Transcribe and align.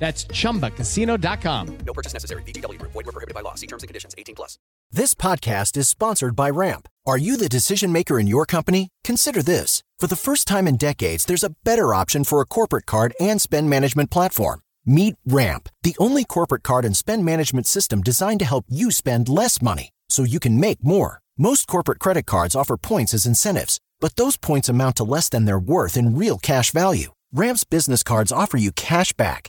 That's 0.00 0.24
chumbacasino.com. 0.24 1.78
No 1.86 1.92
purchase 1.92 2.14
necessary. 2.14 2.42
Group. 2.42 2.92
Void 2.92 3.06
were 3.06 3.12
prohibited 3.12 3.34
by 3.34 3.42
law. 3.42 3.54
See 3.54 3.68
terms 3.68 3.84
and 3.84 3.88
conditions. 3.88 4.14
18 4.18 4.34
plus. 4.34 4.58
This 4.90 5.14
podcast 5.14 5.76
is 5.76 5.88
sponsored 5.88 6.34
by 6.34 6.50
Ramp. 6.50 6.88
Are 7.06 7.18
you 7.18 7.36
the 7.36 7.48
decision 7.48 7.92
maker 7.92 8.18
in 8.18 8.26
your 8.26 8.44
company? 8.44 8.88
Consider 9.04 9.42
this. 9.42 9.84
For 10.00 10.08
the 10.08 10.16
first 10.16 10.48
time 10.48 10.66
in 10.66 10.76
decades, 10.76 11.26
there's 11.26 11.44
a 11.44 11.54
better 11.64 11.94
option 11.94 12.24
for 12.24 12.40
a 12.40 12.46
corporate 12.46 12.86
card 12.86 13.14
and 13.20 13.40
spend 13.40 13.70
management 13.70 14.10
platform. 14.10 14.62
Meet 14.86 15.16
Ramp, 15.26 15.68
the 15.82 15.94
only 15.98 16.24
corporate 16.24 16.62
card 16.62 16.84
and 16.84 16.96
spend 16.96 17.24
management 17.24 17.66
system 17.66 18.00
designed 18.00 18.40
to 18.40 18.46
help 18.46 18.64
you 18.68 18.90
spend 18.90 19.28
less 19.28 19.60
money 19.62 19.90
so 20.08 20.24
you 20.24 20.40
can 20.40 20.58
make 20.58 20.82
more. 20.82 21.20
Most 21.38 21.66
corporate 21.68 22.00
credit 22.00 22.26
cards 22.26 22.56
offer 22.56 22.76
points 22.76 23.14
as 23.14 23.26
incentives, 23.26 23.78
but 24.00 24.16
those 24.16 24.36
points 24.36 24.68
amount 24.68 24.96
to 24.96 25.04
less 25.04 25.28
than 25.28 25.44
their 25.44 25.58
worth 25.58 25.96
in 25.96 26.16
real 26.16 26.38
cash 26.38 26.70
value. 26.70 27.12
Ramp's 27.32 27.64
business 27.64 28.02
cards 28.02 28.32
offer 28.32 28.56
you 28.56 28.72
cash 28.72 29.12
back, 29.12 29.48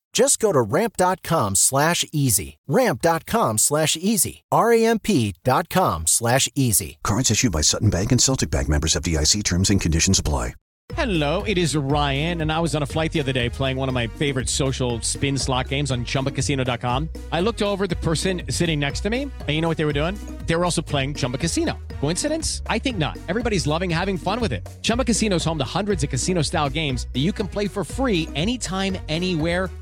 Just 0.21 0.37
go 0.37 0.51
to 0.51 0.61
ramp.com 0.61 1.55
slash 1.55 2.05
easy. 2.11 2.59
Ramp.com 2.67 3.57
slash 3.57 3.97
easy. 3.99 4.43
R-A-M-P 4.51 5.33
dot 5.43 5.67
com 5.67 6.05
slash 6.05 6.47
easy. 6.53 6.99
Cards 7.01 7.31
issued 7.31 7.51
by 7.51 7.61
Sutton 7.61 7.89
Bank 7.89 8.11
and 8.11 8.21
Celtic 8.21 8.51
Bank 8.51 8.69
members 8.69 8.93
FDIC 8.93 9.43
terms 9.43 9.71
and 9.71 9.81
conditions 9.81 10.19
apply. 10.19 10.53
Hello, 10.95 11.41
it 11.43 11.57
is 11.57 11.73
Ryan, 11.75 12.41
and 12.41 12.51
I 12.51 12.59
was 12.59 12.75
on 12.75 12.83
a 12.83 12.85
flight 12.85 13.13
the 13.13 13.21
other 13.21 13.31
day 13.31 13.47
playing 13.49 13.77
one 13.77 13.87
of 13.87 13.95
my 13.95 14.07
favorite 14.07 14.49
social 14.49 14.99
spin 15.01 15.37
slot 15.37 15.69
games 15.69 15.89
on 15.89 16.03
chumbacasino.com. 16.03 17.09
I 17.31 17.39
looked 17.39 17.61
over 17.61 17.87
the 17.87 17.95
person 17.95 18.41
sitting 18.49 18.79
next 18.79 18.99
to 19.01 19.09
me, 19.09 19.23
and 19.23 19.49
you 19.49 19.61
know 19.61 19.69
what 19.69 19.77
they 19.77 19.85
were 19.85 19.93
doing? 19.93 20.19
They 20.47 20.55
were 20.55 20.65
also 20.65 20.81
playing 20.81 21.13
Chumba 21.13 21.37
Casino. 21.37 21.79
Coincidence? 22.01 22.61
I 22.67 22.77
think 22.77 22.97
not. 22.97 23.17
Everybody's 23.29 23.65
loving 23.65 23.89
having 23.89 24.17
fun 24.17 24.41
with 24.41 24.51
it. 24.51 24.67
Chumba 24.81 25.05
Casino 25.05 25.37
is 25.37 25.45
home 25.45 25.57
to 25.59 25.63
hundreds 25.63 26.03
of 26.03 26.09
casino 26.09 26.41
style 26.41 26.69
games 26.69 27.07
that 27.13 27.19
you 27.19 27.31
can 27.31 27.47
play 27.47 27.67
for 27.69 27.85
free 27.85 28.27
anytime, 28.35 28.97
anywhere, 29.07 29.69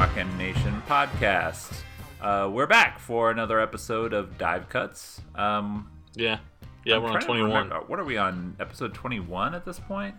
Rock 0.00 0.16
M 0.16 0.38
Nation 0.38 0.82
podcast. 0.88 1.82
Uh, 2.22 2.48
we're 2.50 2.66
back 2.66 2.98
for 2.98 3.30
another 3.30 3.60
episode 3.60 4.14
of 4.14 4.38
Dive 4.38 4.66
Cuts. 4.70 5.20
Um, 5.34 5.90
Yeah. 6.14 6.38
Yeah, 6.86 6.96
I'm 6.96 7.02
we're 7.02 7.10
on 7.10 7.20
21. 7.20 7.50
remember- 7.50 7.80
What 7.86 8.00
are 8.00 8.04
we 8.04 8.16
on? 8.16 8.56
Episode 8.58 8.94
21 8.94 9.54
at 9.54 9.66
this 9.66 9.78
point? 9.78 10.14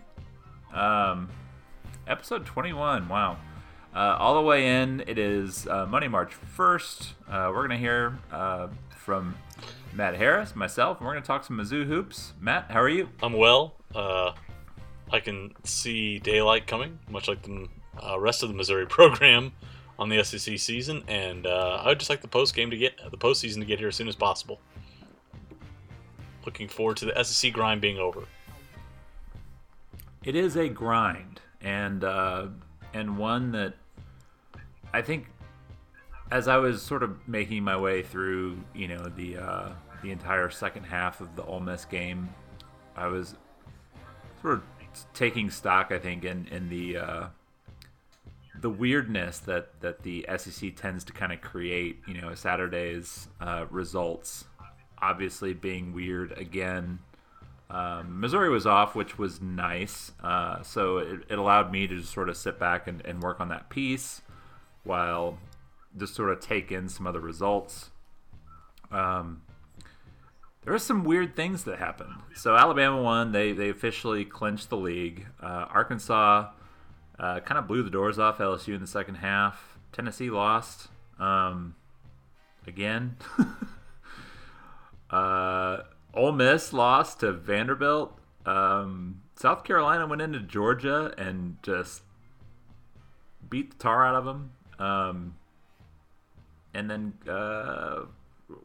Um, 0.72 1.28
episode 2.06 2.46
21. 2.46 3.08
Wow. 3.08 3.38
Uh, 3.92 3.98
all 4.20 4.36
the 4.36 4.42
way 4.42 4.68
in. 4.82 5.02
It 5.08 5.18
is 5.18 5.66
uh, 5.66 5.84
Monday, 5.86 6.06
March 6.06 6.30
1st. 6.56 7.08
Uh, 7.28 7.48
we're 7.48 7.66
going 7.66 7.70
to 7.70 7.76
hear 7.76 8.16
uh, 8.30 8.68
from 8.96 9.34
Matt 9.92 10.14
Harris, 10.14 10.54
myself, 10.54 10.98
and 10.98 11.06
we're 11.08 11.14
going 11.14 11.24
to 11.24 11.26
talk 11.26 11.42
some 11.42 11.58
Mizzou 11.58 11.86
hoops. 11.86 12.34
Matt, 12.40 12.70
how 12.70 12.80
are 12.80 12.88
you? 12.88 13.08
I'm 13.20 13.32
well. 13.32 13.74
Uh, 13.92 14.30
I 15.10 15.18
can 15.18 15.54
see 15.64 16.20
daylight 16.20 16.68
coming, 16.68 17.00
much 17.10 17.26
like 17.26 17.42
the 17.42 17.66
uh, 18.00 18.20
rest 18.20 18.44
of 18.44 18.48
the 18.48 18.54
Missouri 18.54 18.86
program 18.98 19.50
on 19.98 20.08
the 20.08 20.22
SEC 20.24 20.58
season, 20.58 21.02
and 21.06 21.46
uh, 21.46 21.82
I 21.84 21.88
would 21.88 21.98
just 21.98 22.10
like 22.10 22.22
the 22.22 22.28
post 22.28 22.54
game 22.54 22.70
to 22.70 22.76
get 22.76 22.98
the 23.10 23.16
postseason 23.16 23.60
to 23.60 23.64
get 23.64 23.78
here 23.78 23.88
as 23.88 23.96
soon 23.96 24.08
as 24.08 24.16
possible. 24.16 24.60
Looking 26.44 26.68
forward 26.68 26.96
to 26.98 27.04
the 27.06 27.24
SEC 27.24 27.52
grind 27.52 27.80
being 27.80 27.98
over. 27.98 28.24
it 30.24 30.34
is 30.34 30.56
a 30.56 30.68
grind 30.68 31.40
and 31.60 32.04
uh, 32.04 32.46
and 32.94 33.16
one 33.16 33.52
that 33.52 33.74
I 34.92 35.02
think 35.02 35.26
as 36.30 36.48
I 36.48 36.56
was 36.56 36.82
sort 36.82 37.02
of 37.02 37.16
making 37.28 37.62
my 37.62 37.76
way 37.76 38.02
through 38.02 38.58
you 38.74 38.88
know 38.88 39.04
the 39.16 39.36
uh, 39.36 39.68
the 40.02 40.10
entire 40.10 40.50
second 40.50 40.84
half 40.84 41.20
of 41.20 41.36
the 41.36 41.44
Ole 41.44 41.60
Miss 41.60 41.84
game, 41.84 42.28
I 42.96 43.06
was 43.06 43.36
sort 44.40 44.54
of 44.54 44.62
taking 45.14 45.50
stock 45.50 45.92
I 45.92 45.98
think 45.98 46.24
in 46.24 46.48
in 46.48 46.68
the 46.68 46.96
uh, 46.96 47.26
the 48.60 48.70
weirdness 48.70 49.38
that 49.40 49.80
that 49.80 50.02
the 50.02 50.26
SEC 50.36 50.76
tends 50.76 51.04
to 51.04 51.12
kind 51.12 51.32
of 51.32 51.40
create 51.40 52.00
you 52.06 52.20
know 52.20 52.34
Saturday's 52.34 53.28
uh, 53.40 53.66
results 53.70 54.44
obviously 54.98 55.52
being 55.52 55.92
weird 55.92 56.32
again 56.38 57.00
um, 57.72 58.20
Missouri 58.20 58.50
was 58.50 58.66
off, 58.66 58.94
which 58.94 59.18
was 59.18 59.40
nice. 59.40 60.12
Uh, 60.22 60.62
so 60.62 60.98
it, 60.98 61.20
it 61.30 61.38
allowed 61.38 61.72
me 61.72 61.86
to 61.86 61.96
just 61.96 62.12
sort 62.12 62.28
of 62.28 62.36
sit 62.36 62.58
back 62.58 62.86
and, 62.86 63.04
and 63.06 63.22
work 63.22 63.40
on 63.40 63.48
that 63.48 63.70
piece 63.70 64.20
while 64.84 65.38
just 65.96 66.14
sort 66.14 66.30
of 66.30 66.40
take 66.40 66.70
in 66.70 66.90
some 66.90 67.06
other 67.06 67.20
results. 67.20 67.90
Um, 68.90 69.42
there 70.64 70.72
were 70.74 70.78
some 70.78 71.02
weird 71.02 71.34
things 71.34 71.64
that 71.64 71.78
happened. 71.78 72.12
So 72.34 72.54
Alabama 72.56 73.00
won. 73.00 73.32
They, 73.32 73.52
they 73.52 73.70
officially 73.70 74.26
clinched 74.26 74.68
the 74.68 74.76
league. 74.76 75.26
Uh, 75.42 75.66
Arkansas 75.70 76.50
uh, 77.22 77.40
kind 77.40 77.58
of 77.58 77.66
blew 77.66 77.82
the 77.82 77.90
doors 77.90 78.18
off 78.18 78.38
LSU 78.38 78.74
in 78.74 78.80
the 78.80 78.86
second 78.86 79.16
half. 79.16 79.78
Tennessee 79.92 80.28
lost 80.28 80.88
um, 81.18 81.76
again. 82.66 83.16
Uh, 85.12 85.82
Ole 86.14 86.32
Miss 86.32 86.72
lost 86.72 87.20
to 87.20 87.32
Vanderbilt. 87.32 88.18
Um, 88.46 89.20
South 89.36 89.62
Carolina 89.62 90.06
went 90.06 90.22
into 90.22 90.40
Georgia 90.40 91.12
and 91.18 91.58
just 91.62 92.02
beat 93.48 93.72
the 93.72 93.76
tar 93.76 94.06
out 94.06 94.14
of 94.14 94.24
them. 94.24 94.52
Um, 94.78 95.34
and 96.72 96.90
then 96.90 97.12
uh, 97.28 98.06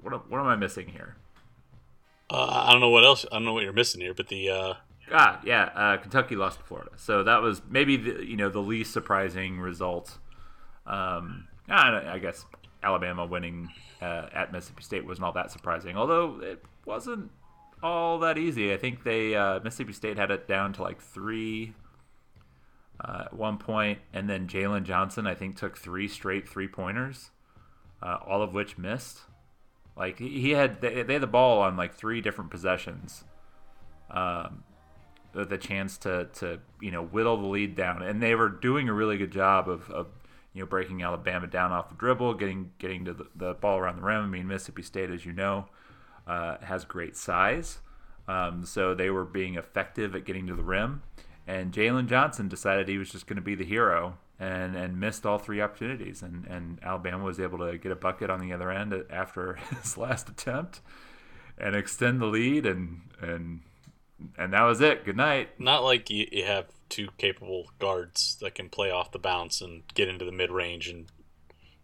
what, 0.01 0.31
what 0.31 0.39
am 0.39 0.47
I 0.47 0.55
missing 0.55 0.87
here? 0.87 1.17
Uh, 2.29 2.63
I 2.67 2.71
don't 2.71 2.81
know 2.81 2.89
what 2.89 3.05
else. 3.05 3.25
I 3.31 3.35
don't 3.35 3.45
know 3.45 3.53
what 3.53 3.63
you're 3.63 3.73
missing 3.73 4.01
here, 4.01 4.13
but 4.13 4.27
the 4.29 4.49
Ah, 5.11 5.39
yeah, 5.45 5.69
uh, 5.75 5.97
Kentucky 5.97 6.35
lost 6.35 6.59
to 6.59 6.65
Florida, 6.65 6.91
so 6.97 7.23
that 7.23 7.41
was 7.41 7.61
maybe 7.69 7.95
the 7.95 8.25
you 8.25 8.35
know 8.35 8.49
the 8.49 8.59
least 8.59 8.91
surprising 8.91 9.59
result. 9.59 10.17
Um, 10.85 11.47
I, 11.69 12.13
I 12.13 12.19
guess 12.19 12.45
Alabama 12.83 13.25
winning 13.25 13.69
uh, 14.01 14.27
at 14.33 14.51
Mississippi 14.51 14.83
State 14.83 15.05
wasn't 15.05 15.25
all 15.25 15.33
that 15.33 15.51
surprising, 15.51 15.97
although 15.97 16.39
it 16.41 16.63
wasn't 16.85 17.31
all 17.81 18.19
that 18.19 18.37
easy. 18.37 18.73
I 18.73 18.77
think 18.77 19.03
they 19.03 19.35
uh, 19.35 19.59
Mississippi 19.61 19.93
State 19.93 20.17
had 20.17 20.31
it 20.31 20.47
down 20.47 20.73
to 20.73 20.83
like 20.83 21.01
three 21.01 21.73
uh, 22.99 23.23
at 23.25 23.33
one 23.33 23.57
point, 23.57 23.99
and 24.13 24.29
then 24.29 24.47
Jalen 24.47 24.83
Johnson 24.83 25.27
I 25.27 25.35
think 25.35 25.55
took 25.57 25.77
three 25.77 26.07
straight 26.07 26.47
three 26.47 26.67
pointers, 26.67 27.31
uh, 28.01 28.17
all 28.25 28.41
of 28.41 28.53
which 28.53 28.77
missed. 28.77 29.21
Like 29.95 30.19
he 30.19 30.51
had 30.51 30.81
they, 30.81 31.01
they 31.03 31.13
had 31.13 31.23
the 31.23 31.27
ball 31.27 31.61
on 31.61 31.75
like 31.75 31.95
three 31.95 32.21
different 32.21 32.51
possessions, 32.51 33.23
um, 34.11 34.63
the, 35.45 35.57
chance 35.57 35.97
to 35.99 36.25
to 36.35 36.59
you 36.81 36.91
know 36.91 37.03
whittle 37.03 37.37
the 37.37 37.47
lead 37.47 37.75
down, 37.75 38.01
and 38.01 38.21
they 38.21 38.35
were 38.35 38.49
doing 38.49 38.89
a 38.89 38.93
really 38.93 39.17
good 39.17 39.31
job 39.31 39.69
of, 39.69 39.89
of 39.89 40.07
you 40.53 40.61
know 40.61 40.67
breaking 40.67 41.03
Alabama 41.03 41.47
down 41.47 41.71
off 41.71 41.89
the 41.89 41.95
dribble, 41.95 42.35
getting 42.35 42.71
getting 42.79 43.05
to 43.05 43.13
the, 43.13 43.27
the 43.35 43.53
ball 43.53 43.77
around 43.77 43.97
the 43.97 44.03
rim. 44.03 44.23
I 44.23 44.27
mean 44.27 44.47
Mississippi 44.47 44.81
State, 44.81 45.09
as 45.09 45.25
you 45.25 45.33
know, 45.33 45.67
uh, 46.25 46.57
has 46.61 46.85
great 46.85 47.15
size, 47.15 47.79
um, 48.27 48.65
so 48.65 48.93
they 48.93 49.09
were 49.09 49.25
being 49.25 49.55
effective 49.55 50.15
at 50.15 50.25
getting 50.25 50.47
to 50.47 50.55
the 50.55 50.63
rim. 50.63 51.03
And 51.47 51.71
Jalen 51.71 52.07
Johnson 52.07 52.49
decided 52.49 52.89
he 52.89 52.97
was 52.97 53.09
just 53.09 53.25
going 53.25 53.37
to 53.37 53.41
be 53.41 53.55
the 53.55 53.63
hero 53.63 54.17
and, 54.37 54.75
and 54.75 54.99
missed 54.99 55.25
all 55.25 55.39
three 55.39 55.61
opportunities. 55.61 56.21
And, 56.21 56.45
and 56.45 56.79
Alabama 56.83 57.23
was 57.23 57.39
able 57.39 57.59
to 57.59 57.77
get 57.77 57.91
a 57.91 57.95
bucket 57.95 58.29
on 58.29 58.41
the 58.41 58.51
other 58.51 58.69
end 58.69 58.93
after 59.09 59.53
his 59.81 59.97
last 59.97 60.27
attempt 60.27 60.81
and 61.57 61.73
extend 61.75 62.21
the 62.21 62.25
lead. 62.25 62.65
And, 62.65 63.01
and, 63.21 63.61
and 64.37 64.53
that 64.53 64.63
was 64.63 64.81
it. 64.81 65.05
Good 65.05 65.17
night. 65.17 65.59
Not 65.59 65.83
like 65.83 66.09
you, 66.09 66.27
you 66.31 66.45
have 66.45 66.65
two 66.89 67.09
capable 67.17 67.69
guards 67.79 68.37
that 68.41 68.55
can 68.55 68.69
play 68.69 68.91
off 68.91 69.11
the 69.11 69.19
bounce 69.19 69.61
and 69.61 69.83
get 69.93 70.07
into 70.07 70.25
the 70.25 70.31
mid 70.31 70.51
range 70.51 70.87
and 70.87 71.05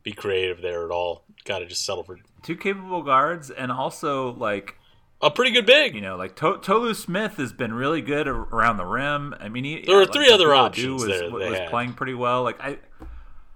be 0.03 0.11
creative 0.11 0.61
there 0.61 0.85
at 0.85 0.91
all. 0.91 1.25
Got 1.45 1.59
to 1.59 1.65
just 1.65 1.85
settle 1.85 2.03
for 2.03 2.17
Two 2.41 2.55
capable 2.55 3.03
guards 3.03 3.49
and 3.49 3.71
also 3.71 4.33
like 4.33 4.75
a 5.21 5.31
pretty 5.31 5.51
good 5.51 5.65
big. 5.65 5.95
You 5.95 6.01
know, 6.01 6.17
like 6.17 6.35
to- 6.37 6.59
Tolu 6.61 6.93
Smith 6.93 7.37
has 7.37 7.53
been 7.53 7.73
really 7.73 8.01
good 8.01 8.27
around 8.27 8.77
the 8.77 8.85
rim. 8.85 9.33
I 9.39 9.49
mean, 9.49 9.63
he, 9.63 9.81
There 9.85 9.95
were 9.95 10.03
like, 10.03 10.13
three 10.13 10.29
other 10.31 10.53
Abdul 10.53 10.65
options 10.65 11.05
was, 11.05 11.19
there 11.19 11.31
was, 11.31 11.49
was 11.49 11.59
had. 11.59 11.69
playing 11.69 11.93
pretty 11.93 12.13
well. 12.13 12.43
Like 12.43 12.59
I, 12.61 12.77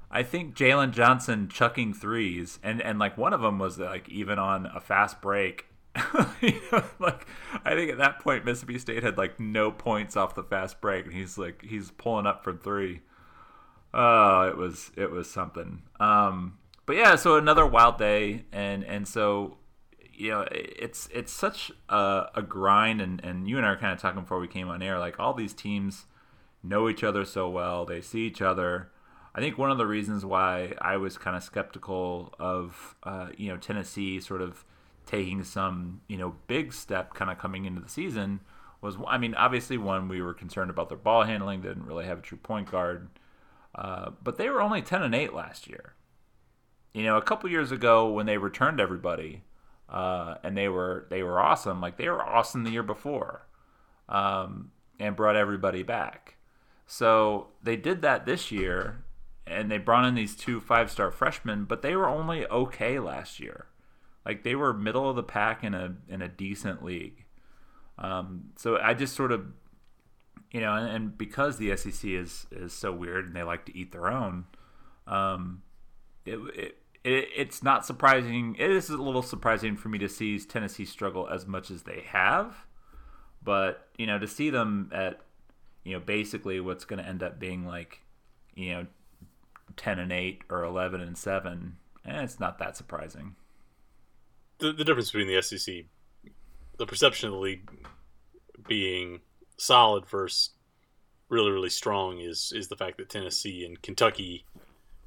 I 0.09 0.24
think 0.24 0.56
Jalen 0.56 0.91
Johnson 0.91 1.50
chucking 1.50 1.94
threes, 1.94 2.59
and 2.63 2.81
and 2.81 2.97
like 2.97 3.18
one 3.18 3.33
of 3.33 3.41
them 3.41 3.59
was 3.59 3.77
like 3.77 4.07
even 4.07 4.39
on 4.39 4.65
a 4.65 4.79
fast 4.79 5.21
break. 5.21 5.65
Like 7.00 7.28
I 7.64 7.76
think 7.76 7.92
at 7.92 7.98
that 7.98 8.20
point 8.20 8.46
Mississippi 8.46 8.80
State 8.80 9.04
had 9.04 9.18
like 9.18 9.40
no 9.40 9.72
points 9.72 10.16
off 10.18 10.36
the 10.36 10.44
fast 10.44 10.82
break, 10.82 11.06
and 11.06 11.14
he's 11.14 11.38
like 11.38 11.64
he's 11.64 11.92
pulling 11.92 12.26
up 12.26 12.44
from 12.44 12.60
three. 12.60 13.02
Oh, 13.94 14.42
it 14.48 14.58
was 14.58 14.92
it 14.96 15.12
was 15.12 15.30
something. 15.30 15.84
Um, 16.00 16.58
but 16.86 16.96
yeah, 16.96 17.16
so 17.16 17.38
another 17.38 17.66
wild 17.66 17.98
day, 17.98 18.46
and 18.52 18.84
and 18.84 19.08
so 19.08 19.58
you 20.14 20.32
know 20.32 20.48
it's 20.52 21.08
it's 21.14 21.32
such 21.32 21.72
a, 21.90 22.26
a 22.36 22.42
grind, 22.42 23.02
and 23.02 23.24
and 23.24 23.48
you 23.48 23.58
and 23.58 23.66
I 23.66 23.70
were 23.70 23.78
kind 23.78 23.94
of 23.94 24.00
talking 24.00 24.22
before 24.22 24.40
we 24.40 24.48
came 24.48 24.70
on 24.70 24.82
air. 24.82 25.00
Like 25.00 25.20
all 25.20 25.34
these 25.34 25.54
teams 25.54 26.06
know 26.64 26.90
each 26.90 27.04
other 27.04 27.26
so 27.26 27.50
well, 27.50 27.86
they 27.86 28.02
see 28.02 28.22
each 28.22 28.42
other. 28.42 28.92
I 29.36 29.40
think 29.40 29.58
one 29.58 29.70
of 29.70 29.78
the 29.78 29.86
reasons 29.86 30.26
why 30.26 30.74
I 30.82 30.98
was 30.98 31.18
kind 31.18 31.38
of 31.38 31.44
skeptical 31.44 32.34
of 32.40 32.96
uh, 33.04 33.30
you 33.38 33.50
know 33.50 33.58
Tennessee 33.58 34.20
sort 34.20 34.42
of 34.42 34.66
taking 35.07 35.44
some 35.44 36.01
you 36.07 36.18
know 36.18 36.36
big 36.45 36.74
step 36.74 37.13
kind 37.13 37.31
of 37.31 37.39
coming 37.39 37.65
into 37.65 37.81
the 37.81 37.89
season 37.89 38.42
was 38.81 38.98
I 39.07 39.18
mean 39.18 39.33
obviously 39.33 39.77
one 39.77 40.07
we 40.07 40.21
were 40.21 40.33
concerned 40.33 40.69
about 40.69 40.89
their 40.89 40.98
ball 40.98 41.24
handling 41.24 41.62
they 41.62 41.69
didn't 41.69 41.88
really 41.88 42.06
have 42.06 42.19
a 42.19 42.21
true 42.21 42.38
point 42.38 42.69
guard 42.69 43.07
uh, 43.74 44.12
but 44.24 44.38
they 44.38 44.50
were 44.50 44.62
only 44.62 44.81
10 44.81 45.04
and 45.04 45.15
8 45.15 45.33
last 45.33 45.68
year. 45.68 45.94
You 46.94 47.04
know 47.04 47.18
a 47.18 47.21
couple 47.21 47.50
years 47.50 47.71
ago 47.71 48.09
when 48.09 48.25
they 48.25 48.38
returned 48.38 48.80
everybody 48.80 49.44
uh, 49.89 50.36
and 50.44 50.57
they 50.57 50.68
were 50.68 51.07
they 51.10 51.24
were 51.24 51.39
awesome 51.39 51.80
like 51.80 51.98
they 51.98 52.10
were 52.10 52.24
awesome 52.24 52.63
the 52.63 52.71
year 52.71 52.83
before 52.83 53.48
um, 54.10 54.71
and 55.00 55.15
brought 55.15 55.36
everybody 55.36 55.83
back. 55.83 56.36
So 56.86 57.48
they 57.63 57.75
did 57.75 58.01
that 58.01 58.25
this 58.25 58.51
year 58.51 59.03
and 59.45 59.71
they 59.71 59.77
brought 59.77 60.06
in 60.06 60.15
these 60.15 60.36
two 60.36 60.60
five 60.60 60.92
star 60.92 61.12
freshmen 61.12 61.65
but 61.65 61.81
they 61.81 61.95
were 61.95 62.07
only 62.07 62.45
okay 62.48 63.00
last 63.00 63.39
year 63.39 63.68
like 64.27 64.44
they 64.44 64.56
were 64.56 64.74
middle 64.74 65.09
of 65.09 65.15
the 65.15 65.24
pack 65.24 65.63
in 65.63 65.74
a 65.74 65.95
in 66.09 66.21
a 66.21 66.27
decent 66.27 66.83
league. 66.83 67.24
Um, 67.97 68.50
so 68.57 68.77
I 68.77 68.94
just 68.94 69.15
sort 69.15 69.31
of, 69.31 69.45
you 70.51 70.59
know, 70.59 70.74
and, 70.74 70.89
and 70.89 71.18
because 71.18 71.57
the 71.57 71.75
SEC 71.77 72.12
is 72.12 72.45
is 72.51 72.74
so 72.74 72.91
weird 72.91 73.25
and 73.25 73.35
they 73.35 73.44
like 73.44 73.65
to 73.68 73.75
eat 73.75 73.94
their 73.94 74.12
own, 74.12 74.45
um, 75.07 75.62
it, 76.25 76.35
it, 76.53 76.77
it 77.06 77.29
it's 77.35 77.63
not 77.63 77.85
surprising. 77.85 78.57
It 78.59 78.69
is 78.69 78.89
a 78.89 78.97
little 78.97 79.24
surprising 79.24 79.77
for 79.77 79.88
me 79.88 79.97
to 80.00 80.09
see 80.09 80.38
Tennessee 80.39 80.85
struggle 80.85 81.29
as 81.29 81.47
much 81.47 81.71
as 81.71 81.83
they 81.83 82.03
have, 82.07 82.65
but 83.41 83.88
you 83.97 84.06
know, 84.06 84.19
to 84.19 84.27
see 84.27 84.50
them 84.50 84.91
at, 84.94 85.21
you 85.85 85.94
know, 85.94 86.01
basically 86.01 86.59
what's 86.59 86.83
going 86.83 87.01
to 87.01 87.07
end 87.07 87.24
up 87.24 87.39
being 87.39 87.65
like, 87.65 88.01
you 88.56 88.74
know, 88.74 88.88
ten 89.77 90.00
and 90.00 90.12
eight 90.12 90.41
or 90.50 90.65
eleven 90.65 91.00
and 91.00 91.18
seven, 91.18 91.77
eh, 92.06 92.24
it's 92.24 92.41
not 92.41 92.59
that 92.59 92.75
surprising. 92.75 93.38
The, 94.59 94.74
the 94.74 94.83
difference 94.83 95.12
between 95.12 95.27
the 95.27 95.42
SEC, 95.42 95.86
the 96.77 96.86
perception 96.86 97.30
of 97.30 97.33
the 97.33 97.39
league 97.39 97.69
being 98.68 99.21
solid 99.57 100.06
versus 100.06 100.51
really 101.30 101.51
really 101.51 101.69
strong 101.69 102.19
is 102.19 102.54
is 102.56 102.68
the 102.68 102.75
fact 102.75 102.98
that 102.98 103.09
Tennessee 103.09 103.65
and 103.65 103.81
Kentucky 103.81 104.45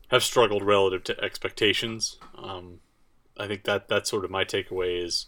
have 0.08 0.22
struggled 0.22 0.62
relative 0.62 1.04
to 1.04 1.20
expectations. 1.20 2.18
Um, 2.36 2.80
I 3.38 3.46
think 3.46 3.64
that 3.64 3.88
that's 3.88 4.10
sort 4.10 4.24
of 4.24 4.30
my 4.30 4.44
takeaway 4.44 5.02
is 5.04 5.26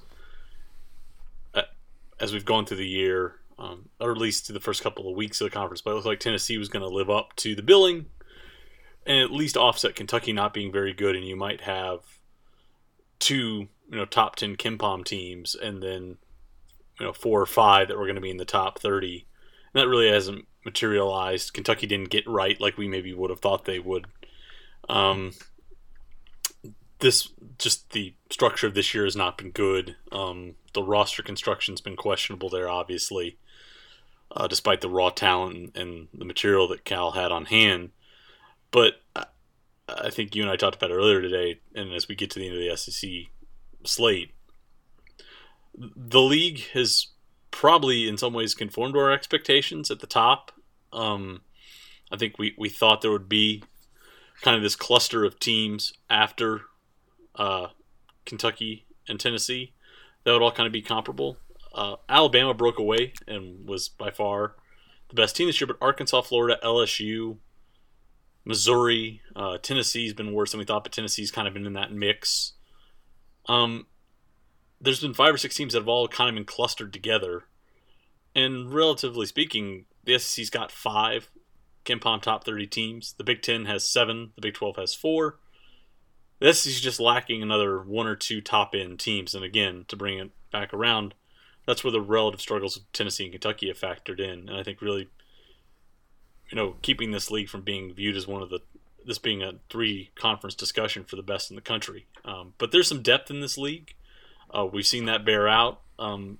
uh, 1.54 1.62
as 2.20 2.32
we've 2.32 2.44
gone 2.44 2.66
through 2.66 2.78
the 2.78 2.88
year, 2.88 3.36
um, 3.58 3.88
or 4.00 4.10
at 4.10 4.18
least 4.18 4.46
to 4.46 4.52
the 4.52 4.60
first 4.60 4.82
couple 4.82 5.08
of 5.08 5.16
weeks 5.16 5.40
of 5.40 5.46
the 5.46 5.54
conference, 5.54 5.80
but 5.80 5.92
it 5.92 5.94
looked 5.94 6.06
like 6.06 6.20
Tennessee 6.20 6.58
was 6.58 6.68
going 6.68 6.82
to 6.82 6.94
live 6.94 7.10
up 7.10 7.34
to 7.36 7.54
the 7.54 7.62
billing 7.62 8.06
and 9.06 9.18
at 9.18 9.32
least 9.32 9.56
offset 9.56 9.94
Kentucky 9.94 10.32
not 10.32 10.54
being 10.54 10.70
very 10.70 10.92
good, 10.92 11.16
and 11.16 11.25
you 11.25 11.36
might 11.36 11.62
have 11.62 12.00
two 13.18 13.68
you 13.92 13.98
know 13.98 14.06
top 14.06 14.36
10 14.36 14.56
KenPom 14.56 15.04
teams 15.04 15.54
and 15.54 15.82
then 15.82 16.16
you 16.98 17.06
know 17.06 17.12
four 17.12 17.40
or 17.40 17.46
five 17.46 17.88
that 17.88 17.98
were 17.98 18.06
going 18.06 18.16
to 18.16 18.22
be 18.22 18.30
in 18.30 18.38
the 18.38 18.44
top 18.44 18.80
30 18.80 19.26
and 19.74 19.82
that 19.82 19.88
really 19.88 20.08
hasn't 20.10 20.46
materialized. 20.64 21.52
Kentucky 21.52 21.86
didn't 21.86 22.10
get 22.10 22.26
right 22.26 22.60
like 22.60 22.78
we 22.78 22.88
maybe 22.88 23.12
would 23.12 23.30
have 23.30 23.40
thought 23.40 23.64
they 23.64 23.78
would. 23.78 24.06
Um, 24.88 25.32
this 27.00 27.28
just 27.58 27.90
the 27.90 28.14
structure 28.30 28.66
of 28.66 28.74
this 28.74 28.94
year 28.94 29.04
has 29.04 29.16
not 29.16 29.36
been 29.36 29.50
good. 29.50 29.96
Um, 30.10 30.54
the 30.72 30.82
roster 30.82 31.22
construction's 31.22 31.82
been 31.82 31.96
questionable 31.96 32.48
there 32.48 32.68
obviously 32.68 33.36
uh, 34.34 34.46
despite 34.46 34.80
the 34.80 34.88
raw 34.88 35.10
talent 35.10 35.54
and, 35.54 35.76
and 35.76 36.08
the 36.14 36.24
material 36.24 36.66
that 36.68 36.86
Cal 36.86 37.10
had 37.10 37.30
on 37.30 37.44
hand. 37.44 37.90
But 38.70 39.02
I, 39.14 39.26
I 39.87 40.08
think 40.08 40.34
you 40.34 40.42
and 40.42 40.50
I 40.50 40.56
talked 40.56 40.76
about 40.76 40.90
it 40.90 40.94
earlier 40.94 41.20
today 41.20 41.61
and 41.75 41.92
as 41.92 42.08
we 42.08 42.14
get 42.14 42.30
to 42.30 42.38
the 42.38 42.46
end 42.46 42.56
of 42.56 42.62
the 42.62 42.75
SEC 42.75 43.28
slate, 43.84 44.34
the 45.74 46.20
league 46.20 46.64
has 46.72 47.08
probably 47.50 48.08
in 48.08 48.16
some 48.16 48.32
ways 48.32 48.54
conformed 48.54 48.94
to 48.94 49.00
our 49.00 49.12
expectations 49.12 49.90
at 49.90 50.00
the 50.00 50.06
top. 50.06 50.52
Um, 50.92 51.42
I 52.10 52.16
think 52.16 52.38
we, 52.38 52.54
we 52.58 52.68
thought 52.68 53.00
there 53.00 53.10
would 53.10 53.28
be 53.28 53.62
kind 54.42 54.56
of 54.56 54.62
this 54.62 54.76
cluster 54.76 55.24
of 55.24 55.38
teams 55.38 55.92
after 56.10 56.62
uh, 57.36 57.68
Kentucky 58.26 58.86
and 59.08 59.18
Tennessee 59.18 59.72
that 60.24 60.32
would 60.32 60.42
all 60.42 60.52
kind 60.52 60.66
of 60.66 60.72
be 60.72 60.82
comparable. 60.82 61.38
Uh, 61.74 61.96
Alabama 62.08 62.52
broke 62.52 62.78
away 62.78 63.14
and 63.26 63.66
was 63.66 63.88
by 63.88 64.10
far 64.10 64.56
the 65.08 65.14
best 65.14 65.36
team 65.36 65.46
this 65.46 65.60
year, 65.60 65.66
but 65.66 65.78
Arkansas, 65.80 66.22
Florida, 66.22 66.58
LSU, 66.62 67.36
Missouri, 68.44 69.20
uh, 69.36 69.58
Tennessee's 69.58 70.12
been 70.12 70.32
worse 70.32 70.50
than 70.50 70.58
we 70.58 70.64
thought, 70.64 70.84
but 70.84 70.92
Tennessee's 70.92 71.30
kind 71.30 71.46
of 71.46 71.54
been 71.54 71.66
in 71.66 71.74
that 71.74 71.92
mix. 71.92 72.52
Um, 73.49 73.87
there's 74.80 75.00
been 75.00 75.14
five 75.14 75.34
or 75.34 75.38
six 75.38 75.54
teams 75.54 75.72
that 75.72 75.80
have 75.80 75.88
all 75.88 76.08
kind 76.08 76.28
of 76.28 76.34
been 76.34 76.44
clustered 76.44 76.92
together, 76.92 77.44
and 78.34 78.72
relatively 78.72 79.26
speaking, 79.26 79.87
the 80.04 80.18
SEC's 80.18 80.50
got 80.50 80.72
five 80.72 81.30
KenPom 81.84 82.22
top 82.22 82.44
30 82.44 82.66
teams. 82.66 83.14
The 83.14 83.25
Big 83.25 83.42
Ten 83.42 83.66
has 83.66 83.88
seven. 83.88 84.32
The 84.37 84.40
Big 84.40 84.54
12 84.54 84.76
has 84.76 84.94
four. 84.94 85.38
The 86.38 86.52
SEC's 86.52 86.80
just 86.80 87.00
lacking 87.00 87.42
another 87.42 87.80
one 87.80 88.06
or 88.06 88.16
two 88.16 88.40
top 88.40 88.75
end 88.75 88.99
teams, 88.99 89.34
and 89.34 89.44
again, 89.44 89.84
to 89.88 89.96
bring 89.96 90.18
it 90.18 90.30
back 90.50 90.75
around, 90.75 91.14
that's 91.66 91.84
where 91.84 91.92
the 91.92 92.00
relative 92.00 92.40
struggles 92.40 92.76
of 92.76 92.90
Tennessee 92.92 93.25
and 93.25 93.32
Kentucky 93.32 93.68
have 93.68 93.78
factored 93.78 94.18
in, 94.18 94.49
and 94.49 94.56
I 94.56 94.64
think 94.64 94.82
really, 94.82 95.08
you 96.50 96.56
know, 96.56 96.76
keeping 96.82 97.12
this 97.12 97.30
league 97.30 97.49
from 97.49 97.62
being 97.62 97.94
viewed 97.94 98.16
as 98.16 98.26
one 98.26 98.42
of 98.42 98.50
the 98.50 98.61
this 99.06 99.18
being 99.18 99.42
a 99.42 99.54
three 99.71 100.11
conference 100.14 100.54
discussion 100.54 101.04
for 101.04 101.16
the 101.16 101.23
best 101.23 101.50
in 101.50 101.56
the 101.56 101.62
country. 101.62 102.06
Um, 102.25 102.54
but 102.59 102.73
there's 102.73 102.88
some 102.88 103.02
depth 103.02 103.30
in 103.30 103.40
this 103.40 103.59
league. 103.59 103.94
Uh, 104.50 104.66
we've 104.66 104.87
seen 104.87 105.06
that 105.06 105.25
bear 105.25 105.49
out. 105.49 105.80
Um, 105.99 106.38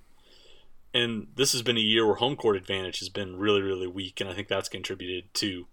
and 0.93 1.27
this 1.35 1.53
has 1.53 1.61
been 1.61 1.77
a 1.77 1.81
year 1.81 2.05
where 2.05 2.15
home 2.15 2.35
court 2.35 2.55
advantage 2.55 2.99
has 2.99 3.09
been 3.09 3.37
really, 3.37 3.61
really 3.61 3.87
weak, 3.87 4.21
and 4.21 4.29
I 4.29 4.33
think 4.33 4.47
that's 4.47 4.69
contributed 4.69 5.33
to. 5.35 5.65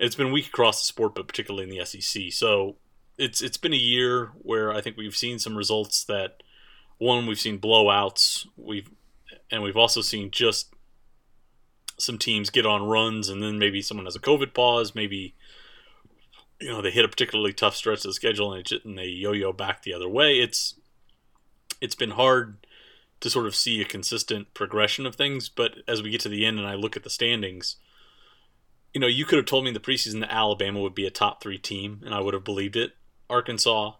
It's 0.00 0.16
been 0.16 0.32
weak 0.32 0.48
across 0.48 0.80
the 0.80 0.86
sport, 0.86 1.14
but 1.14 1.28
particularly 1.28 1.68
in 1.68 1.76
the 1.76 1.84
SEC. 1.84 2.32
So 2.32 2.76
it's 3.18 3.42
it's 3.42 3.56
been 3.56 3.74
a 3.74 3.76
year 3.76 4.32
where 4.42 4.72
I 4.72 4.80
think 4.80 4.96
we've 4.96 5.14
seen 5.14 5.38
some 5.38 5.56
results 5.56 6.04
that 6.04 6.42
one 6.98 7.26
we've 7.26 7.38
seen 7.38 7.58
blowouts, 7.58 8.46
we've 8.56 8.90
and 9.50 9.62
we've 9.62 9.76
also 9.76 10.00
seen 10.00 10.30
just 10.30 10.74
some 11.98 12.18
teams 12.18 12.50
get 12.50 12.66
on 12.66 12.82
runs 12.82 13.28
and 13.28 13.42
then 13.42 13.58
maybe 13.58 13.80
someone 13.80 14.06
has 14.06 14.16
a 14.16 14.20
COVID 14.20 14.52
pause, 14.52 14.94
maybe 14.94 15.34
you 16.64 16.70
know 16.70 16.80
they 16.80 16.90
hit 16.90 17.04
a 17.04 17.08
particularly 17.08 17.52
tough 17.52 17.76
stretch 17.76 17.98
of 17.98 18.04
the 18.04 18.14
schedule 18.14 18.54
and, 18.54 18.66
and 18.84 18.96
they 18.96 19.04
yo-yo 19.04 19.52
back 19.52 19.82
the 19.82 19.92
other 19.92 20.08
way. 20.08 20.40
It's 20.40 20.74
it's 21.80 21.94
been 21.94 22.12
hard 22.12 22.66
to 23.20 23.28
sort 23.28 23.46
of 23.46 23.54
see 23.54 23.82
a 23.82 23.84
consistent 23.84 24.54
progression 24.54 25.04
of 25.04 25.14
things, 25.14 25.50
but 25.50 25.76
as 25.86 26.02
we 26.02 26.10
get 26.10 26.22
to 26.22 26.28
the 26.30 26.46
end 26.46 26.58
and 26.58 26.66
I 26.66 26.74
look 26.74 26.96
at 26.96 27.02
the 27.02 27.10
standings, 27.10 27.76
you 28.94 29.00
know, 29.00 29.06
you 29.06 29.26
could 29.26 29.36
have 29.36 29.46
told 29.46 29.64
me 29.64 29.68
in 29.68 29.74
the 29.74 29.80
preseason 29.80 30.20
that 30.20 30.32
Alabama 30.32 30.80
would 30.80 30.94
be 30.94 31.06
a 31.06 31.10
top 31.10 31.42
three 31.42 31.58
team, 31.58 32.00
and 32.04 32.14
I 32.14 32.20
would 32.20 32.32
have 32.32 32.44
believed 32.44 32.76
it. 32.76 32.92
Arkansas, 33.28 33.92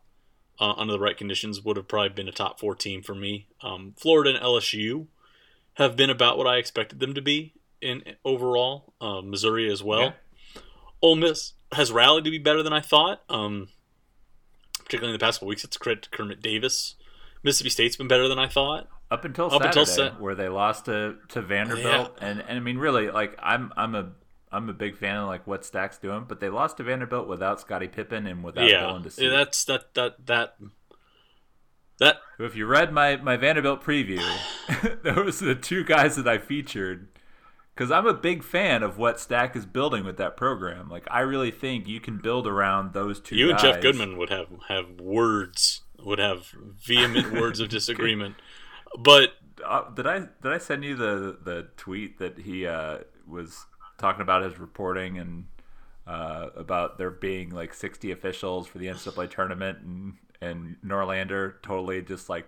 uh, 0.59 0.73
under 0.73 0.94
the 0.94 1.00
right 1.00 1.16
conditions, 1.16 1.62
would 1.62 1.76
have 1.76 1.88
probably 1.88 2.11
been 2.11 2.28
a 2.28 2.33
top 2.33 2.59
four 2.59 2.75
team 2.75 3.02
for 3.02 3.14
me. 3.14 3.49
Um, 3.61 3.94
Florida 3.99 4.30
and 4.30 4.42
LSU 4.42 5.09
have 5.75 5.97
been 5.97 6.11
about 6.11 6.38
what 6.38 6.47
I 6.47 6.56
expected 6.56 7.00
them 7.00 7.12
to 7.14 7.23
be 7.23 7.54
in 7.83 8.02
overall. 8.25 8.94
Uh, 9.00 9.21
Missouri 9.21 9.71
as 9.71 9.83
well. 9.83 10.00
Yeah. 10.00 10.12
Ole 11.05 11.17
Miss 11.17 11.53
has 11.73 11.93
rallied 11.93 12.25
to 12.25 12.31
be 12.31 12.39
better 12.39 12.63
than 12.63 12.73
I 12.73 12.81
thought. 12.81 13.21
Um, 13.29 13.69
particularly 14.85 15.13
in 15.15 15.19
the 15.19 15.25
past 15.25 15.39
couple 15.39 15.49
weeks, 15.49 15.63
it's 15.65 15.77
credit 15.77 16.03
to 16.05 16.11
Kermit 16.11 16.41
Davis. 16.41 16.95
Mississippi 17.43 17.69
State's 17.69 17.97
been 17.97 18.09
better 18.09 18.27
than 18.27 18.39
I 18.39 18.49
thought. 18.49 18.89
Up 19.11 19.25
until 19.27 19.47
Up 19.47 19.53
Saturday, 19.63 19.69
until 19.69 19.85
Sa- 19.87 20.11
where 20.13 20.35
they 20.35 20.49
lost 20.49 20.87
to, 20.87 21.17
to 21.29 21.43
Vanderbilt, 21.43 22.17
Yeah. 22.21 22.27
and, 22.27 22.41
and 22.49 22.57
I 22.57 22.61
mean, 22.61 22.79
really, 22.79 23.11
like 23.11 23.37
I'm 23.39 23.71
I'm 23.77 23.95
a 23.95 24.13
I'm 24.51 24.71
a 24.71 24.73
big 24.73 24.97
fan 24.97 25.17
of 25.17 25.27
like 25.27 25.47
what 25.47 25.65
Stack's 25.67 25.99
doing, 25.99 26.25
but 26.27 26.41
they 26.41 26.49
lost 26.49 26.79
to 26.79 26.85
Vanderbilt 26.85 27.29
without 27.29 27.61
Scottie 27.61 27.89
Pippen 27.89 28.27
and 28.27 28.43
without 28.43 28.67
yeah, 28.69 28.81
Dylan 28.85 29.19
yeah, 29.19 29.29
that's 29.31 29.63
that 29.67 29.93
that 29.95 30.27
that 30.27 30.57
that 31.99 32.17
If 32.39 32.57
you 32.57 32.67
read 32.67 32.93
my, 32.93 33.17
my 33.17 33.37
Vanderbilt 33.37 33.83
preview, 33.85 34.23
those 35.03 35.43
are 35.43 35.47
the 35.47 35.55
two 35.55 35.85
guys 35.85 36.17
that 36.17 36.27
I 36.27 36.39
featured. 36.39 37.09
Because 37.75 37.90
I'm 37.90 38.07
a 38.07 38.14
big 38.14 38.45
fan 38.45 38.83
of 38.85 38.99
what 38.99 39.19
Stack 39.19 39.57
is 39.57 39.66
building 39.66 40.04
with 40.04 40.16
that 40.19 40.37
program. 40.37 40.88
Like, 40.88 41.07
I 41.11 41.21
really 41.21 41.50
think 41.50 41.88
you 41.88 41.99
can 42.00 42.19
build 42.19 42.47
around 42.47 42.93
those 42.93 43.21
two 43.21 43.35
you 43.37 43.50
and. 43.50 43.59
Jeff 43.59 43.81
Goodman 43.81 44.16
would 44.16 44.31
have 44.31 44.47
have 44.69 45.00
words 45.00 45.83
would 45.99 46.19
have 46.19 46.54
vehement 46.85 47.33
words 47.40 47.61
of 47.61 47.69
disagreement, 47.69 48.37
but 48.99 49.35
Uh, 49.64 49.88
did 49.95 50.07
I 50.07 50.19
did 50.43 50.52
I 50.52 50.59
send 50.59 50.85
you 50.85 50.97
the 50.97 51.38
the 51.43 51.69
tweet 51.76 52.19
that 52.19 52.38
he 52.38 52.66
uh, 52.66 52.99
was 53.26 53.66
talking 53.99 54.21
about 54.21 54.43
his 54.43 54.59
reporting 54.59 55.19
and 55.19 55.47
uh, 56.07 56.49
about 56.57 56.99
there 56.99 57.11
being 57.11 57.50
like 57.50 57.73
60 57.73 58.11
officials 58.11 58.66
for 58.66 58.78
the 58.78 58.87
NCAA 58.88 59.31
tournament 59.31 59.78
and 59.81 60.14
and 60.40 60.76
Norlander 60.85 61.62
totally 61.62 62.02
just 62.02 62.28
like 62.28 62.47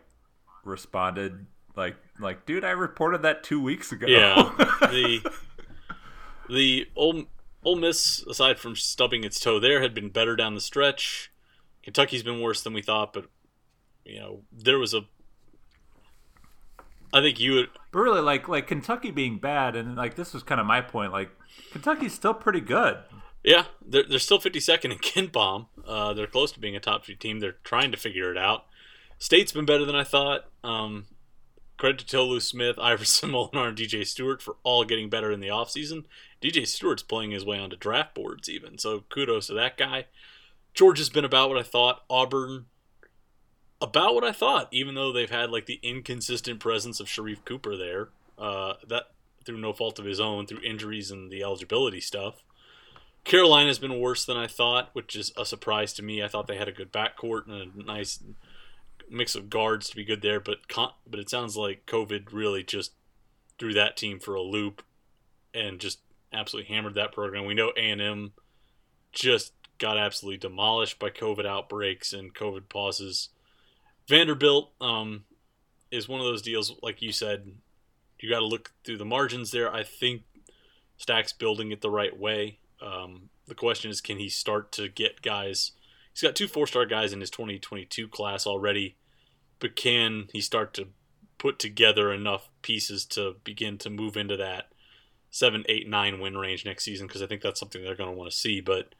responded 0.65 1.47
like 1.77 1.97
like 2.19 2.47
dude 2.47 2.65
I 2.65 2.71
reported 2.71 3.23
that 3.23 3.45
two 3.45 3.61
weeks 3.61 3.93
ago. 3.93 4.07
Yeah, 4.09 4.51
the 4.81 5.31
the 6.49 6.87
Ole, 6.97 7.25
Ole 7.65 7.77
Miss, 7.77 8.23
aside 8.23 8.59
from 8.59 8.77
stubbing 8.77 9.25
its 9.25 9.39
toe 9.39 9.61
there, 9.61 9.81
had 9.81 9.95
been 9.95 10.09
better 10.09 10.37
down 10.37 10.55
the 10.55 10.61
stretch. 10.61 11.31
Kentucky's 11.83 12.23
been 12.23 12.41
worse 12.41 12.63
than 12.63 12.73
we 12.73 12.83
thought, 12.83 13.13
but 13.13 13.27
you 14.05 14.19
know 14.19 14.43
there 14.53 14.79
was 14.79 14.95
a. 14.95 15.03
I 17.13 17.21
think 17.21 17.39
you 17.39 17.55
would. 17.55 17.69
But 17.93 18.01
really, 18.01 18.21
like 18.21 18.49
like 18.49 18.67
Kentucky 18.67 19.11
being 19.11 19.39
bad, 19.39 19.77
and 19.77 19.97
like 19.97 20.17
this 20.17 20.33
was 20.33 20.43
kind 20.43 20.61
of 20.61 20.67
my 20.67 20.81
point. 20.81 21.13
Like 21.13 21.31
Kentucky's 21.73 22.15
still 22.15 22.35
pretty 22.35 22.61
good. 22.61 22.99
Yeah, 23.45 23.67
they're, 23.87 24.03
they're 24.03 24.19
still 24.19 24.41
52nd 24.41 24.87
in 24.87 24.99
KenPom. 24.99 25.67
Uh, 25.87 26.13
they're 26.15 26.27
close 26.27 26.51
to 26.51 26.59
being 26.59 26.75
a 26.75 26.81
top 26.81 27.05
three 27.05 27.15
team. 27.15 27.39
They're 27.39 27.59
trying 27.63 27.93
to 27.93 27.97
figure 27.97 28.33
it 28.33 28.37
out. 28.37 28.65
State's 29.19 29.53
been 29.53 29.65
better 29.65 29.85
than 29.85 29.95
I 29.95 30.03
thought. 30.03 30.47
Um, 30.65 31.07
credit 31.77 31.99
to 31.99 32.07
Tolu 32.07 32.41
Smith, 32.41 32.79
Iverson 32.79 33.31
Molinar, 33.33 33.69
and 33.69 33.77
DJ 33.77 34.07
Stewart 34.07 34.43
for 34.43 34.57
all 34.63 34.85
getting 34.85 35.09
better 35.09 35.31
in 35.31 35.41
the 35.41 35.49
offseason. 35.49 36.05
DJ 36.41 36.67
Stewart's 36.67 37.03
playing 37.03 37.31
his 37.31 37.45
way 37.45 37.59
onto 37.59 37.77
draft 37.77 38.15
boards, 38.15 38.49
even. 38.49 38.79
So 38.79 39.05
kudos 39.09 39.49
to 39.49 39.55
that 39.55 39.77
guy. 39.77 40.07
Georgia's 40.75 41.09
been 41.09 41.25
about 41.25 41.49
what 41.49 41.59
I 41.59 41.63
thought. 41.63 42.03
Auburn, 42.11 42.67
about 43.81 44.15
what 44.15 44.25
I 44.25 44.33
thought, 44.33 44.69
even 44.71 44.95
though 44.95 45.13
they've 45.13 45.31
had 45.31 45.51
like 45.51 45.67
the 45.67 45.81
inconsistent 45.83 46.61
presence 46.61 47.01
of 47.01 47.07
Sharife 47.07 47.45
Cooper 47.45 47.77
there. 47.77 48.09
Uh, 48.39 48.75
that 48.87 49.11
through 49.47 49.59
no 49.59 49.73
fault 49.73 49.99
of 49.99 50.05
his 50.05 50.21
own, 50.21 50.47
through 50.47 50.61
injuries 50.61 51.11
and 51.11 51.31
the 51.31 51.43
eligibility 51.43 52.01
stuff. 52.01 52.43
Carolina's 53.25 53.79
been 53.79 54.01
worse 54.01 54.25
than 54.25 54.37
I 54.37 54.47
thought, 54.47 54.91
which 54.93 55.17
is 55.17 55.33
a 55.37 55.47
surprise 55.47 55.93
to 55.95 56.03
me. 56.03 56.23
I 56.23 56.29
thought 56.29 56.47
they 56.47 56.59
had 56.59 56.69
a 56.69 56.73
good 56.73 56.93
backcourt 56.93 57.47
and 57.49 57.73
a 57.81 57.85
nice 57.85 58.23
mix 59.11 59.35
of 59.35 59.51
guards 59.51 59.89
to 59.89 59.97
be 59.97 60.05
good 60.05 60.23
there, 60.23 60.41
but 60.41 60.69
con- 60.69 60.93
but 61.09 61.21
it 61.21 61.31
sounds 61.31 61.57
like 61.57 61.87
COVID 61.87 62.33
really 62.33 62.63
just 62.63 62.93
threw 63.59 63.73
that 63.75 63.97
team 63.97 64.19
for 64.19 64.35
a 64.35 64.43
loop 64.43 64.83
and 65.55 65.79
just 65.81 66.01
absolutely 66.33 66.75
hammered 66.75 66.95
that 66.95 67.13
program. 67.13 67.47
We 67.47 67.55
know 67.55 67.73
A 67.77 67.91
and 67.91 68.01
M 68.01 68.33
just 69.13 69.53
got 69.79 69.99
absolutely 69.99 70.39
demolished 70.39 70.99
by 70.99 71.11
COVID 71.11 71.47
outbreaks 71.47 72.13
and 72.13 72.35
COVID 72.35 72.69
pauses. 72.69 73.31
Vanderbilt 74.09 74.73
um, 74.81 75.25
is 75.91 76.09
one 76.09 76.21
of 76.21 76.27
those 76.27 76.43
deals, 76.43 76.73
like 76.83 77.03
you 77.03 77.13
said, 77.13 77.53
you 78.21 78.31
got 78.31 78.41
to 78.41 78.47
look 78.47 78.73
through 78.85 78.99
the 78.99 79.05
margins 79.05 79.51
there. 79.51 79.73
I 79.73 79.83
think 79.83 80.23
Stack's 80.97 81.33
building 81.33 81.71
it 81.71 81.81
the 81.81 81.91
right 81.91 82.17
way. 82.17 82.59
Um, 82.81 83.29
the 83.47 83.55
question 83.55 83.91
is, 83.91 84.01
can 84.01 84.19
he 84.19 84.29
start 84.29 84.73
to 84.73 84.89
get 84.89 85.23
guys? 85.23 85.73
He's 86.17 86.23
got 86.27 86.35
two 86.35 86.49
four-star 86.49 86.87
guys 86.87 87.13
in 87.13 87.21
his 87.21 87.29
2022 87.29 88.09
class 88.09 88.47
already, 88.47 88.97
but 89.59 89.77
can 89.77 90.29
he 90.33 90.41
start 90.41 90.73
to 90.75 90.89
put 91.37 91.59
together 91.59 92.11
enough 92.11 92.49
pieces 92.63 93.05
to 93.05 93.37
begin 93.45 93.77
to 93.77 93.91
move 93.91 94.17
into 94.17 94.35
that 94.39 94.73
seven, 95.31 95.63
eight, 95.69 95.87
nine 95.87 96.19
win 96.19 96.39
range 96.39 96.65
next 96.65 96.85
season? 96.85 97.07
Because 97.07 97.21
I 97.21 97.27
think 97.27 97.43
that's 97.43 97.61
something 97.61 97.83
they're 97.85 97.95
going 97.95 98.09
to 98.11 98.17
want 98.17 98.31
to 98.31 98.37
see. 98.37 98.63
But 98.63 98.95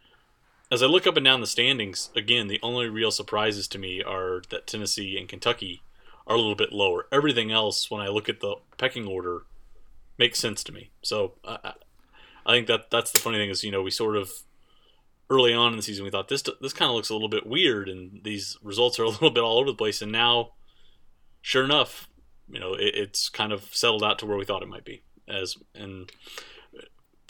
as 0.71 0.83
I 0.83 0.87
look 0.87 1.07
up 1.07 1.17
and 1.17 1.25
down 1.25 1.41
the 1.41 1.47
standings, 1.47 2.11
again, 2.15 2.49
the 2.49 2.61
only 2.63 2.87
real 2.91 3.11
surprises 3.11 3.67
to 3.69 3.79
me 3.79 4.03
are 4.03 4.43
that 4.51 4.67
Tennessee 4.67 5.17
and 5.19 5.27
Kentucky 5.27 5.81
are 6.27 6.35
a 6.37 6.39
little 6.39 6.55
bit 6.55 6.71
lower. 6.71 7.07
Everything 7.11 7.51
else, 7.51 7.91
when 7.91 8.03
I 8.03 8.09
look 8.09 8.29
at 8.29 8.41
the 8.41 8.57
pecking 8.77 9.07
order, 9.07 9.45
makes 10.19 10.39
sense 10.39 10.63
to 10.65 10.73
me. 10.73 10.91
So 11.03 11.33
I, 11.43 11.59
I- 11.65 11.73
I 12.45 12.53
think 12.53 12.69
that 12.69 12.93
that's 12.93 13.11
the 13.11 13.19
funny 13.19 13.39
thing 13.39 13.51
is 13.51 13.65
you 13.65 13.73
know 13.73 13.83
we 13.83 13.91
sort 13.91 14.17
of 14.17 14.31
early 15.29 15.53
on 15.53 15.73
in 15.73 15.77
the 15.77 15.83
season 15.83 16.05
we 16.05 16.11
thought 16.11 16.29
this 16.29 16.43
this 16.61 16.73
kind 16.73 16.89
of 16.89 16.95
looks 16.95 17.11
a 17.11 17.13
little 17.13 17.29
bit 17.29 17.47
weird 17.47 17.89
and 17.89 18.23
these 18.23 18.57
results 18.63 18.99
are 18.99 19.05
a 19.05 19.09
little 19.17 19.31
bit 19.31 19.43
all 19.43 19.59
over 19.59 19.71
the 19.71 19.77
place 19.77 20.01
and 20.01 20.13
now 20.13 20.51
sure 21.41 21.65
enough 21.65 22.09
you 22.49 22.61
know 22.61 22.75
it, 22.75 22.95
it's 22.95 23.29
kind 23.29 23.53
of 23.53 23.75
settled 23.75 24.05
out 24.05 24.19
to 24.19 24.27
where 24.27 24.37
we 24.37 24.45
thought 24.45 24.63
it 24.63 24.69
might 24.69 24.85
be 24.85 25.03
as 25.29 25.57
and 25.75 26.13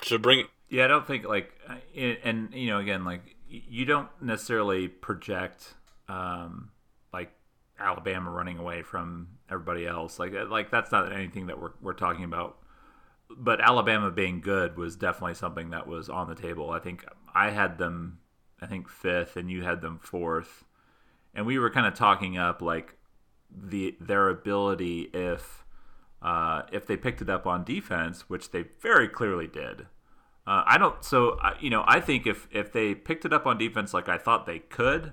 to 0.02 0.18
bring 0.18 0.40
it 0.40 0.46
Yeah, 0.68 0.84
I 0.84 0.88
don't 0.88 1.06
think 1.06 1.24
like, 1.26 1.52
and, 1.96 2.18
and 2.24 2.54
you 2.54 2.68
know, 2.68 2.78
again, 2.78 3.04
like 3.04 3.36
you 3.48 3.84
don't 3.84 4.08
necessarily 4.20 4.88
project 4.88 5.74
um, 6.08 6.70
like 7.12 7.32
Alabama 7.78 8.30
running 8.30 8.58
away 8.58 8.82
from 8.82 9.28
everybody 9.50 9.86
else. 9.86 10.18
Like, 10.18 10.34
uh, 10.34 10.46
like 10.46 10.70
that's 10.70 10.92
not 10.92 11.12
anything 11.12 11.46
that 11.46 11.60
we're 11.60 11.72
we're 11.80 11.94
talking 11.94 12.24
about. 12.24 12.58
But 13.28 13.60
Alabama 13.60 14.10
being 14.10 14.40
good 14.40 14.76
was 14.76 14.94
definitely 14.96 15.34
something 15.34 15.70
that 15.70 15.86
was 15.88 16.08
on 16.08 16.28
the 16.28 16.36
table. 16.36 16.70
I 16.70 16.78
think 16.78 17.04
I 17.36 17.50
had 17.50 17.76
them, 17.76 18.20
I 18.62 18.66
think 18.66 18.88
fifth, 18.88 19.36
and 19.36 19.50
you 19.50 19.62
had 19.62 19.82
them 19.82 19.98
fourth, 19.98 20.64
and 21.34 21.44
we 21.44 21.58
were 21.58 21.68
kind 21.68 21.86
of 21.86 21.92
talking 21.92 22.38
up 22.38 22.62
like 22.62 22.96
the 23.54 23.94
their 24.00 24.30
ability 24.30 25.10
if 25.12 25.64
uh, 26.22 26.62
if 26.72 26.86
they 26.86 26.96
picked 26.96 27.20
it 27.20 27.28
up 27.28 27.46
on 27.46 27.62
defense, 27.62 28.22
which 28.30 28.52
they 28.52 28.64
very 28.80 29.06
clearly 29.06 29.46
did. 29.46 29.82
Uh, 30.46 30.62
I 30.64 30.78
don't. 30.78 31.04
So 31.04 31.38
you 31.60 31.68
know, 31.68 31.84
I 31.86 32.00
think 32.00 32.26
if 32.26 32.48
if 32.50 32.72
they 32.72 32.94
picked 32.94 33.26
it 33.26 33.34
up 33.34 33.46
on 33.46 33.58
defense 33.58 33.92
like 33.92 34.08
I 34.08 34.16
thought 34.16 34.46
they 34.46 34.60
could, 34.60 35.12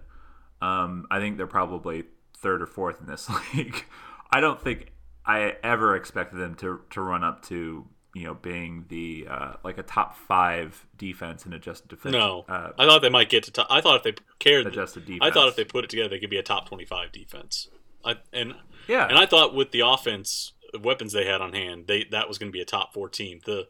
um, 0.62 1.06
I 1.12 1.20
think 1.20 1.36
they're 1.36 1.46
probably 1.46 2.06
third 2.38 2.62
or 2.62 2.68
fourth 2.68 3.02
in 3.02 3.08
this 3.08 3.30
league. 3.54 3.84
I 4.32 4.40
don't 4.40 4.62
think 4.62 4.94
I 5.26 5.58
ever 5.62 5.94
expected 5.94 6.38
them 6.38 6.56
to 6.56 6.82
to 6.92 7.02
run 7.02 7.26
up 7.26 7.42
to 7.48 7.86
you 8.14 8.26
know 8.26 8.34
being 8.36 8.86
the 8.90 9.28
uh, 9.30 9.54
like 9.64 9.78
a 9.78 9.84
top 9.84 10.16
five 10.16 10.86
defense 10.98 11.46
in 11.46 11.54
adjusted 11.54 11.90
defense. 11.90 12.14
no 12.14 12.46
uh, 12.48 12.72
I 12.78 12.86
thought 12.86 13.02
they 13.02 13.10
might 13.10 13.30
get 13.30 13.44
to 13.44 13.52
top, 13.52 13.68
I 13.70 13.82
thought 13.82 13.98
if 13.98 14.04
they 14.04 14.14
cared 14.40 14.68
Adjusted 14.68 15.06
defense. 15.06 15.22
I 15.24 15.32
thought 15.32 15.48
if 15.48 15.56
they 15.56 15.64
put 15.64 15.84
it 15.84 15.90
together 15.90 16.10
they 16.10 16.20
could 16.20 16.30
be 16.30 16.38
a 16.38 16.44
top 16.44 16.68
25 16.68 17.12
defense 17.12 17.70
I, 18.04 18.18
and 18.32 18.56
yeah, 18.88 19.08
And 19.08 19.18
I 19.18 19.26
thought 19.26 19.56
with 19.56 19.72
the 19.72 19.82
offense 19.82 20.54
weapons 20.80 21.14
they 21.14 21.26
had 21.26 21.42
on 21.42 21.54
hand, 21.54 21.88
they 21.88 22.06
that 22.12 22.28
was 22.28 22.38
going 22.38 22.52
to 22.52 22.56
be 22.56 22.62
a 22.62 22.66
top 22.66 22.94
four 22.94 23.10
team. 23.10 23.40
The 23.46 23.68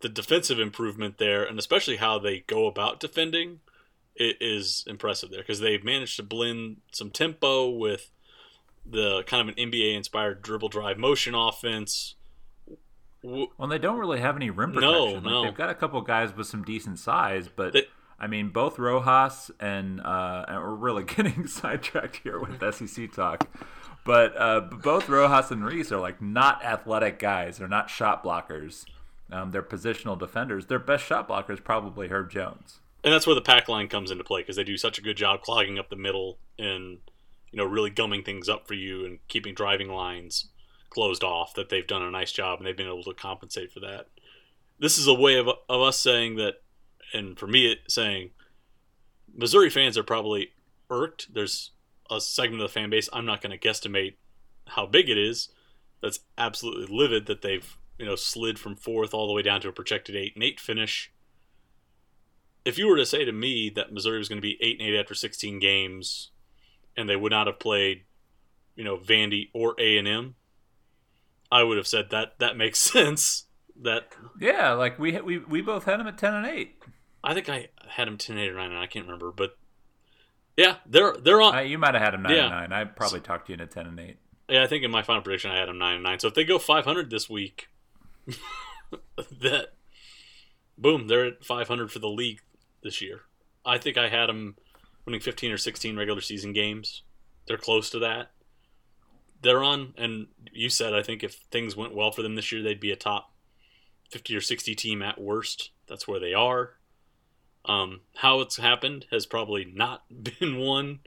the 0.00 0.08
defensive 0.08 0.58
improvement 0.58 1.18
there, 1.18 1.44
and 1.44 1.58
especially 1.58 1.96
how 1.96 2.18
they 2.18 2.40
go 2.40 2.66
about 2.66 3.00
defending, 3.00 3.60
it 4.14 4.36
is 4.40 4.84
impressive 4.86 5.30
there 5.30 5.40
because 5.40 5.60
they've 5.60 5.84
managed 5.84 6.16
to 6.16 6.22
blend 6.22 6.78
some 6.92 7.10
tempo 7.10 7.68
with 7.70 8.10
the 8.84 9.22
kind 9.24 9.48
of 9.48 9.56
an 9.56 9.70
NBA 9.70 9.96
inspired 9.96 10.42
dribble 10.42 10.68
drive 10.68 10.98
motion 10.98 11.34
offense. 11.34 12.16
Well, 13.22 13.68
they 13.68 13.78
don't 13.78 13.98
really 13.98 14.20
have 14.20 14.36
any 14.36 14.50
rim 14.50 14.72
No, 14.72 14.80
protection. 14.80 15.14
Like, 15.24 15.32
no. 15.32 15.44
They've 15.44 15.54
got 15.54 15.70
a 15.70 15.74
couple 15.74 16.00
guys 16.02 16.34
with 16.36 16.46
some 16.46 16.62
decent 16.64 16.98
size, 16.98 17.48
but 17.54 17.72
They- 17.72 17.86
I 18.18 18.26
mean, 18.28 18.50
both 18.50 18.78
Rojas 18.78 19.50
and 19.58 20.00
uh, 20.00 20.44
and 20.48 20.56
we're 20.62 20.74
really 20.74 21.04
getting 21.16 21.46
sidetracked 21.46 22.16
here 22.22 22.38
with 22.40 22.60
SEC 22.88 23.12
talk. 23.12 23.48
But 24.04 24.34
uh, 24.36 24.60
both 24.60 25.08
Rojas 25.08 25.50
and 25.50 25.64
Reese 25.64 25.90
are 25.92 25.98
like 26.00 26.20
not 26.22 26.64
athletic 26.64 27.18
guys. 27.18 27.58
They're 27.58 27.68
not 27.68 27.90
shot 27.90 28.24
blockers. 28.24 28.84
um, 29.30 29.50
their 29.52 29.62
positional 29.62 30.18
defenders, 30.18 30.66
their 30.66 30.78
best 30.78 31.04
shot 31.04 31.26
blocker 31.28 31.52
is 31.52 31.60
probably 31.60 32.08
Herb 32.08 32.30
Jones. 32.30 32.80
And 33.04 33.12
that's 33.12 33.26
where 33.26 33.34
the 33.34 33.40
pack 33.40 33.68
line 33.68 33.88
comes 33.88 34.10
into 34.12 34.22
play 34.24 34.42
because 34.42 34.56
they 34.56 34.62
do 34.64 34.76
such 34.76 34.98
a 34.98 35.02
good 35.02 35.16
job 35.16 35.42
clogging 35.42 35.78
up 35.78 35.88
the 35.90 35.96
middle 35.96 36.38
and 36.58 36.98
you 37.50 37.56
know 37.58 37.64
really 37.64 37.90
gumming 37.90 38.22
things 38.24 38.48
up 38.48 38.66
for 38.68 38.74
you 38.74 39.04
and 39.04 39.18
keeping 39.28 39.54
driving 39.54 39.88
lines 39.88 40.46
closed 40.92 41.24
off. 41.24 41.54
That 41.54 41.68
they've 41.68 41.86
done 41.86 42.02
a 42.02 42.10
nice 42.10 42.32
job 42.32 42.58
and 42.58 42.66
they've 42.66 42.76
been 42.76 42.86
able 42.86 43.04
to 43.04 43.14
compensate 43.14 43.72
for 43.72 43.80
that. 43.80 44.08
This 44.78 44.98
is 44.98 45.06
a 45.06 45.14
way 45.14 45.36
of, 45.36 45.48
of 45.48 45.80
us 45.80 45.98
saying 45.98 46.36
that, 46.36 46.56
and 47.12 47.38
for 47.38 47.46
me, 47.46 47.70
it 47.70 47.78
saying 47.88 48.30
Missouri 49.34 49.70
fans 49.70 49.96
are 49.96 50.02
probably 50.02 50.50
irked. 50.90 51.32
There's 51.32 51.70
a 52.10 52.20
segment 52.20 52.62
of 52.62 52.68
the 52.68 52.72
fan 52.72 52.90
base. 52.90 53.08
I'm 53.12 53.26
not 53.26 53.40
going 53.40 53.56
to 53.58 53.68
guesstimate 53.68 54.14
how 54.68 54.86
big 54.86 55.08
it 55.08 55.18
is. 55.18 55.48
That's 56.02 56.20
absolutely 56.36 56.94
livid 56.94 57.26
that 57.26 57.42
they've 57.42 57.76
you 57.98 58.04
know 58.04 58.16
slid 58.16 58.58
from 58.58 58.76
fourth 58.76 59.14
all 59.14 59.28
the 59.28 59.32
way 59.32 59.42
down 59.42 59.60
to 59.60 59.68
a 59.68 59.72
projected 59.72 60.16
eight 60.16 60.34
and 60.34 60.42
eight 60.42 60.60
finish. 60.60 61.12
If 62.64 62.78
you 62.78 62.88
were 62.88 62.96
to 62.96 63.06
say 63.06 63.24
to 63.24 63.32
me 63.32 63.70
that 63.74 63.92
Missouri 63.92 64.18
was 64.18 64.28
going 64.28 64.38
to 64.38 64.42
be 64.42 64.58
eight 64.60 64.78
and 64.78 64.88
eight 64.88 64.98
after 64.98 65.14
16 65.14 65.58
games, 65.58 66.30
and 66.96 67.08
they 67.08 67.16
would 67.16 67.32
not 67.32 67.48
have 67.48 67.58
played, 67.58 68.04
you 68.76 68.84
know, 68.84 68.96
Vandy 68.96 69.48
or 69.52 69.74
A 69.80 69.98
and 69.98 70.06
M, 70.06 70.36
I 71.52 71.62
would 71.62 71.76
have 71.76 71.86
said 71.86 72.10
that 72.10 72.38
that 72.38 72.56
makes 72.56 72.80
sense. 72.92 73.46
That 73.80 74.08
yeah, 74.40 74.72
like 74.72 74.98
we 74.98 75.20
we 75.20 75.38
we 75.38 75.60
both 75.60 75.84
had 75.84 75.98
them 76.00 76.06
at 76.06 76.18
10 76.18 76.34
and 76.34 76.46
eight. 76.46 76.76
I 77.24 77.34
think 77.34 77.48
I 77.48 77.68
had 77.88 78.06
them 78.08 78.16
10 78.18 78.38
8 78.38 78.48
or 78.50 78.54
9 78.54 78.70
and 78.70 78.78
I 78.78 78.86
can't 78.86 79.06
remember, 79.06 79.30
but 79.32 79.56
yeah, 80.56 80.76
they're 80.86 81.14
they're 81.16 81.40
on. 81.42 81.54
Uh, 81.56 81.60
you 81.60 81.78
might 81.78 81.94
have 81.94 82.02
had 82.02 82.14
them 82.14 82.22
nine 82.22 82.36
Yeah. 82.36 82.42
and 82.62 82.70
nine. 82.70 82.72
I 82.72 82.84
probably 82.84 83.20
talked 83.20 83.46
to 83.46 83.52
you 83.52 83.54
into 83.60 83.66
10 83.72 83.86
and 83.86 83.98
eight. 84.00 84.16
Yeah, 84.48 84.62
I 84.62 84.66
think 84.66 84.84
in 84.84 84.90
my 84.90 85.02
final 85.02 85.22
prediction 85.22 85.50
I 85.50 85.56
had 85.58 85.68
them 85.68 85.78
nine 85.78 85.94
and 85.94 86.02
nine. 86.04 86.18
So 86.18 86.28
if 86.28 86.34
they 86.34 86.44
go 86.44 86.58
500 86.58 87.10
this 87.10 87.28
week, 87.30 87.68
that 89.40 89.68
boom, 90.78 91.08
they're 91.08 91.26
at 91.26 91.44
500 91.44 91.90
for 91.90 91.98
the 91.98 92.08
league 92.08 92.40
this 92.82 93.00
year. 93.00 93.22
I 93.64 93.78
think 93.78 93.96
I 93.96 94.08
had 94.08 94.26
them 94.28 94.56
winning 95.06 95.20
15 95.20 95.52
or 95.52 95.56
16 95.58 95.96
regular 95.96 96.20
season 96.20 96.52
games. 96.52 97.02
They're 97.46 97.56
close 97.56 97.90
to 97.90 97.98
that. 98.00 98.30
They're 99.42 99.62
on, 99.62 99.94
and 99.96 100.28
you 100.52 100.68
said 100.68 100.94
I 100.94 101.02
think 101.02 101.22
if 101.22 101.34
things 101.50 101.76
went 101.76 101.94
well 101.94 102.12
for 102.12 102.22
them 102.22 102.36
this 102.36 102.52
year, 102.52 102.62
they'd 102.62 102.80
be 102.80 102.92
a 102.92 102.96
top 102.96 103.32
50 104.10 104.36
or 104.36 104.40
60 104.40 104.74
team 104.74 105.02
at 105.02 105.20
worst. 105.20 105.70
That's 105.88 106.06
where 106.06 106.20
they 106.20 106.34
are. 106.34 106.74
Um, 107.64 108.00
how 108.16 108.40
it's 108.40 108.56
happened 108.56 109.06
has 109.10 109.26
probably 109.26 109.64
not 109.64 110.04
been 110.40 110.58
one 110.58 111.00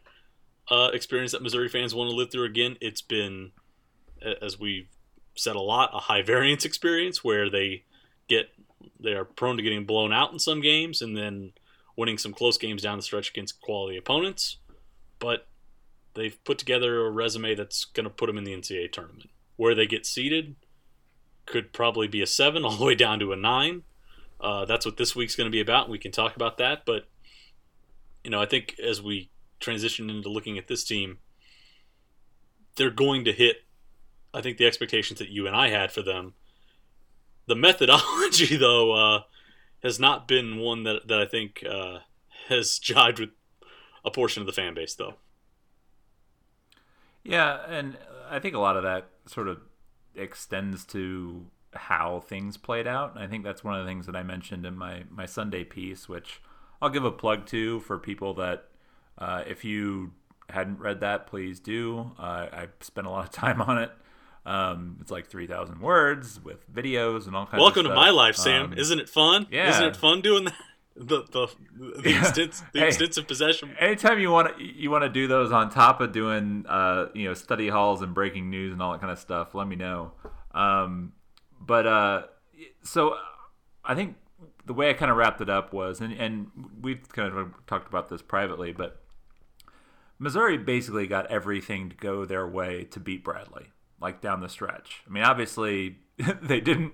uh, 0.69 0.89
experience 0.93 1.31
that 1.31 1.41
Missouri 1.41 1.69
fans 1.69 1.93
want 1.93 2.09
to 2.09 2.15
live 2.15 2.31
through 2.31 2.45
again. 2.45 2.77
It's 2.81 3.01
been, 3.01 3.51
as 4.41 4.59
we've 4.59 4.87
said 5.35 5.55
a 5.55 5.61
lot, 5.61 5.91
a 5.93 5.99
high 5.99 6.21
variance 6.23 6.65
experience 6.65 7.23
where 7.23 7.49
they 7.49 7.83
get 8.27 8.49
they 8.99 9.13
are 9.13 9.25
prone 9.25 9.57
to 9.57 9.63
getting 9.63 9.85
blown 9.85 10.13
out 10.13 10.31
in 10.31 10.39
some 10.39 10.61
games 10.61 11.01
and 11.01 11.17
then 11.17 11.51
winning 11.97 12.17
some 12.17 12.33
close 12.33 12.57
games 12.57 12.81
down 12.81 12.97
the 12.97 13.03
stretch 13.03 13.29
against 13.29 13.61
quality 13.61 13.97
opponents. 13.97 14.57
But 15.19 15.47
they've 16.15 16.43
put 16.43 16.57
together 16.57 17.05
a 17.05 17.11
resume 17.11 17.55
that's 17.55 17.85
going 17.85 18.05
to 18.05 18.09
put 18.09 18.27
them 18.27 18.37
in 18.37 18.43
the 18.43 18.53
NCAA 18.53 18.91
tournament. 18.91 19.29
Where 19.57 19.75
they 19.75 19.85
get 19.85 20.05
seeded 20.05 20.55
could 21.45 21.71
probably 21.71 22.07
be 22.07 22.21
a 22.21 22.27
seven 22.27 22.65
all 22.65 22.75
the 22.75 22.85
way 22.85 22.95
down 22.95 23.19
to 23.19 23.31
a 23.31 23.35
nine. 23.35 23.83
Uh, 24.41 24.65
that's 24.65 24.85
what 24.85 24.97
this 24.97 25.15
week's 25.15 25.35
going 25.35 25.49
to 25.49 25.51
be 25.51 25.61
about. 25.61 25.89
We 25.89 25.99
can 25.99 26.11
talk 26.11 26.35
about 26.35 26.57
that, 26.57 26.85
but 26.85 27.07
you 28.23 28.31
know, 28.31 28.41
I 28.41 28.45
think 28.47 28.75
as 28.79 29.01
we 29.01 29.29
transition 29.59 30.09
into 30.09 30.29
looking 30.29 30.57
at 30.57 30.67
this 30.67 30.83
team, 30.83 31.19
they're 32.75 32.89
going 32.89 33.23
to 33.25 33.31
hit. 33.31 33.57
I 34.33 34.41
think 34.41 34.57
the 34.57 34.65
expectations 34.65 35.19
that 35.19 35.29
you 35.29 35.47
and 35.47 35.55
I 35.55 35.69
had 35.69 35.91
for 35.91 36.01
them. 36.01 36.33
The 37.47 37.55
methodology, 37.55 38.55
though, 38.57 38.93
uh, 38.93 39.21
has 39.83 39.99
not 39.99 40.27
been 40.27 40.57
one 40.57 40.83
that 40.83 41.07
that 41.07 41.19
I 41.19 41.25
think 41.25 41.63
uh, 41.69 41.99
has 42.49 42.79
jived 42.79 43.19
with 43.19 43.29
a 44.03 44.11
portion 44.11 44.41
of 44.41 44.47
the 44.47 44.53
fan 44.53 44.73
base, 44.73 44.95
though. 44.95 45.15
Yeah, 47.25 47.59
and 47.67 47.97
I 48.29 48.39
think 48.39 48.55
a 48.55 48.59
lot 48.59 48.77
of 48.77 48.83
that 48.83 49.07
sort 49.25 49.47
of 49.47 49.59
extends 50.15 50.85
to 50.85 51.47
how 51.73 52.21
things 52.21 52.55
played 52.55 52.87
out. 52.87 53.17
I 53.17 53.27
think 53.27 53.43
that's 53.43 53.63
one 53.63 53.77
of 53.77 53.83
the 53.83 53.89
things 53.89 54.05
that 54.05 54.15
I 54.15 54.23
mentioned 54.23 54.65
in 54.65 54.77
my 54.77 55.03
my 55.09 55.25
Sunday 55.25 55.63
piece, 55.63 56.07
which 56.07 56.41
I'll 56.81 56.89
give 56.89 57.03
a 57.03 57.11
plug 57.11 57.45
to 57.47 57.79
for 57.81 57.97
people 57.97 58.33
that 58.35 58.69
uh, 59.17 59.43
if 59.47 59.65
you 59.65 60.11
hadn't 60.49 60.79
read 60.79 60.99
that, 61.01 61.27
please 61.27 61.59
do. 61.59 62.11
Uh, 62.19 62.47
I 62.53 62.67
spent 62.79 63.07
a 63.07 63.09
lot 63.09 63.25
of 63.25 63.31
time 63.31 63.61
on 63.61 63.79
it. 63.79 63.91
Um, 64.45 64.97
it's 65.01 65.09
like 65.09 65.27
three 65.27 65.47
thousand 65.47 65.81
words 65.81 66.39
with 66.43 66.71
videos 66.71 67.25
and 67.25 67.35
all 67.35 67.47
kinds. 67.47 67.61
Welcome 67.61 67.83
to 67.85 67.95
my 67.95 68.11
life, 68.11 68.35
Sam. 68.35 68.65
Um, 68.65 68.77
Isn't 68.77 68.99
it 68.99 69.09
fun? 69.09 69.47
yeah. 69.49 69.71
Isn't 69.71 69.85
it 69.85 69.97
fun 69.97 70.21
doing 70.21 70.45
that? 70.45 70.53
The 70.97 71.23
the 71.23 71.47
the, 72.01 72.09
Yeah. 72.09 72.21
extens- 72.21 72.63
the 72.71 72.79
Hey. 72.79 72.87
extensive 72.87 73.27
possession. 73.27 73.75
anytime 73.79 74.17
you 74.19 74.31
want 74.31 74.57
to 74.57 74.63
you 74.63 74.89
want 74.89 75.03
to 75.03 75.09
do 75.09 75.27
those 75.27 75.51
on 75.51 75.69
top 75.69 75.99
of 76.01 76.11
doing 76.13 76.65
uh 76.69 77.07
you 77.13 77.25
know 77.27 77.33
study 77.33 77.67
halls 77.67 78.01
and 78.01 78.13
breaking 78.13 78.49
news 78.49 78.71
and 78.71 78.81
all 78.81 78.93
that 78.93 79.01
kind 79.01 79.11
of 79.11 79.19
stuff 79.19 79.53
let 79.53 79.67
me 79.67 79.75
know 79.75 80.13
um 80.53 81.11
but 81.59 81.85
uh 81.85 82.23
so 82.83 83.17
i 83.83 83.93
think 83.93 84.15
the 84.65 84.73
way 84.73 84.89
i 84.89 84.93
kind 84.93 85.11
of 85.11 85.17
wrapped 85.17 85.41
it 85.41 85.49
up 85.49 85.73
was 85.73 85.99
and 85.99 86.13
and 86.13 86.47
we've 86.81 87.07
kind 87.09 87.35
of 87.37 87.53
talked 87.67 87.89
about 87.89 88.07
this 88.07 88.21
privately 88.21 88.71
but 88.71 89.01
missouri 90.17 90.57
basically 90.57 91.07
got 91.07 91.25
everything 91.27 91.89
to 91.89 91.95
go 91.97 92.23
their 92.25 92.47
way 92.47 92.83
to 92.85 92.99
beat 93.01 93.23
bradley 93.23 93.67
like 94.01 94.21
down 94.21 94.39
the 94.39 94.49
stretch 94.49 95.01
i 95.05 95.09
mean 95.11 95.23
obviously 95.23 95.97
they 96.41 96.61
didn't 96.61 96.93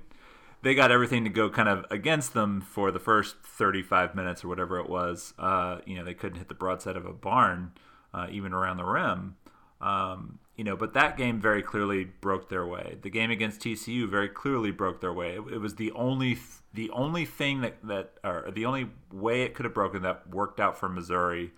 they 0.63 0.75
got 0.75 0.91
everything 0.91 1.23
to 1.23 1.29
go 1.29 1.49
kind 1.49 1.67
of 1.67 1.85
against 1.89 2.33
them 2.33 2.61
for 2.61 2.91
the 2.91 2.99
first 2.99 3.37
35 3.43 4.15
minutes 4.15 4.43
or 4.43 4.47
whatever 4.47 4.79
it 4.79 4.89
was. 4.89 5.33
Uh, 5.39 5.79
you 5.85 5.95
know, 5.95 6.03
they 6.03 6.13
couldn't 6.13 6.37
hit 6.37 6.47
the 6.49 6.55
broadside 6.55 6.95
of 6.95 7.05
a 7.05 7.13
barn, 7.13 7.71
uh, 8.13 8.27
even 8.29 8.53
around 8.53 8.77
the 8.77 8.85
rim. 8.85 9.35
Um, 9.79 10.39
you 10.55 10.63
know, 10.63 10.75
but 10.75 10.93
that 10.93 11.17
game 11.17 11.41
very 11.41 11.63
clearly 11.63 12.03
broke 12.03 12.49
their 12.49 12.67
way. 12.67 12.97
The 13.01 13.09
game 13.09 13.31
against 13.31 13.61
TCU 13.61 14.07
very 14.07 14.29
clearly 14.29 14.69
broke 14.69 15.01
their 15.01 15.13
way. 15.13 15.31
It, 15.31 15.53
it 15.53 15.57
was 15.57 15.75
the 15.75 15.91
only 15.93 16.35
th- 16.35 16.45
the 16.73 16.91
only 16.91 17.25
thing 17.25 17.61
that 17.61 17.77
that 17.87 18.11
or 18.23 18.51
the 18.53 18.65
only 18.65 18.89
way 19.11 19.41
it 19.41 19.55
could 19.55 19.65
have 19.65 19.73
broken 19.73 20.03
that 20.03 20.29
worked 20.29 20.59
out 20.59 20.77
for 20.77 20.87
Missouri, 20.87 21.51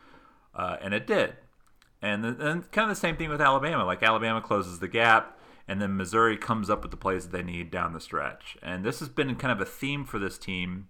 uh, 0.55 0.77
and 0.81 0.93
it 0.93 1.05
did. 1.05 1.33
And 2.01 2.23
then 2.23 2.37
and 2.39 2.71
kind 2.71 2.89
of 2.89 2.95
the 2.95 2.99
same 2.99 3.17
thing 3.17 3.29
with 3.29 3.41
Alabama. 3.41 3.83
Like 3.83 4.03
Alabama 4.03 4.41
closes 4.41 4.79
the 4.79 4.87
gap, 4.87 5.37
and 5.67 5.81
then 5.81 5.95
Missouri 5.95 6.37
comes 6.37 6.69
up 6.69 6.81
with 6.81 6.91
the 6.91 6.97
plays 6.97 7.27
that 7.27 7.35
they 7.35 7.43
need 7.43 7.71
down 7.71 7.93
the 7.93 7.99
stretch. 7.99 8.57
And 8.61 8.83
this 8.83 8.99
has 8.99 9.09
been 9.09 9.35
kind 9.35 9.51
of 9.51 9.61
a 9.61 9.69
theme 9.69 10.05
for 10.05 10.19
this 10.19 10.37
team 10.37 10.87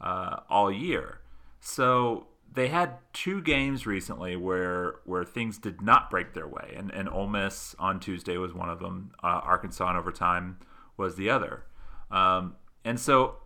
uh, 0.00 0.40
all 0.50 0.70
year. 0.70 1.20
So 1.60 2.26
they 2.52 2.68
had 2.68 2.98
two 3.12 3.42
games 3.42 3.86
recently 3.86 4.36
where 4.36 4.96
where 5.04 5.24
things 5.24 5.58
did 5.58 5.80
not 5.82 6.10
break 6.10 6.34
their 6.34 6.46
way, 6.48 6.74
and 6.76 6.90
and 6.92 7.08
Ole 7.08 7.28
Miss 7.28 7.74
on 7.78 8.00
Tuesday 8.00 8.36
was 8.36 8.52
one 8.52 8.70
of 8.70 8.80
them. 8.80 9.12
Uh, 9.22 9.40
Arkansas 9.42 9.90
in 9.90 9.96
overtime 9.96 10.58
was 10.96 11.16
the 11.16 11.30
other. 11.30 11.64
Um, 12.10 12.56
and 12.84 13.00
so 13.00 13.36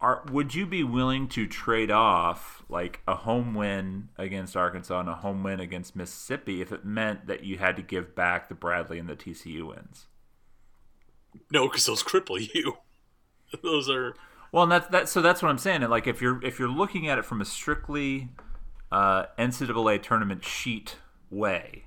are 0.00 0.22
would 0.30 0.54
you 0.54 0.66
be 0.66 0.84
willing 0.84 1.26
to 1.28 1.46
trade 1.46 1.90
off 1.90 2.62
like 2.68 3.00
a 3.08 3.14
home 3.14 3.54
win 3.54 4.10
against 4.18 4.56
Arkansas 4.56 5.00
and 5.00 5.08
a 5.08 5.14
home 5.14 5.42
win 5.42 5.58
against 5.58 5.96
Mississippi 5.96 6.60
if 6.60 6.70
it 6.70 6.84
meant 6.84 7.26
that 7.26 7.44
you 7.44 7.58
had 7.58 7.76
to 7.76 7.82
give 7.82 8.14
back 8.14 8.48
the 8.48 8.54
Bradley 8.54 8.98
and 8.98 9.08
the 9.08 9.16
TCU 9.16 9.68
wins? 9.68 10.06
No, 11.50 11.68
because 11.68 11.86
those 11.86 12.02
cripple 12.02 12.46
you. 12.54 12.78
those 13.62 13.88
are 13.88 14.14
Well, 14.52 14.64
and 14.64 14.72
that's 14.72 14.88
that. 14.88 15.08
So 15.08 15.22
that's 15.22 15.42
what 15.42 15.48
I'm 15.48 15.58
saying. 15.58 15.82
And 15.82 15.90
like, 15.90 16.06
if 16.06 16.20
you're 16.20 16.44
if 16.44 16.58
you're 16.58 16.68
looking 16.68 17.08
at 17.08 17.18
it 17.18 17.24
from 17.24 17.40
a 17.40 17.44
strictly 17.44 18.28
uh, 18.92 19.26
NCAA 19.38 20.02
tournament 20.02 20.44
sheet 20.44 20.96
way, 21.30 21.84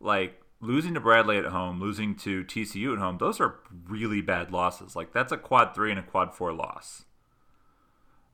like 0.00 0.40
losing 0.60 0.94
to 0.94 1.00
Bradley 1.00 1.36
at 1.36 1.46
home, 1.46 1.78
losing 1.78 2.14
to 2.16 2.42
TCU 2.44 2.94
at 2.94 2.98
home, 2.98 3.18
those 3.18 3.38
are 3.40 3.56
really 3.86 4.22
bad 4.22 4.50
losses. 4.50 4.96
Like 4.96 5.12
that's 5.12 5.32
a 5.32 5.36
quad 5.36 5.74
three 5.74 5.90
and 5.90 6.00
a 6.00 6.02
quad 6.02 6.34
four 6.34 6.52
loss. 6.52 7.04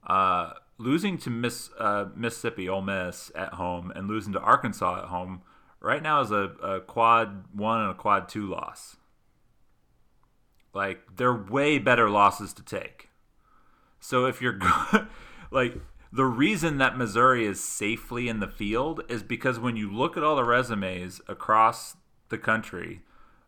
Uh, 0.06 0.52
losing 0.78 1.18
to 1.18 1.30
Miss 1.30 1.70
uh, 1.78 2.06
Mississippi 2.16 2.68
Ole 2.68 2.82
Miss 2.82 3.30
at 3.34 3.54
home 3.54 3.92
and 3.94 4.08
losing 4.08 4.32
to 4.32 4.40
Arkansas 4.40 5.02
at 5.02 5.08
home 5.08 5.42
right 5.80 6.02
now 6.02 6.20
is 6.20 6.30
a, 6.30 6.52
a 6.62 6.80
quad 6.80 7.44
one 7.52 7.80
and 7.80 7.90
a 7.90 7.94
quad 7.94 8.28
two 8.28 8.46
loss. 8.46 8.96
Like 10.72 11.16
they're 11.16 11.34
way 11.34 11.78
better 11.78 12.08
losses 12.08 12.52
to 12.54 12.62
take. 12.62 13.08
So 13.98 14.26
if 14.26 14.40
you're 14.40 14.58
like 15.50 15.78
the 16.12 16.24
reason 16.24 16.78
that 16.78 16.96
Missouri 16.96 17.44
is 17.44 17.62
safely 17.62 18.28
in 18.28 18.40
the 18.40 18.48
field 18.48 19.02
is 19.08 19.22
because 19.22 19.58
when 19.58 19.76
you 19.76 19.92
look 19.92 20.16
at 20.16 20.24
all 20.24 20.36
the 20.36 20.44
resumes 20.44 21.20
across 21.28 21.96
the 22.30 22.38
country, 22.38 23.02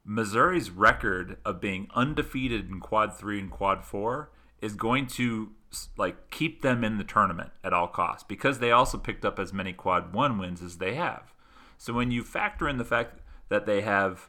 Missouri's 0.05 0.71
record 0.71 1.39
of 1.45 1.61
being 1.61 1.89
undefeated 1.95 2.69
in 2.69 2.81
quad 2.81 3.17
3 3.17 3.39
and 3.39 3.51
quad 3.51 3.85
4 3.85 4.31
is 4.61 4.75
going 4.75 5.07
to 5.07 5.51
like 5.97 6.31
keep 6.31 6.63
them 6.63 6.85
in 6.85 6.99
the 6.99 7.05
tournament 7.05 7.51
at 7.65 7.73
all 7.73 7.89
costs 7.89 8.25
because 8.29 8.59
they 8.59 8.71
also 8.71 8.99
picked 8.99 9.25
up 9.25 9.39
as 9.39 9.53
many 9.53 9.73
quad 9.73 10.13
1 10.13 10.39
wins 10.39 10.63
as 10.63 10.79
they 10.79 10.95
have. 10.95 11.33
So 11.79 11.93
when 11.93 12.11
you 12.11 12.23
factor 12.23 12.69
in 12.69 12.79
the 12.79 12.85
fact 12.85 13.21
that 13.49 13.67
they 13.67 13.81
have 13.81 14.29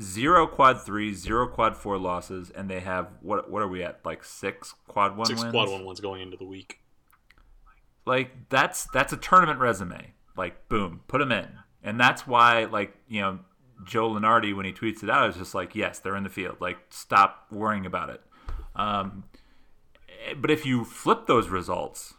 zero 0.00 0.46
quad 0.46 0.80
three, 0.82 1.12
zero 1.12 1.46
quad 1.48 1.76
four 1.76 1.98
losses, 1.98 2.50
and 2.50 2.70
they 2.70 2.80
have 2.80 3.08
what? 3.20 3.50
What 3.50 3.62
are 3.62 3.68
we 3.68 3.82
at? 3.82 4.00
Like 4.04 4.24
six 4.24 4.74
quad 4.86 5.16
one 5.16 5.26
Six 5.26 5.40
wins. 5.42 5.52
quad 5.52 5.68
one 5.68 5.84
wins 5.84 6.00
going 6.00 6.22
into 6.22 6.36
the 6.36 6.46
week. 6.46 6.78
Like 8.06 8.48
that's 8.48 8.86
that's 8.86 9.12
a 9.12 9.16
tournament 9.16 9.60
resume. 9.60 10.14
Like 10.36 10.68
boom, 10.68 11.00
put 11.08 11.18
them 11.18 11.32
in, 11.32 11.48
and 11.82 11.98
that's 12.00 12.26
why 12.26 12.64
like 12.64 12.94
you 13.08 13.20
know 13.20 13.40
Joe 13.84 14.08
Lunardi 14.10 14.54
when 14.56 14.64
he 14.66 14.72
tweets 14.72 15.02
it 15.02 15.10
out 15.10 15.28
is 15.30 15.36
just 15.36 15.54
like 15.54 15.74
yes, 15.74 15.98
they're 15.98 16.16
in 16.16 16.24
the 16.24 16.30
field. 16.30 16.56
Like 16.60 16.78
stop 16.90 17.46
worrying 17.50 17.86
about 17.86 18.10
it. 18.10 18.22
Um, 18.76 19.24
but 20.36 20.50
if 20.50 20.66
you 20.66 20.84
flip 20.84 21.26
those 21.26 21.48
results, 21.48 22.14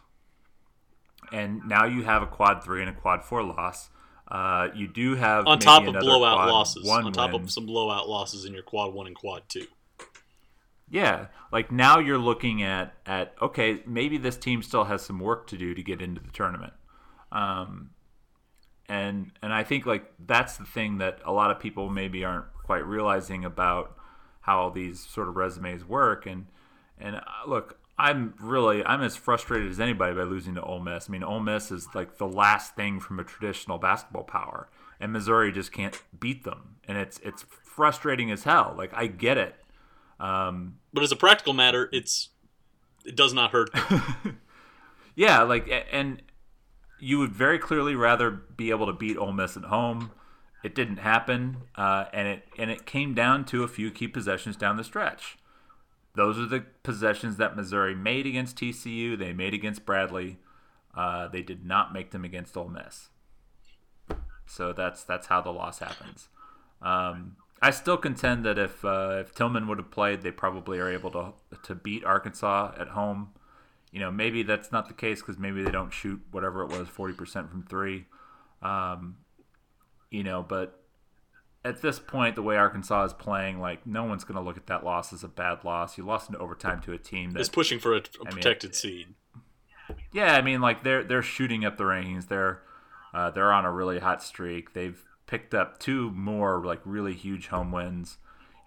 and 1.32 1.66
now 1.66 1.84
you 1.84 2.02
have 2.02 2.22
a 2.22 2.26
quad 2.26 2.62
three 2.64 2.80
and 2.80 2.90
a 2.90 2.94
quad 2.94 3.24
four 3.24 3.42
loss. 3.42 3.90
Uh, 4.28 4.68
you 4.76 4.86
do 4.86 5.16
have 5.16 5.44
On 5.46 5.58
top 5.58 5.86
of 5.86 5.94
blowout 5.94 6.48
losses. 6.48 6.88
On 6.88 7.12
top 7.12 7.32
win. 7.32 7.42
of 7.42 7.50
some 7.50 7.66
blowout 7.66 8.08
losses 8.08 8.44
in 8.44 8.54
your 8.54 8.62
quad 8.62 8.94
one 8.94 9.08
and 9.08 9.16
quad 9.16 9.42
two. 9.48 9.66
Yeah, 10.88 11.26
like 11.52 11.72
now 11.72 11.98
you're 11.98 12.18
looking 12.18 12.62
at 12.62 12.94
at 13.06 13.34
okay, 13.42 13.82
maybe 13.86 14.18
this 14.18 14.36
team 14.36 14.62
still 14.62 14.84
has 14.84 15.02
some 15.02 15.18
work 15.18 15.46
to 15.48 15.56
do 15.56 15.74
to 15.74 15.82
get 15.82 16.00
into 16.00 16.20
the 16.20 16.30
tournament. 16.30 16.72
Um, 17.32 17.90
and 18.88 19.32
and 19.42 19.52
I 19.52 19.64
think 19.64 19.86
like 19.86 20.12
that's 20.24 20.56
the 20.56 20.64
thing 20.64 20.98
that 20.98 21.20
a 21.24 21.32
lot 21.32 21.50
of 21.50 21.58
people 21.58 21.88
maybe 21.90 22.24
aren't 22.24 22.52
quite 22.64 22.84
realizing 22.84 23.44
about 23.44 23.96
how 24.42 24.70
these 24.70 25.00
sort 25.00 25.28
of 25.28 25.36
resumes 25.36 25.84
work. 25.84 26.26
And 26.26 26.46
and 26.98 27.16
uh, 27.16 27.22
look, 27.46 27.79
I'm 28.00 28.34
really 28.40 28.84
I'm 28.84 29.02
as 29.02 29.16
frustrated 29.16 29.70
as 29.70 29.78
anybody 29.78 30.14
by 30.14 30.22
losing 30.22 30.54
to 30.54 30.62
Ole 30.62 30.80
Miss. 30.80 31.08
I 31.08 31.12
mean, 31.12 31.22
Ole 31.22 31.40
Miss 31.40 31.70
is 31.70 31.86
like 31.94 32.16
the 32.18 32.26
last 32.26 32.74
thing 32.74 32.98
from 32.98 33.20
a 33.20 33.24
traditional 33.24 33.78
basketball 33.78 34.24
power, 34.24 34.68
and 34.98 35.12
Missouri 35.12 35.52
just 35.52 35.70
can't 35.70 36.00
beat 36.18 36.44
them, 36.44 36.76
and 36.88 36.96
it's 36.96 37.18
it's 37.22 37.44
frustrating 37.62 38.30
as 38.30 38.44
hell. 38.44 38.74
Like 38.76 38.92
I 38.94 39.06
get 39.06 39.36
it. 39.36 39.54
Um, 40.18 40.76
But 40.92 41.02
as 41.02 41.12
a 41.12 41.16
practical 41.16 41.52
matter, 41.52 41.88
it's 41.92 42.30
it 43.04 43.16
does 43.16 43.32
not 43.32 43.50
hurt. 43.50 43.70
Yeah, 45.14 45.42
like 45.42 45.70
and 45.92 46.22
you 46.98 47.18
would 47.18 47.32
very 47.32 47.58
clearly 47.58 47.94
rather 47.94 48.30
be 48.30 48.70
able 48.70 48.86
to 48.86 48.92
beat 48.92 49.18
Ole 49.18 49.32
Miss 49.32 49.56
at 49.56 49.64
home. 49.64 50.12
It 50.62 50.74
didn't 50.74 50.98
happen, 50.98 51.58
uh, 51.76 52.06
and 52.12 52.28
it 52.28 52.44
and 52.56 52.70
it 52.70 52.86
came 52.86 53.12
down 53.14 53.44
to 53.46 53.62
a 53.62 53.68
few 53.68 53.90
key 53.90 54.08
possessions 54.08 54.56
down 54.56 54.78
the 54.78 54.84
stretch. 54.84 55.36
Those 56.14 56.38
are 56.38 56.46
the 56.46 56.64
possessions 56.82 57.36
that 57.36 57.56
Missouri 57.56 57.94
made 57.94 58.26
against 58.26 58.56
TCU. 58.56 59.18
They 59.18 59.32
made 59.32 59.54
against 59.54 59.86
Bradley. 59.86 60.38
Uh, 60.94 61.28
they 61.28 61.42
did 61.42 61.64
not 61.64 61.92
make 61.92 62.10
them 62.10 62.24
against 62.24 62.56
Ole 62.56 62.68
Miss. 62.68 63.08
So 64.46 64.72
that's 64.72 65.04
that's 65.04 65.28
how 65.28 65.40
the 65.40 65.52
loss 65.52 65.78
happens. 65.78 66.28
Um, 66.82 67.36
I 67.62 67.70
still 67.70 67.96
contend 67.96 68.44
that 68.44 68.58
if 68.58 68.84
uh, 68.84 69.18
if 69.20 69.34
Tilmon 69.34 69.68
would 69.68 69.78
have 69.78 69.90
played, 69.90 70.22
they 70.22 70.32
probably 70.32 70.78
are 70.78 70.90
able 70.90 71.10
to 71.12 71.32
to 71.62 71.74
beat 71.74 72.04
Arkansas 72.04 72.72
at 72.78 72.88
home. 72.88 73.30
You 73.92 74.00
know, 74.00 74.10
maybe 74.10 74.42
that's 74.42 74.72
not 74.72 74.88
the 74.88 74.94
case 74.94 75.20
because 75.20 75.38
maybe 75.38 75.62
they 75.62 75.70
don't 75.70 75.92
shoot 75.92 76.20
whatever 76.30 76.62
it 76.62 76.70
was, 76.70 76.88
forty 76.88 77.14
percent 77.14 77.50
from 77.50 77.62
three. 77.62 78.06
Um, 78.62 79.18
you 80.10 80.24
know, 80.24 80.44
but 80.46 80.79
at 81.64 81.82
this 81.82 81.98
point, 81.98 82.36
the 82.36 82.42
way 82.42 82.56
Arkansas 82.56 83.04
is 83.04 83.12
playing, 83.12 83.60
like 83.60 83.86
no 83.86 84.04
one's 84.04 84.24
going 84.24 84.36
to 84.36 84.42
look 84.42 84.56
at 84.56 84.66
that 84.66 84.84
loss 84.84 85.12
as 85.12 85.22
a 85.22 85.28
bad 85.28 85.64
loss. 85.64 85.98
You 85.98 86.04
lost 86.04 86.28
in 86.30 86.36
overtime 86.36 86.80
to 86.82 86.92
a 86.92 86.98
team 86.98 87.32
that 87.32 87.40
is 87.40 87.48
pushing 87.48 87.78
for 87.78 87.92
a, 87.94 88.02
mean, 88.24 88.32
protected 88.32 88.74
seed. 88.74 89.08
yeah, 90.12 90.34
I 90.34 90.42
mean, 90.42 90.60
like 90.60 90.84
they're 90.84 91.04
they're 91.04 91.22
shooting 91.22 91.64
up 91.64 91.76
the 91.76 91.84
rankings. 91.84 92.28
They're 92.28 92.62
uh, 93.12 93.30
they're 93.30 93.52
on 93.52 93.64
a 93.64 93.72
really 93.72 93.98
hot 93.98 94.22
streak. 94.22 94.72
They've 94.72 95.02
picked 95.26 95.54
up 95.54 95.78
two 95.78 96.10
more 96.10 96.64
like 96.64 96.80
really 96.84 97.14
huge 97.14 97.48
home 97.48 97.72
wins. 97.72 98.18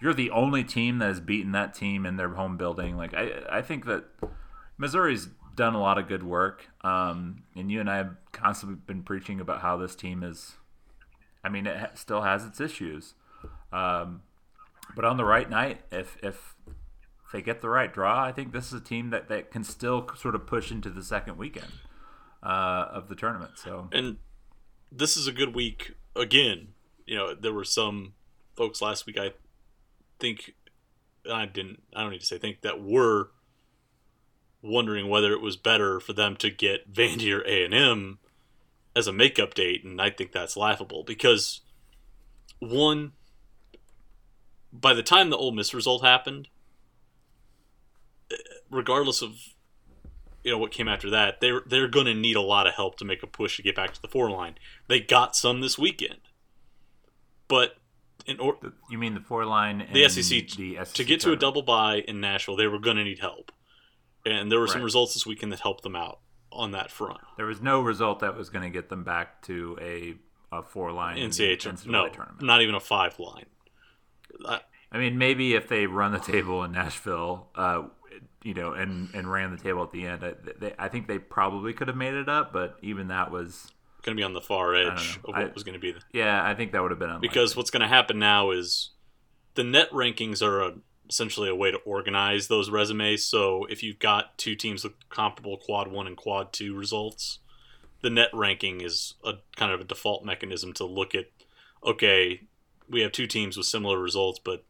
You're 0.01 0.13
the 0.13 0.31
only 0.31 0.63
team 0.63 0.99
that 0.99 1.07
has 1.07 1.19
beaten 1.19 1.51
that 1.53 1.73
team 1.73 2.05
in 2.05 2.17
their 2.17 2.29
home 2.29 2.57
building. 2.57 2.95
Like 2.95 3.13
I 3.13 3.43
I 3.49 3.61
think 3.61 3.85
that 3.85 4.05
Missouri's 4.77 5.29
done 5.55 5.75
a 5.75 5.79
lot 5.79 5.97
of 5.97 6.07
good 6.07 6.23
work. 6.23 6.67
Um, 6.83 7.43
and 7.55 7.71
you 7.71 7.79
and 7.79 7.89
I 7.89 7.97
have 7.97 8.15
constantly 8.31 8.77
been 8.85 9.03
preaching 9.03 9.39
about 9.39 9.61
how 9.61 9.77
this 9.77 9.95
team 9.95 10.23
is. 10.23 10.53
I 11.43 11.49
mean, 11.49 11.67
it 11.67 11.97
still 11.97 12.21
has 12.21 12.45
its 12.45 12.61
issues. 12.61 13.15
Um, 13.71 14.21
but 14.95 15.05
on 15.05 15.17
the 15.17 15.25
right 15.25 15.49
night, 15.49 15.81
if 15.91 16.17
if 16.23 16.55
they 17.33 17.41
get 17.41 17.61
the 17.61 17.69
right 17.69 17.91
draw, 17.91 18.23
I 18.23 18.31
think 18.31 18.53
this 18.53 18.67
is 18.67 18.73
a 18.73 18.83
team 18.83 19.09
that, 19.09 19.27
that 19.27 19.51
can 19.51 19.63
still 19.63 20.07
sort 20.15 20.35
of 20.35 20.45
push 20.45 20.71
into 20.71 20.89
the 20.89 21.03
second 21.03 21.37
weekend 21.37 21.71
uh, 22.43 22.85
of 22.91 23.09
the 23.09 23.15
tournament. 23.15 23.53
So 23.55 23.89
And 23.91 24.17
this 24.91 25.17
is 25.17 25.25
a 25.27 25.31
good 25.31 25.55
week 25.55 25.93
again. 26.15 26.69
You 27.07 27.17
know, 27.17 27.33
there 27.33 27.53
were 27.53 27.65
some 27.65 28.13
folks 28.55 28.81
last 28.81 29.07
week 29.07 29.17
I 29.17 29.31
think 30.19 30.53
I 31.29 31.45
didn't 31.47 31.81
I 31.95 32.01
don't 32.01 32.11
need 32.11 32.21
to 32.21 32.25
say 32.25 32.37
think 32.37 32.61
that 32.61 32.83
were 32.83 33.31
wondering 34.61 35.09
whether 35.09 35.33
it 35.33 35.41
was 35.41 35.57
better 35.57 35.99
for 35.99 36.13
them 36.13 36.35
to 36.37 36.49
get 36.49 36.93
Vandy 36.93 37.35
or 37.35 37.41
A&M 37.41 38.19
as 38.95 39.07
a 39.07 39.13
makeup 39.13 39.53
date 39.53 39.83
and 39.83 40.01
I 40.01 40.09
think 40.09 40.31
that's 40.31 40.55
laughable 40.55 41.03
because 41.03 41.61
one 42.59 43.13
by 44.71 44.93
the 44.93 45.03
time 45.03 45.29
the 45.29 45.37
Ole 45.37 45.51
Miss 45.51 45.73
result 45.73 46.03
happened 46.03 46.47
regardless 48.69 49.21
of 49.21 49.35
you 50.43 50.51
know 50.51 50.57
what 50.57 50.71
came 50.71 50.87
after 50.87 51.09
that, 51.09 51.39
they're 51.39 51.61
they're 51.65 51.87
going 51.87 52.05
to 52.05 52.13
need 52.13 52.35
a 52.35 52.41
lot 52.41 52.67
of 52.67 52.73
help 52.73 52.97
to 52.97 53.05
make 53.05 53.23
a 53.23 53.27
push 53.27 53.55
to 53.57 53.63
get 53.63 53.75
back 53.75 53.93
to 53.93 54.01
the 54.01 54.07
four 54.07 54.29
line. 54.29 54.55
They 54.87 54.99
got 54.99 55.35
some 55.35 55.61
this 55.61 55.77
weekend, 55.77 56.19
but 57.47 57.77
in 58.25 58.39
or 58.39 58.57
you 58.89 58.97
mean 58.97 59.13
the 59.13 59.21
four 59.21 59.45
line? 59.45 59.87
the 59.93 60.03
and 60.03 60.11
SEC, 60.11 60.49
the 60.57 60.75
SEC 60.75 60.93
to 60.93 61.03
get 61.03 61.21
to 61.21 61.31
a 61.31 61.35
double 61.35 61.61
bye 61.61 62.03
in 62.07 62.19
Nashville, 62.19 62.57
they 62.57 62.67
were 62.67 62.79
going 62.79 62.97
to 62.97 63.03
need 63.03 63.19
help, 63.19 63.51
and 64.25 64.51
there 64.51 64.59
were 64.59 64.67
some 64.67 64.83
results 64.83 65.13
this 65.13 65.25
weekend 65.25 65.51
that 65.53 65.61
helped 65.61 65.83
them 65.83 65.95
out 65.95 66.19
on 66.53 66.71
that 66.71 66.91
front. 66.91 67.19
There 67.37 67.45
was 67.45 67.61
no 67.61 67.81
result 67.81 68.19
that 68.19 68.35
was 68.37 68.49
going 68.49 68.63
to 68.63 68.69
get 68.69 68.89
them 68.89 69.03
back 69.03 69.41
to 69.43 69.77
a, 69.81 70.15
a 70.55 70.63
four 70.63 70.91
line 70.91 71.17
NCAA, 71.17 71.59
tournament, 71.59 71.87
no, 71.89 72.07
tournament. 72.09 72.41
not 72.41 72.61
even 72.61 72.75
a 72.75 72.79
five 72.79 73.19
line. 73.19 73.45
I, 74.45 74.61
I 74.91 74.97
mean, 74.97 75.17
maybe 75.17 75.55
if 75.55 75.67
they 75.67 75.87
run 75.87 76.11
the 76.11 76.19
table 76.19 76.63
in 76.63 76.71
Nashville, 76.71 77.47
uh, 77.55 77.83
you 78.43 78.53
know, 78.53 78.73
and, 78.73 79.13
and 79.13 79.31
ran 79.31 79.51
the 79.55 79.61
table 79.61 79.83
at 79.83 79.91
the 79.91 80.05
end, 80.05 80.23
I, 80.23 80.33
they, 80.59 80.73
I 80.77 80.87
think 80.87 81.07
they 81.07 81.17
probably 81.19 81.73
could 81.73 81.87
have 81.87 81.97
made 81.97 82.13
it 82.13 82.29
up. 82.29 82.53
But 82.53 82.77
even 82.81 83.07
that 83.07 83.31
was, 83.31 83.71
going 84.03 84.15
to 84.15 84.19
be 84.19 84.23
on 84.23 84.33
the 84.33 84.41
far 84.41 84.75
edge 84.75 85.17
of 85.23 85.29
what 85.33 85.37
I- 85.37 85.51
was 85.53 85.63
going 85.63 85.73
to 85.73 85.79
be 85.79 85.91
the 85.91 86.01
yeah, 86.11 86.45
I 86.45 86.53
think 86.53 86.73
that 86.73 86.81
would 86.81 86.91
have 86.91 86.99
been 86.99 87.09
unlikely. 87.09 87.27
because 87.29 87.55
what's 87.55 87.69
going 87.71 87.81
to 87.81 87.87
happen 87.87 88.19
now 88.19 88.51
is 88.51 88.91
the 89.55 89.63
net 89.63 89.89
rankings 89.91 90.41
are 90.41 90.61
a, 90.61 90.73
essentially 91.09 91.49
a 91.49 91.55
way 91.55 91.71
to 91.71 91.77
organize 91.79 92.47
those 92.47 92.69
resumes. 92.69 93.25
So 93.25 93.65
if 93.65 93.83
you've 93.83 93.99
got 93.99 94.37
two 94.37 94.55
teams 94.55 94.83
with 94.83 94.93
comparable 95.09 95.57
quad 95.57 95.91
one 95.91 96.07
and 96.07 96.17
quad 96.17 96.53
two 96.53 96.75
results, 96.75 97.39
the 98.01 98.09
net 98.09 98.29
ranking 98.33 98.81
is 98.81 99.15
a 99.23 99.33
kind 99.55 99.71
of 99.71 99.81
a 99.81 99.85
default 99.85 100.25
mechanism 100.25 100.73
to 100.73 100.85
look 100.85 101.15
at. 101.15 101.25
Okay, 101.85 102.41
we 102.89 103.01
have 103.01 103.11
two 103.11 103.27
teams 103.27 103.57
with 103.57 103.65
similar 103.65 103.99
results, 103.99 104.39
but 104.43 104.63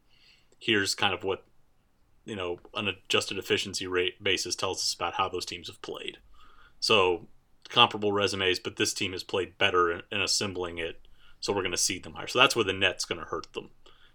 here's 0.60 0.96
kind 0.96 1.13
of 1.13 1.24
what 1.24 1.43
you 2.26 2.36
know 2.36 2.60
an 2.76 2.88
adjusted 2.88 3.38
efficiency 3.38 3.86
rate 3.86 4.24
basis 4.24 4.56
tells 4.56 4.80
us 4.80 4.93
about 4.93 5.15
how 5.15 5.30
those 5.30 5.46
teams 5.46 5.67
have 5.67 5.82
played. 5.82 6.17
So 6.80 7.28
comparable 7.69 8.12
resumes, 8.12 8.60
but 8.60 8.76
this 8.76 8.93
team 8.93 9.13
has 9.13 9.24
played 9.24 9.58
better 9.58 9.91
in, 9.91 10.02
in 10.12 10.22
assembling 10.22 10.78
it 10.78 11.04
so 11.43 11.52
we're 11.52 11.62
going 11.62 11.72
to 11.72 11.78
seed 11.78 12.04
them 12.04 12.13
higher. 12.13 12.28
So 12.28 12.39
that's 12.39 12.56
where 12.56 12.63
the 12.63 12.72
net's 12.72 13.04
going 13.04 13.19
to 13.19 13.28
hurt 13.28 13.52
them, 13.52 13.69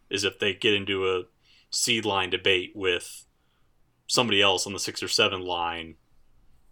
is 0.09 0.25
if 0.25 0.39
they 0.39 0.55
get 0.55 0.73
into 0.73 1.07
a 1.07 1.25
seed 1.71 2.05
line 2.05 2.31
debate 2.31 2.73
with 2.75 3.27
somebody 4.07 4.41
else 4.41 4.67
on 4.67 4.73
the 4.73 4.79
six 4.79 5.03
or 5.03 5.09
seven 5.09 5.41
line. 5.41 5.97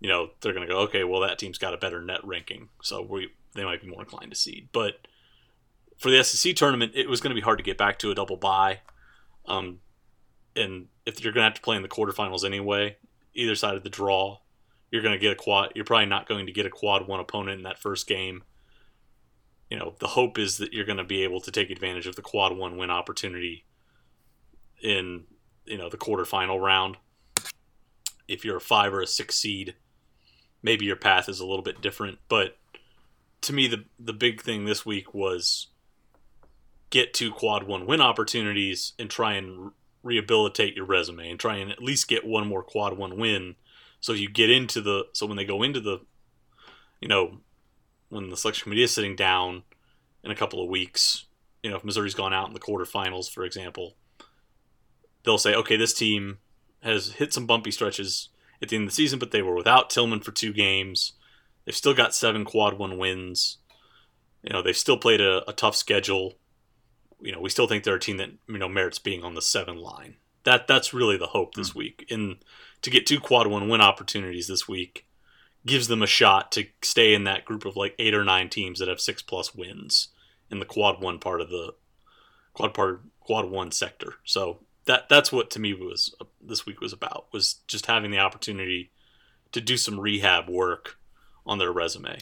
You 0.01 0.09
know, 0.09 0.31
they're 0.41 0.53
going 0.53 0.67
to 0.67 0.73
go, 0.73 0.81
okay, 0.81 1.05
well 1.05 1.21
that 1.23 1.39
team's 1.39 1.59
got 1.59 1.75
a 1.75 1.79
better 1.79 2.03
net 2.03 2.21
ranking, 2.25 2.69
so 2.83 3.03
we 3.03 3.29
they 3.55 3.65
might 3.65 3.81
be 3.81 3.89
more 3.89 4.03
inclined 4.03 4.31
to 4.31 4.37
seed. 4.37 4.69
But 4.73 5.09
for 5.99 6.11
the 6.11 6.23
SEC 6.23 6.55
tournament, 6.55 6.93
it 6.95 7.09
was 7.09 7.21
going 7.21 7.31
to 7.31 7.41
be 7.41 7.45
hard 7.45 7.59
to 7.59 7.65
get 7.65 7.79
back 7.79 7.99
to 8.01 8.11
a 8.11 8.15
double 8.15 8.37
bye. 8.37 8.81
Um, 9.47 9.81
and 10.55 10.89
if 11.07 11.23
you're 11.23 11.33
going 11.33 11.43
to 11.43 11.49
have 11.49 11.55
to 11.55 11.63
play 11.63 11.77
in 11.77 11.83
the 11.83 11.89
quarterfinals 11.89 12.45
anyway, 12.45 12.99
either 13.35 13.55
side 13.55 13.77
of 13.77 13.83
the 13.83 13.89
draw, 13.89 14.39
you're 14.91 15.03
going 15.03 15.15
to 15.15 15.19
get 15.19 15.33
a 15.33 15.37
quad. 15.37 15.73
You're 15.75 15.87
probably 15.87 16.07
not 16.07 16.29
going 16.29 16.47
to 16.47 16.53
get 16.53 16.67
a 16.67 16.71
quad 16.71 17.09
one 17.09 17.21
opponent 17.21 17.59
in 17.59 17.65
that 17.65 17.79
first 17.79 18.07
game 18.07 18.43
you 19.71 19.79
know, 19.79 19.95
the 19.99 20.07
hope 20.07 20.39
is 20.39 20.59
that 20.59 20.73
you're 20.73 20.85
going 20.85 20.99
to 20.99 21.05
be 21.05 21.25
able 21.25 21.41
to 21.41 21.51
take 21.51 21.71
advantage 21.71 22.07
of 22.07 22.17
the 22.17 22.23
quad 22.23 22.57
one 22.57 22.77
win 22.77 22.91
opportunity 22.91 23.65
in, 24.83 25.25
you 25.65 25.79
know, 25.79 25.89
the 25.89 25.97
quarterfinal 25.97 26.61
round. 26.61 26.97
If 28.29 28.45
you're 28.45 28.57
a 28.57 28.61
five 28.61 28.93
or 28.93 29.01
a 29.01 29.07
six 29.07 29.37
seed, 29.37 29.75
maybe 30.63 30.85
your 30.85 30.97
path 30.97 31.29
is 31.29 31.41
a 31.41 31.47
little 31.47 31.63
bit 31.63 31.81
different. 31.81 32.19
But 32.29 32.59
to 33.43 33.53
me, 33.53 33.69
the 33.69 33.85
the 33.99 34.13
big 34.13 34.43
thing 34.43 34.65
this 34.65 34.85
week 34.85 35.15
was 35.15 35.69
get 36.91 37.15
two 37.15 37.31
quad 37.31 37.65
one 37.65 37.87
win 37.87 38.01
opportunities 38.01 38.93
and 38.99 39.11
try 39.11 39.35
and 39.35 39.73
rehabilitate 40.03 40.77
your 40.77 40.85
resume 40.85 41.31
and 41.31 41.39
try 41.39 41.57
and 41.57 41.71
at 41.71 41.83
least 41.83 42.09
get 42.09 42.25
one 42.25 42.47
more 42.47 42.63
quad 42.63 42.97
one 42.97 43.17
win. 43.17 43.57
So 44.01 44.13
you 44.13 44.29
get 44.29 44.51
into 44.51 44.81
the 44.81 45.07
so 45.13 45.27
when 45.27 45.37
they 45.37 45.45
go 45.45 45.63
into 45.63 45.81
the, 45.81 46.01
you 47.01 47.09
know, 47.09 47.39
when 48.09 48.31
the 48.31 48.37
selection 48.37 48.65
committee 48.65 48.85
is 48.85 48.95
sitting 48.95 49.17
down 49.17 49.63
in 50.23 50.31
a 50.31 50.37
couple 50.37 50.63
of 50.63 50.69
weeks, 50.69 51.27
you 51.63 51.71
know, 51.71 51.77
if 51.77 51.85
Missouri's 51.85 52.15
gone 52.15 52.33
out 52.33 52.49
in 52.49 52.55
the 52.55 52.61
quarterfinals, 52.61 53.31
for 53.31 53.45
example, 53.45 53.97
they'll 55.27 55.37
say, 55.37 55.55
okay, 55.55 55.77
this 55.77 55.93
team 55.93 56.39
has 56.83 57.13
hit 57.13 57.35
some 57.35 57.47
bumpy 57.47 57.71
stretches 57.71 58.31
at 58.63 58.69
the 58.69 58.77
end 58.77 58.85
of 58.85 58.91
the 58.91 58.95
season, 58.95 59.19
but 59.19 59.33
they 59.33 59.43
were 59.43 59.55
without 59.55 59.91
Tilmon 59.91 60.25
for 60.25 60.33
two 60.33 60.53
games. 60.53 61.13
They've 61.65 61.77
still 61.77 61.95
got 61.95 62.15
seven 62.15 62.45
quad 62.45 62.79
one 62.79 62.97
wins. 62.97 63.59
You 64.43 64.53
know, 64.53 64.63
they've 64.63 64.77
still 64.77 64.97
played 64.97 65.21
a, 65.21 65.49
a 65.51 65.53
tough 65.53 65.77
schedule. 65.77 66.35
You 67.21 67.33
know, 67.33 67.41
we 67.41 67.51
still 67.51 67.67
think 67.67 67.85
they're 67.85 67.97
a 67.97 68.01
team 68.01 68.19
that 68.19 68.31
you 68.49 68.59
know 68.59 68.69
merits 68.69 68.99
being 68.99 69.25
on 69.25 69.35
the 69.35 69.43
seven 69.43 69.77
line. 69.77 70.17
That 70.45 70.69
that's 70.69 70.95
really 70.95 71.17
the 71.17 71.27
hope 71.27 71.55
this 71.55 71.71
hmm. 71.71 71.81
week. 71.81 72.07
And 72.09 72.37
to 72.83 72.91
get 72.91 73.07
two 73.07 73.19
quad 73.19 73.49
one 73.49 73.69
win 73.69 73.81
opportunities 73.81 74.47
this 74.47 74.69
week 74.69 75.07
gives 75.65 75.89
them 75.89 76.03
a 76.03 76.07
shot 76.07 76.53
to 76.53 76.67
stay 76.83 77.13
in 77.13 77.25
that 77.25 77.45
group 77.45 77.65
of 77.65 77.75
like 77.75 77.97
eight 77.99 78.15
or 78.15 78.25
nine 78.25 78.49
teams 78.49 78.79
that 78.79 78.87
have 78.87 79.01
six 79.01 79.21
plus 79.21 79.53
wins 79.53 80.09
in 80.49 80.61
the 80.61 80.65
quad 80.65 81.03
one 81.03 81.19
part 81.19 81.41
of 81.41 81.51
the 81.51 81.75
quad 82.53 82.73
part 82.73 83.01
quad 83.19 83.51
one 83.51 83.73
sector. 83.73 84.15
So 84.25 84.61
that 84.87 85.09
that's 85.09 85.31
what 85.33 85.51
to 85.51 85.59
me 85.61 85.75
was 85.75 86.15
uh, 86.21 86.25
this 86.41 86.65
week 86.67 86.81
was 86.81 86.93
about 86.93 87.27
was 87.33 87.55
just 87.67 87.87
having 87.87 88.11
the 88.11 88.19
opportunity 88.19 88.91
to 89.53 89.61
do 89.61 89.77
some 89.77 89.99
rehab 90.01 90.49
work 90.49 90.99
on 91.45 91.59
their 91.59 91.73
resume, 91.73 92.19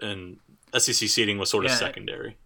and 0.00 0.38
SEC 0.76 1.08
seating 1.08 1.38
was 1.38 1.50
sort 1.50 1.64
of 1.64 1.70
Yeah. 1.72 1.76
secondary. 1.76 2.36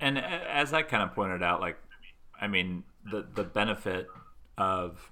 And 0.00 0.18
as 0.18 0.72
I 0.72 0.82
kind 0.82 1.02
of 1.02 1.14
pointed 1.14 1.42
out, 1.42 1.60
like, 1.60 1.78
I 2.40 2.46
mean, 2.48 2.84
the 3.10 3.26
the 3.34 3.44
benefit 3.44 4.08
of 4.58 5.10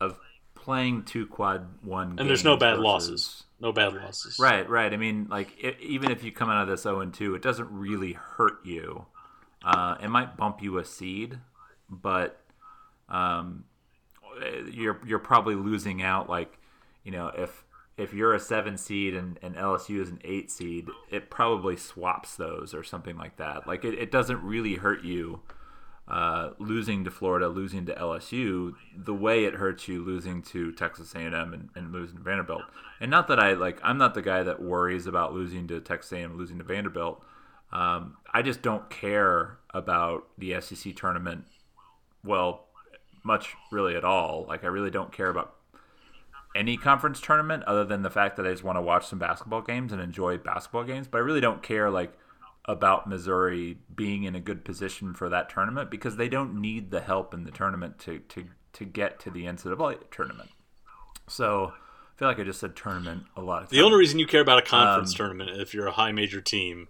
of 0.00 0.18
playing 0.54 1.04
two 1.04 1.26
quad 1.26 1.66
one, 1.82 2.18
And 2.18 2.28
there's 2.28 2.44
no 2.44 2.56
bad 2.56 2.72
versus- 2.76 2.84
losses. 2.84 3.44
No 3.60 3.72
bad 3.72 3.94
losses. 3.94 4.38
Right, 4.38 4.68
right. 4.68 4.92
I 4.92 4.96
mean, 4.96 5.26
like, 5.28 5.48
i 5.64 5.74
even 5.80 6.12
if 6.12 6.22
you 6.22 6.30
come 6.30 6.48
out 6.48 6.62
of 6.62 6.68
this 6.68 6.82
zero 6.82 7.00
and 7.00 7.12
two, 7.12 7.34
it 7.34 7.42
doesn't 7.42 7.68
really 7.72 8.12
hurt 8.12 8.64
you. 8.64 9.06
Uh, 9.64 9.96
it 10.00 10.08
might 10.08 10.36
bump 10.36 10.62
you 10.62 10.78
a 10.78 10.84
seed, 10.84 11.40
but 11.88 12.40
um, 13.08 13.64
you're 14.70 15.00
you're 15.06 15.18
probably 15.18 15.54
losing 15.54 16.02
out. 16.02 16.28
Like, 16.28 16.58
you 17.04 17.12
know, 17.12 17.28
if 17.36 17.64
if 17.96 18.14
you're 18.14 18.34
a 18.34 18.40
seven 18.40 18.76
seed 18.76 19.14
and, 19.14 19.38
and 19.42 19.56
LSU 19.56 20.00
is 20.00 20.08
an 20.08 20.20
eight 20.24 20.50
seed, 20.50 20.88
it 21.10 21.30
probably 21.30 21.76
swaps 21.76 22.36
those 22.36 22.72
or 22.72 22.84
something 22.84 23.16
like 23.16 23.36
that. 23.38 23.66
Like, 23.66 23.84
it, 23.84 23.94
it 23.94 24.12
doesn't 24.12 24.42
really 24.42 24.76
hurt 24.76 25.02
you 25.02 25.40
uh, 26.06 26.50
losing 26.58 27.04
to 27.04 27.10
Florida, 27.10 27.48
losing 27.48 27.84
to 27.86 27.94
LSU, 27.94 28.74
the 28.96 29.12
way 29.12 29.44
it 29.44 29.54
hurts 29.54 29.88
you 29.88 30.02
losing 30.02 30.42
to 30.42 30.72
Texas 30.72 31.14
A&M 31.14 31.34
and, 31.34 31.68
and 31.74 31.92
losing 31.92 32.16
to 32.16 32.22
Vanderbilt. 32.22 32.62
And 33.00 33.10
not 33.10 33.28
that 33.28 33.38
I 33.38 33.52
like, 33.52 33.78
I'm 33.82 33.98
not 33.98 34.14
the 34.14 34.22
guy 34.22 34.42
that 34.42 34.62
worries 34.62 35.06
about 35.06 35.34
losing 35.34 35.68
to 35.68 35.80
Texas 35.80 36.12
A&M, 36.12 36.38
losing 36.38 36.58
to 36.58 36.64
Vanderbilt. 36.64 37.22
Um, 37.72 38.16
I 38.32 38.40
just 38.40 38.62
don't 38.62 38.88
care 38.88 39.58
about 39.74 40.28
the 40.38 40.58
SEC 40.60 40.96
tournament. 40.96 41.44
Well, 42.24 42.66
much 43.24 43.54
really 43.70 43.94
at 43.94 44.04
all. 44.04 44.44
Like 44.48 44.64
I 44.64 44.68
really 44.68 44.90
don't 44.90 45.12
care 45.12 45.28
about 45.28 45.54
any 46.56 46.76
conference 46.76 47.20
tournament 47.20 47.62
other 47.64 47.84
than 47.84 48.02
the 48.02 48.10
fact 48.10 48.36
that 48.36 48.46
I 48.46 48.50
just 48.50 48.64
want 48.64 48.76
to 48.76 48.82
watch 48.82 49.06
some 49.06 49.18
basketball 49.18 49.62
games 49.62 49.92
and 49.92 50.00
enjoy 50.00 50.38
basketball 50.38 50.84
games. 50.84 51.06
But 51.06 51.18
I 51.18 51.20
really 51.20 51.40
don't 51.40 51.62
care 51.62 51.90
like 51.90 52.12
about 52.64 53.08
Missouri 53.08 53.78
being 53.94 54.24
in 54.24 54.34
a 54.34 54.40
good 54.40 54.64
position 54.64 55.14
for 55.14 55.28
that 55.28 55.48
tournament 55.48 55.90
because 55.90 56.16
they 56.16 56.28
don't 56.28 56.60
need 56.60 56.90
the 56.90 57.00
help 57.00 57.32
in 57.32 57.44
the 57.44 57.50
tournament 57.50 57.98
to 58.00 58.18
to 58.20 58.44
to 58.74 58.84
get 58.84 59.18
to 59.20 59.30
the 59.30 59.44
NCAA 59.44 60.10
tournament. 60.10 60.50
So 61.26 61.72
I 61.74 62.18
feel 62.18 62.28
like 62.28 62.38
I 62.38 62.44
just 62.44 62.60
said 62.60 62.76
tournament 62.76 63.24
a 63.36 63.40
lot. 63.40 63.62
Of 63.64 63.70
The 63.70 63.80
only 63.80 63.98
reason 63.98 64.18
you 64.18 64.26
care 64.26 64.40
about 64.40 64.58
a 64.58 64.62
conference 64.62 65.12
Um, 65.12 65.16
tournament 65.16 65.50
if 65.60 65.72
you're 65.74 65.86
a 65.86 65.92
high 65.92 66.12
major 66.12 66.40
team 66.40 66.88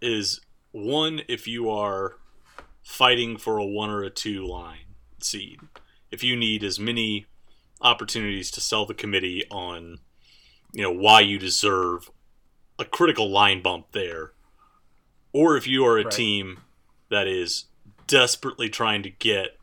is 0.00 0.40
one 0.72 1.22
if 1.28 1.46
you 1.48 1.70
are 1.70 2.16
fighting 2.88 3.36
for 3.36 3.58
a 3.58 3.66
one 3.66 3.90
or 3.90 4.02
a 4.02 4.08
two 4.08 4.46
line 4.46 4.94
seed. 5.20 5.60
If 6.10 6.24
you 6.24 6.34
need 6.34 6.64
as 6.64 6.80
many 6.80 7.26
opportunities 7.82 8.50
to 8.50 8.62
sell 8.62 8.86
the 8.86 8.94
committee 8.94 9.44
on 9.50 9.98
you 10.72 10.82
know 10.82 10.90
why 10.90 11.20
you 11.20 11.38
deserve 11.38 12.10
a 12.78 12.86
critical 12.86 13.30
line 13.30 13.62
bump 13.62 13.92
there 13.92 14.32
or 15.34 15.56
if 15.56 15.66
you 15.66 15.84
are 15.84 15.98
a 15.98 16.04
Right. 16.04 16.12
team 16.12 16.60
that 17.10 17.26
is 17.28 17.66
desperately 18.06 18.70
trying 18.70 19.02
to 19.02 19.10
get 19.10 19.58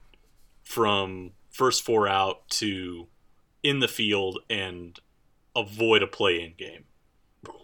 from 0.64 1.32
first 1.50 1.84
four 1.84 2.08
out 2.08 2.48
to 2.50 3.08
in 3.64 3.80
the 3.80 3.88
field 3.88 4.40
and 4.50 5.00
avoid 5.56 6.04
a 6.04 6.08
play 6.08 6.42
in 6.42 6.54
game. 6.56 6.86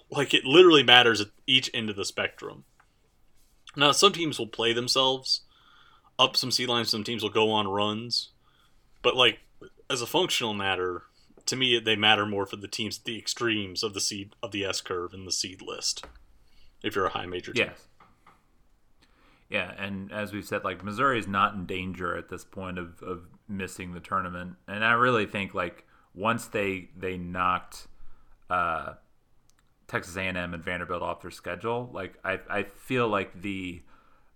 Like 0.09 0.33
it 0.33 0.43
literally 0.43 0.83
matters 0.83 1.21
at 1.21 1.27
each 1.45 1.69
end 1.73 1.89
of 1.91 1.95
the 1.95 2.05
spectrum. 2.05 2.63
Now, 3.75 3.91
some 3.91 4.11
teams 4.11 4.37
will 4.39 4.47
play 4.47 4.73
themselves 4.73 5.41
up 6.21 6.37
some 6.37 6.51
seed 6.51 6.69
lines, 6.69 6.89
some 6.89 7.03
teams 7.03 7.23
will 7.23 7.29
go 7.29 7.51
on 7.51 7.67
runs. 7.67 8.29
But, 9.01 9.15
like, 9.15 9.39
as 9.89 10.01
a 10.01 10.07
functional 10.07 10.53
matter, 10.53 11.03
to 11.47 11.55
me, 11.55 11.79
they 11.79 11.95
matter 11.95 12.25
more 12.25 12.45
for 12.45 12.55
the 12.55 12.67
teams 12.67 12.99
at 12.99 13.05
the 13.05 13.17
extremes 13.17 13.83
of 13.83 13.93
the 13.93 14.01
seed 14.01 14.35
of 14.43 14.51
the 14.51 14.63
S 14.63 14.79
curve 14.81 15.13
and 15.13 15.27
the 15.27 15.31
seed 15.31 15.61
list. 15.61 16.05
If 16.83 16.95
you're 16.95 17.07
a 17.07 17.09
high 17.09 17.25
major 17.25 17.53
team. 17.53 17.67
Yes. 17.67 17.87
Yeah, 19.49 19.73
and 19.77 20.13
as 20.13 20.31
we've 20.31 20.45
said, 20.45 20.63
like 20.63 20.81
Missouri 20.81 21.19
is 21.19 21.27
not 21.27 21.55
in 21.55 21.65
danger 21.65 22.15
at 22.15 22.29
this 22.29 22.45
point 22.45 22.79
of, 22.79 23.03
of 23.03 23.23
missing 23.49 23.93
the 23.93 23.99
tournament, 23.99 24.55
and 24.65 24.85
I 24.85 24.93
really 24.93 25.25
think 25.25 25.53
like 25.53 25.85
once 26.13 26.47
they 26.47 26.87
they 26.97 27.17
knocked 27.17 27.87
uh, 28.49 28.93
Texas 29.89 30.15
A 30.15 30.21
and 30.21 30.37
M 30.37 30.53
and 30.53 30.63
Vanderbilt 30.63 31.01
off 31.01 31.21
their 31.21 31.31
schedule, 31.31 31.89
like 31.91 32.13
I 32.23 32.39
I 32.49 32.63
feel 32.63 33.09
like 33.09 33.41
the 33.41 33.81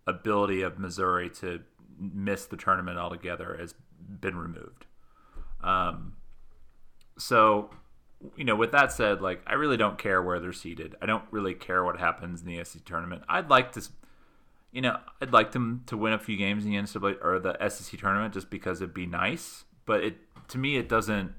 ability 0.06 0.64
of 0.64 0.80
Missouri 0.80 1.30
to 1.30 1.62
miss 2.00 2.46
the 2.46 2.58
tournament 2.58 2.98
altogether 2.98 3.56
has 3.60 3.74
been 4.22 4.38
removed. 4.38 4.86
Um, 5.64 6.18
so 7.18 7.70
you 8.36 8.44
know, 8.44 8.56
with 8.56 8.72
that 8.72 8.92
said, 8.92 9.22
like 9.22 9.42
I 9.46 9.54
really 9.54 9.78
don't 9.78 9.98
care 9.98 10.22
where 10.22 10.40
they're 10.40 10.54
seated. 10.54 10.96
I 11.02 11.06
don't 11.06 11.24
really 11.32 11.54
care 11.54 11.84
what 11.84 12.00
happens 12.00 12.42
in 12.42 12.48
the 12.48 12.64
SEC 12.64 12.84
tournament. 12.86 13.24
I'd 13.30 13.50
like 13.50 13.74
to, 13.74 13.84
you 14.72 14.82
know, 14.82 14.98
I'd 15.22 15.34
like 15.34 15.52
them 15.52 15.84
to 15.88 15.98
win 15.98 16.14
a 16.14 16.20
few 16.20 16.38
games 16.38 16.66
in 16.66 16.72
the 16.72 16.78
NCAA 16.78 17.24
or 17.24 17.40
the 17.40 17.58
SEC 17.70 18.00
tournament 18.00 18.34
just 18.34 18.50
because 18.50 18.82
it'd 18.82 18.94
be 18.94 19.06
nice. 19.06 19.66
But 19.86 20.04
it 20.04 20.18
to 20.50 20.58
me, 20.58 20.78
it 20.78 20.90
doesn't. 20.90 21.34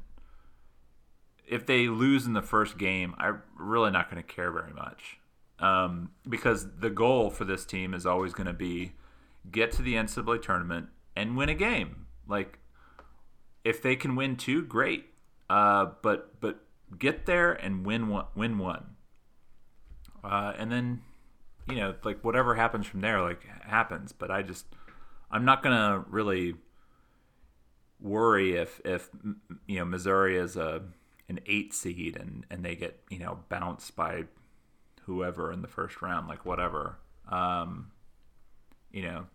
If 1.48 1.66
they 1.66 1.86
lose 1.86 2.26
in 2.26 2.32
the 2.32 2.42
first 2.42 2.76
game, 2.76 3.14
I'm 3.18 3.42
really 3.56 3.90
not 3.90 4.10
going 4.10 4.22
to 4.22 4.28
care 4.28 4.50
very 4.50 4.72
much 4.72 5.18
um, 5.58 6.10
because 6.28 6.66
the 6.78 6.90
goal 6.90 7.30
for 7.30 7.44
this 7.44 7.64
team 7.64 7.94
is 7.94 8.04
always 8.04 8.32
going 8.32 8.48
to 8.48 8.52
be 8.52 8.92
get 9.50 9.72
to 9.72 9.82
the 9.82 9.94
NCAA 9.94 10.42
tournament 10.42 10.88
and 11.14 11.36
win 11.36 11.48
a 11.48 11.54
game. 11.54 12.06
Like 12.28 12.58
if 13.64 13.82
they 13.82 13.96
can 13.96 14.16
win 14.16 14.36
two, 14.36 14.62
great. 14.62 15.06
Uh, 15.48 15.86
but 16.02 16.40
but 16.40 16.60
get 16.98 17.26
there 17.26 17.52
and 17.52 17.84
win 17.84 18.08
one, 18.08 18.26
win 18.34 18.58
one, 18.58 18.96
uh, 20.24 20.52
and 20.58 20.72
then 20.72 21.02
you 21.68 21.76
know 21.76 21.94
like 22.04 22.24
whatever 22.24 22.54
happens 22.54 22.86
from 22.86 23.00
there, 23.00 23.22
like 23.22 23.44
happens. 23.62 24.12
But 24.12 24.30
I 24.30 24.42
just 24.42 24.66
I'm 25.30 25.44
not 25.44 25.62
gonna 25.62 26.04
really 26.08 26.54
worry 28.00 28.56
if 28.56 28.80
if 28.84 29.08
you 29.66 29.78
know 29.78 29.84
Missouri 29.84 30.36
is 30.36 30.56
a 30.56 30.82
an 31.28 31.40
eight 31.46 31.72
seed 31.72 32.16
and 32.16 32.44
and 32.50 32.64
they 32.64 32.74
get 32.74 33.00
you 33.08 33.20
know 33.20 33.38
bounced 33.48 33.94
by 33.94 34.24
whoever 35.02 35.52
in 35.52 35.62
the 35.62 35.68
first 35.68 36.02
round, 36.02 36.28
like 36.28 36.44
whatever. 36.44 36.98
Um, 37.28 37.92
you 38.90 39.02
know, 39.02 39.26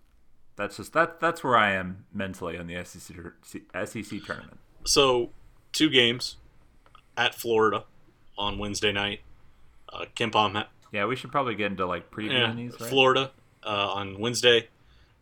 that's 0.55 0.77
just 0.77 0.93
that 0.93 1.19
that's 1.19 1.43
where 1.43 1.57
I 1.57 1.71
am 1.73 2.05
mentally 2.13 2.57
on 2.57 2.67
the 2.67 2.83
SEC 2.83 3.15
SEC 3.45 4.23
tournament. 4.25 4.59
So, 4.83 5.29
two 5.71 5.89
games 5.89 6.37
at 7.17 7.35
Florida 7.35 7.85
on 8.37 8.57
Wednesday 8.57 8.91
night. 8.91 9.21
Uh, 9.91 10.05
KenPom 10.15 10.53
ha- 10.53 10.69
Yeah, 10.91 11.05
we 11.05 11.15
should 11.15 11.31
probably 11.31 11.55
get 11.55 11.71
into 11.71 11.85
like 11.85 12.09
previewing 12.11 12.31
Yeah, 12.31 12.53
these. 12.53 12.79
Right? 12.79 12.89
Florida 12.89 13.31
uh, 13.63 13.91
on 13.93 14.19
Wednesday. 14.19 14.67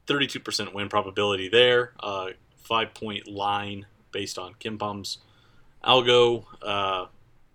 32% 0.08 0.74
win 0.74 0.90
probability 0.90 1.50
there. 1.50 1.94
Uh, 2.00 2.30
five 2.58 2.94
point 2.94 3.28
line 3.28 3.86
based 4.12 4.38
on 4.40 4.54
KenPom's 4.56 5.20
algo. 5.84 6.46
Uh, 6.62 7.06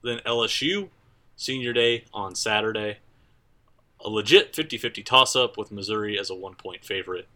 then 0.02 0.18
LSU, 0.26 0.88
senior 1.36 1.72
day 1.72 2.04
on 2.12 2.34
Saturday. 2.34 2.98
A 4.04 4.08
legit 4.08 4.54
50 4.54 4.76
50 4.78 5.02
toss 5.02 5.34
up 5.34 5.56
with 5.56 5.72
Missouri 5.72 6.18
as 6.18 6.28
a 6.30 6.34
one 6.34 6.54
point 6.54 6.84
favorite 6.84 7.26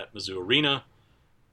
at 0.00 0.14
Mizzou 0.14 0.38
Arena. 0.38 0.84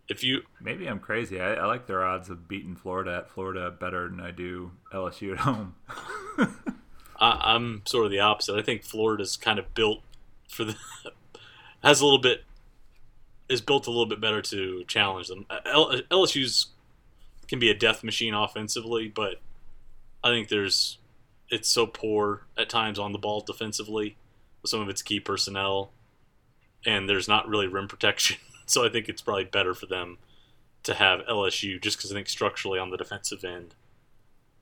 If 0.08 0.24
you 0.24 0.42
Maybe 0.62 0.88
I'm 0.88 1.00
crazy. 1.00 1.42
I, 1.42 1.56
I 1.56 1.66
like 1.66 1.88
their 1.88 2.04
odds 2.04 2.30
of 2.30 2.48
beating 2.48 2.76
Florida 2.76 3.18
at 3.18 3.30
Florida 3.30 3.72
better 3.72 4.08
than 4.08 4.20
I 4.20 4.32
do 4.32 4.72
LSU 4.94 5.34
at 5.34 5.40
home. 5.40 5.76
I, 7.20 7.56
I'm 7.56 7.82
sort 7.86 8.06
of 8.06 8.12
the 8.12 8.20
opposite. 8.20 8.56
I 8.56 8.62
think 8.62 8.84
Florida's 8.84 9.36
kind 9.36 9.58
of 9.58 9.74
built 9.74 10.02
for 10.48 10.64
the 10.64 10.76
has 11.84 12.02
a 12.02 12.06
little 12.06 12.20
bit 12.20 12.44
is 13.50 13.62
built 13.62 13.88
a 13.88 13.92
little 13.92 14.06
bit 14.06 14.22
better 14.22 14.42
to 14.42 14.84
challenge 14.88 15.28
them. 15.28 15.46
L, 15.66 15.92
LSU's 16.12 16.68
can 17.48 17.60
be 17.60 17.70
a 17.70 17.76
death 17.76 18.04
machine 18.04 18.34
offensively, 18.34 19.08
but 19.08 19.36
I 20.24 20.30
think 20.30 20.50
there's 20.50 20.98
it's 21.50 21.70
so 21.70 21.86
poor 21.86 22.46
at 22.58 22.70
times 22.70 22.98
on 22.98 23.12
the 23.12 23.20
ball 23.20 23.42
defensively 23.42 24.18
with 24.62 24.72
some 24.72 24.82
of 24.82 24.90
its 24.90 25.02
key 25.02 25.20
personnel 25.20 25.92
and 26.86 27.10
there's 27.10 27.28
not 27.28 27.48
really 27.48 27.68
rim 27.68 27.88
protection. 27.88 28.38
So 28.68 28.84
I 28.84 28.90
think 28.90 29.08
it's 29.08 29.22
probably 29.22 29.44
better 29.44 29.76
for 29.76 29.86
them 29.86 30.18
to 30.82 30.96
have 30.96 31.20
LSU 31.30 31.80
just 31.80 31.98
because 31.98 32.12
I 32.12 32.16
think 32.16 32.28
structurally 32.28 32.80
on 32.80 32.90
the 32.90 32.98
defensive 32.98 33.44
end, 33.44 33.76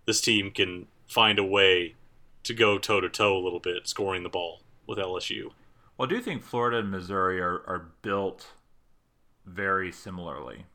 this 0.05 0.19
team 0.19 0.51
can 0.51 0.87
find 1.07 1.39
a 1.39 1.43
way 1.45 1.95
to 2.43 2.53
go 2.53 2.77
toe 2.77 2.99
to 2.99 3.07
toe 3.07 3.37
a 3.37 3.39
little 3.39 3.61
bit, 3.61 3.87
scoring 3.87 4.23
the 4.23 4.29
ball 4.29 4.59
with 4.85 4.97
LSU. 4.97 5.51
Well, 5.97 6.07
I 6.07 6.09
do 6.09 6.19
think 6.19 6.43
Florida 6.43 6.79
and 6.79 6.91
Missouri 6.91 7.39
are, 7.39 7.63
are 7.65 7.91
built 8.01 8.47
very 9.45 9.91
similarly. 9.91 10.65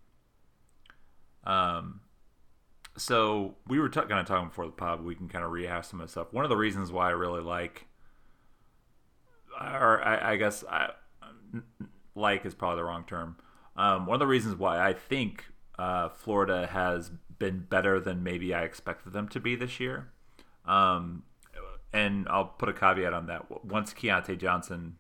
Um, 1.45 2.01
so 2.97 3.57
we 3.67 3.79
were 3.79 3.89
t- 3.89 4.01
kind 4.01 4.13
of 4.21 4.27
talking 4.27 4.49
before 4.49 4.67
the 4.67 4.73
pod. 4.73 5.05
We 5.05 5.15
can 5.15 5.29
kind 5.29 5.45
of 5.45 5.51
rehash 5.51 5.89
some 5.89 6.01
of 6.01 6.07
the 6.07 6.11
stuff. 6.11 6.33
One 6.33 6.45
of 6.45 6.51
the 6.51 6.57
reasons 6.57 6.93
why 6.93 7.09
I 7.09 7.13
really 7.13 7.43
like, 7.43 7.87
or 9.61 10.03
I, 10.03 10.33
I 10.33 10.37
guess 10.37 10.65
I, 10.69 10.91
like 12.15 12.45
is 12.45 12.55
probably 12.55 12.77
the 12.77 12.85
wrong 12.85 13.05
term. 13.07 13.37
Um, 13.77 14.07
one 14.07 14.15
of 14.15 14.21
the 14.21 14.27
reasons 14.27 14.57
why 14.57 14.85
I 14.85 14.93
think 14.93 15.45
uh, 15.79 16.09
Florida 16.09 16.67
has 16.67 17.11
been 17.39 17.67
better 17.69 18.01
than 18.01 18.23
maybe 18.23 18.53
I 18.53 18.63
expected 18.63 19.13
them 19.13 19.29
to 19.29 19.41
be 19.41 19.55
this 19.55 19.79
year. 19.79 20.09
Um, 20.65 21.23
and 21.93 22.27
I'll 22.29 22.45
put 22.45 22.69
a 22.69 22.73
caveat 22.73 23.13
on 23.13 23.27
that. 23.27 23.65
Once 23.65 23.95
Keyontae 23.95 24.39
Johnson 24.39 24.97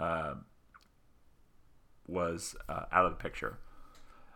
uh, 0.00 0.34
was 2.06 2.56
uh, 2.68 2.84
out 2.92 3.06
of 3.06 3.12
the 3.12 3.16
picture. 3.16 3.58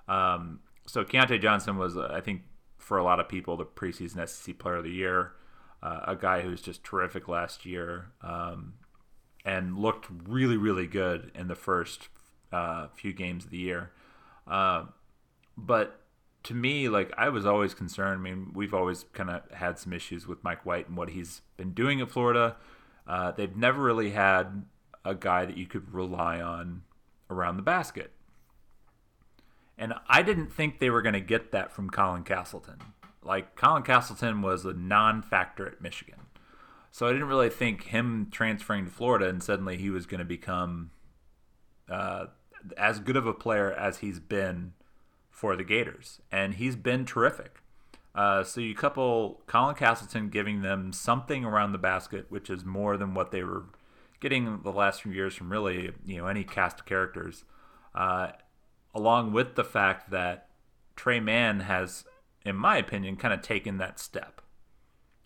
Um, 0.08 0.60
so 0.86 1.04
Keyontae 1.04 1.40
Johnson 1.40 1.78
was, 1.78 1.96
uh, 1.96 2.10
I 2.12 2.20
think, 2.20 2.42
for 2.78 2.98
a 2.98 3.04
lot 3.04 3.20
of 3.20 3.28
people, 3.28 3.56
the 3.56 3.64
preseason 3.64 4.26
SEC 4.28 4.58
Player 4.58 4.76
of 4.76 4.84
the 4.84 4.90
Year. 4.90 5.32
Uh, 5.82 6.00
a 6.08 6.16
guy 6.16 6.42
who 6.42 6.50
was 6.50 6.60
just 6.60 6.84
terrific 6.84 7.26
last 7.26 7.64
year 7.64 8.08
um, 8.20 8.74
and 9.44 9.78
looked 9.78 10.06
really, 10.26 10.56
really 10.56 10.86
good 10.86 11.30
in 11.34 11.48
the 11.48 11.54
first 11.54 12.08
uh, 12.52 12.88
few 12.94 13.12
games 13.12 13.44
of 13.44 13.50
the 13.50 13.58
year. 13.58 13.90
Uh, 14.46 14.84
but 15.56 16.00
to 16.44 16.54
me, 16.54 16.88
like 16.88 17.12
I 17.16 17.28
was 17.28 17.46
always 17.46 17.74
concerned. 17.74 18.20
I 18.20 18.22
mean, 18.22 18.52
we've 18.54 18.74
always 18.74 19.04
kind 19.12 19.30
of 19.30 19.42
had 19.52 19.78
some 19.78 19.92
issues 19.92 20.26
with 20.26 20.42
Mike 20.42 20.64
White 20.64 20.88
and 20.88 20.96
what 20.96 21.10
he's 21.10 21.42
been 21.56 21.72
doing 21.72 22.00
at 22.00 22.10
Florida. 22.10 22.56
Uh, 23.06 23.32
they've 23.32 23.56
never 23.56 23.82
really 23.82 24.10
had 24.10 24.64
a 25.04 25.14
guy 25.14 25.44
that 25.44 25.56
you 25.56 25.66
could 25.66 25.92
rely 25.92 26.40
on 26.40 26.82
around 27.28 27.56
the 27.56 27.62
basket. 27.62 28.12
And 29.78 29.94
I 30.08 30.22
didn't 30.22 30.52
think 30.52 30.78
they 30.78 30.90
were 30.90 31.00
going 31.00 31.14
to 31.14 31.20
get 31.20 31.52
that 31.52 31.72
from 31.72 31.88
Colin 31.88 32.22
Castleton. 32.22 32.76
Like, 33.22 33.56
Colin 33.56 33.82
Castleton 33.82 34.42
was 34.42 34.64
a 34.64 34.74
non 34.74 35.22
factor 35.22 35.66
at 35.66 35.80
Michigan. 35.80 36.20
So 36.90 37.06
I 37.06 37.12
didn't 37.12 37.28
really 37.28 37.50
think 37.50 37.84
him 37.84 38.28
transferring 38.30 38.86
to 38.86 38.90
Florida 38.90 39.28
and 39.28 39.42
suddenly 39.42 39.76
he 39.76 39.90
was 39.90 40.06
going 40.06 40.18
to 40.18 40.24
become 40.24 40.90
uh, 41.88 42.26
as 42.76 42.98
good 42.98 43.16
of 43.16 43.26
a 43.26 43.32
player 43.32 43.72
as 43.72 43.98
he's 43.98 44.18
been 44.18 44.72
for 45.30 45.56
the 45.56 45.64
Gators. 45.64 46.20
And 46.30 46.54
he's 46.54 46.76
been 46.76 47.04
terrific. 47.04 47.62
Uh, 48.14 48.42
so 48.42 48.60
you 48.60 48.74
couple 48.74 49.40
Colin 49.46 49.76
Castleton 49.76 50.28
giving 50.28 50.62
them 50.62 50.92
something 50.92 51.44
around 51.44 51.72
the 51.72 51.78
basket, 51.78 52.26
which 52.28 52.50
is 52.50 52.64
more 52.64 52.96
than 52.96 53.14
what 53.14 53.30
they 53.30 53.44
were 53.44 53.66
getting 54.20 54.62
the 54.62 54.72
last 54.72 55.02
few 55.02 55.12
years 55.12 55.34
from 55.34 55.50
really, 55.50 55.92
you 56.04 56.18
know, 56.18 56.26
any 56.26 56.44
cast 56.44 56.80
of 56.80 56.86
characters. 56.86 57.44
Uh, 57.94 58.32
along 58.94 59.32
with 59.32 59.54
the 59.54 59.64
fact 59.64 60.10
that 60.10 60.48
Tre 60.96 61.20
Mann 61.20 61.60
has, 61.60 62.04
in 62.44 62.56
my 62.56 62.76
opinion, 62.76 63.16
kind 63.16 63.32
of 63.32 63.42
taken 63.42 63.78
that 63.78 63.98
step. 63.98 64.40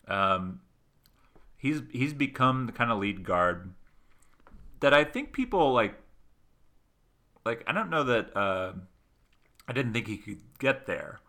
Um, 0.07 0.61
he's 1.65 1.81
he's 1.91 2.13
become 2.13 2.67
the 2.67 2.73
kind 2.73 2.93
of 2.93 2.99
lead 2.99 3.25
guard 3.25 3.73
that 4.81 4.93
I 4.93 5.03
think 5.03 5.33
people 5.33 5.73
like. 5.73 5.95
Like 7.45 7.65
I 7.67 7.73
don't 7.73 7.91
know 7.91 8.05
that 8.05 8.37
uh, 8.37 8.73
I 9.67 9.73
didn't 9.73 9.95
think 9.95 10.07
he 10.07 10.17
could 10.19 10.41
get 10.59 10.87
there, 10.87 11.21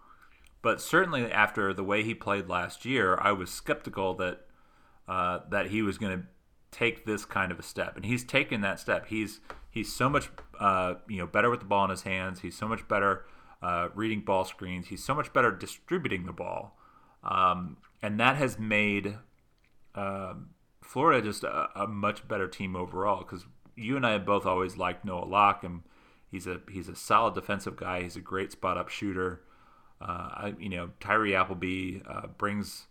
but 0.62 0.82
certainly 0.82 1.30
after 1.32 1.74
the 1.74 1.84
way 1.84 2.04
he 2.04 2.14
played 2.14 2.48
last 2.48 2.86
year, 2.86 3.18
I 3.20 3.32
was 3.32 3.50
skeptical 3.50 4.14
that 4.16 4.46
uh, 5.08 5.40
that 5.50 5.68
he 5.68 5.82
was 5.82 5.98
going 5.98 6.20
to 6.20 6.28
take 6.72 7.06
this 7.06 7.26
kind 7.26 7.52
of 7.52 7.60
a 7.60 7.64
step, 7.64 7.96
and 7.96 8.06
he's 8.06 8.24
taken 8.24 8.62
that 8.62 8.80
step. 8.80 9.08
He's 9.08 9.40
he's 9.70 9.94
so 9.94 10.10
much 10.10 10.30
uh, 10.60 10.96
you 11.08 11.18
know 11.18 11.28
better 11.28 11.50
with 11.50 11.62
the 11.62 11.66
ball 11.66 11.86
in 11.86 11.92
his 11.92 12.04
hands. 12.04 12.42
He's 12.42 12.58
so 12.58 12.68
much 12.68 12.88
better 12.88 13.26
uh, 13.62 13.90
reading 13.96 14.22
ball 14.22 14.44
screens. 14.46 14.88
He's 14.88 15.04
so 15.04 15.16
much 15.16 15.32
better 15.32 15.52
distributing 15.52 16.26
the 16.26 16.34
ball, 16.34 16.78
um, 17.24 17.78
and 18.02 18.20
that 18.20 18.36
has 18.36 18.60
made 18.60 19.18
um, 19.96 20.50
Florida 20.82 21.22
just 21.22 21.44
a, 21.44 21.70
a, 21.76 21.88
much 21.88 22.28
better 22.28 22.48
team 22.48 22.76
overall. 22.76 23.20
Because 23.20 23.46
you 23.76 23.96
and 23.96 24.06
I 24.06 24.12
have 24.12 24.26
both 24.26 24.46
always 24.46 24.78
liked 24.78 25.06
Noah 25.06 25.26
Locke, 25.26 25.64
and 25.64 25.84
he's 26.30 26.48
a 26.48 26.62
he's 26.70 26.90
a 26.90 26.96
solid 26.96 27.34
defensive 27.34 27.76
guy. 27.76 28.04
He's 28.04 28.16
a 28.16 28.22
great 28.22 28.52
spot 28.52 28.78
up 28.78 28.90
shooter. 28.90 29.42
Uh, 30.02 30.04
I, 30.06 30.54
you 30.60 30.70
know, 30.70 30.92
Tyree 31.00 31.36
Appleby 31.36 32.02
uh, 32.08 32.28
brings 32.28 32.88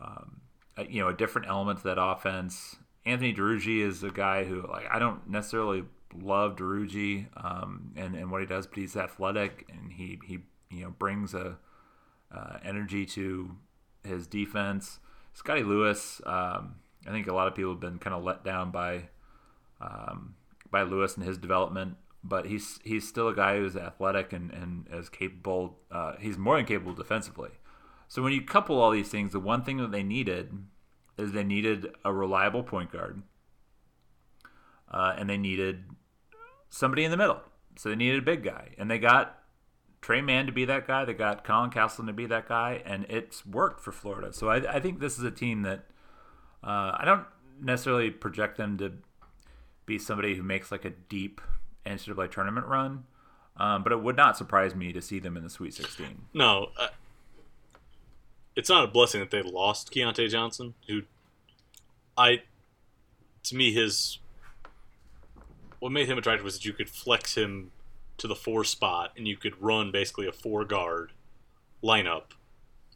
um, 0.00 0.40
a, 0.76 0.86
you 0.86 1.00
know 1.00 1.08
a 1.08 1.14
different 1.14 1.48
element 1.48 1.78
to 1.78 1.84
that 1.84 2.02
offense. 2.02 2.76
Anthony 3.06 3.34
Duruji 3.34 3.80
is 3.80 4.02
a 4.02 4.10
guy 4.10 4.44
who 4.44 4.66
like 4.66 4.86
I 4.90 4.98
don't 4.98 5.28
necessarily 5.28 5.84
love 6.14 6.56
Duruji 6.56 7.26
um, 7.36 7.92
and 7.96 8.14
and 8.14 8.30
what 8.30 8.40
he 8.40 8.46
does, 8.46 8.66
but 8.66 8.78
he's 8.78 8.96
athletic 8.96 9.68
and 9.70 9.92
he 9.92 10.18
he 10.24 10.38
you 10.70 10.84
know 10.84 10.90
brings 10.90 11.34
a 11.34 11.58
uh, 12.34 12.58
energy 12.64 13.06
to 13.06 13.56
his 14.02 14.26
defense. 14.26 14.98
Scottie 15.34 15.64
Lewis, 15.64 16.22
um, 16.24 16.76
I 17.06 17.10
think 17.10 17.26
a 17.26 17.34
lot 17.34 17.48
of 17.48 17.54
people 17.54 17.72
have 17.72 17.80
been 17.80 17.98
kind 17.98 18.14
of 18.14 18.22
let 18.22 18.44
down 18.44 18.70
by 18.70 19.08
um, 19.80 20.36
by 20.70 20.82
Lewis 20.82 21.16
and 21.16 21.26
his 21.26 21.36
development, 21.36 21.96
but 22.22 22.46
he's 22.46 22.78
he's 22.84 23.06
still 23.06 23.28
a 23.28 23.34
guy 23.34 23.56
who's 23.56 23.76
athletic 23.76 24.32
and 24.32 24.52
and 24.52 24.86
is 24.92 25.08
capable. 25.08 25.78
Uh, 25.90 26.14
he's 26.18 26.38
more 26.38 26.56
than 26.56 26.64
capable 26.64 26.94
defensively. 26.94 27.50
So 28.06 28.22
when 28.22 28.32
you 28.32 28.42
couple 28.42 28.80
all 28.80 28.92
these 28.92 29.08
things, 29.08 29.32
the 29.32 29.40
one 29.40 29.64
thing 29.64 29.78
that 29.78 29.90
they 29.90 30.04
needed 30.04 30.52
is 31.18 31.32
they 31.32 31.44
needed 31.44 31.88
a 32.04 32.12
reliable 32.12 32.62
point 32.62 32.92
guard, 32.92 33.22
uh, 34.90 35.14
and 35.18 35.28
they 35.28 35.36
needed 35.36 35.84
somebody 36.70 37.04
in 37.04 37.10
the 37.10 37.16
middle. 37.16 37.40
So 37.76 37.88
they 37.88 37.96
needed 37.96 38.20
a 38.20 38.22
big 38.22 38.44
guy, 38.44 38.70
and 38.78 38.88
they 38.88 38.98
got 38.98 39.43
Tre 40.04 40.20
Mann 40.20 40.44
to 40.44 40.52
be 40.52 40.66
that 40.66 40.86
guy. 40.86 41.06
They 41.06 41.14
got 41.14 41.44
Colin 41.44 41.70
Castleton 41.70 42.08
to 42.08 42.12
be 42.12 42.26
that 42.26 42.46
guy, 42.46 42.82
and 42.84 43.06
it's 43.08 43.46
worked 43.46 43.80
for 43.80 43.90
Florida. 43.90 44.34
So 44.34 44.50
I, 44.50 44.74
I 44.74 44.78
think 44.78 45.00
this 45.00 45.16
is 45.16 45.24
a 45.24 45.30
team 45.30 45.62
that 45.62 45.86
uh, 46.62 46.92
I 46.98 47.04
don't 47.06 47.24
necessarily 47.58 48.10
project 48.10 48.58
them 48.58 48.76
to 48.76 48.92
be 49.86 49.98
somebody 49.98 50.34
who 50.34 50.42
makes 50.42 50.70
like 50.70 50.84
a 50.84 50.90
deep 50.90 51.40
NCAA 51.86 52.30
tournament 52.30 52.66
run, 52.66 53.04
um, 53.56 53.82
but 53.82 53.92
it 53.92 54.02
would 54.02 54.14
not 54.14 54.36
surprise 54.36 54.74
me 54.74 54.92
to 54.92 55.00
see 55.00 55.20
them 55.20 55.38
in 55.38 55.42
the 55.42 55.48
Sweet 55.48 55.72
16. 55.72 56.26
No, 56.34 56.68
uh, 56.78 56.88
it's 58.54 58.68
not 58.68 58.84
a 58.84 58.88
blessing 58.88 59.20
that 59.20 59.30
they 59.30 59.40
lost 59.40 59.90
Keyontae 59.90 60.28
Johnson, 60.28 60.74
who 60.86 61.04
I, 62.14 62.42
to 63.44 63.56
me, 63.56 63.72
his 63.72 64.18
what 65.78 65.92
made 65.92 66.08
him 66.08 66.18
attractive 66.18 66.44
was 66.44 66.56
that 66.58 66.66
you 66.66 66.74
could 66.74 66.90
flex 66.90 67.38
him 67.38 67.70
to 68.18 68.26
the 68.26 68.34
four 68.34 68.64
spot 68.64 69.12
and 69.16 69.26
you 69.26 69.36
could 69.36 69.60
run 69.60 69.90
basically 69.90 70.26
a 70.26 70.32
four 70.32 70.64
guard 70.64 71.12
lineup 71.82 72.32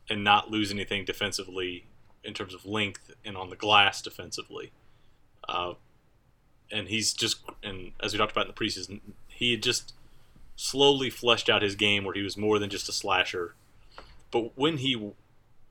and 0.09 0.24
not 0.24 0.50
lose 0.50 0.70
anything 0.70 1.04
defensively 1.04 1.87
in 2.24 2.35
terms 2.35 2.54
of 2.54 2.64
length 2.64 3.12
and 3.24 3.37
on 3.37 3.50
the 3.50 3.57
glass 3.57 4.00
defensively. 4.00 4.72
Uh, 5.48 5.74
and 6.70 6.88
he's 6.88 7.12
just, 7.12 7.40
and 7.62 7.92
as 8.00 8.12
we 8.12 8.18
talked 8.18 8.33
about 8.33 8.46
in 8.46 8.54
the 8.54 8.64
preseason, 8.64 9.00
he 9.28 9.52
had 9.52 9.62
just 9.62 9.94
slowly 10.57 11.11
fleshed 11.11 11.48
out 11.48 11.62
his 11.62 11.74
game 11.74 12.04
where 12.04 12.14
he 12.14 12.22
was 12.22 12.37
more 12.37 12.59
than 12.59 12.70
just 12.70 12.88
a 12.88 12.92
slasher. 12.92 13.54
But 14.31 14.57
when 14.57 14.78
he, 14.78 14.90
you 14.90 15.14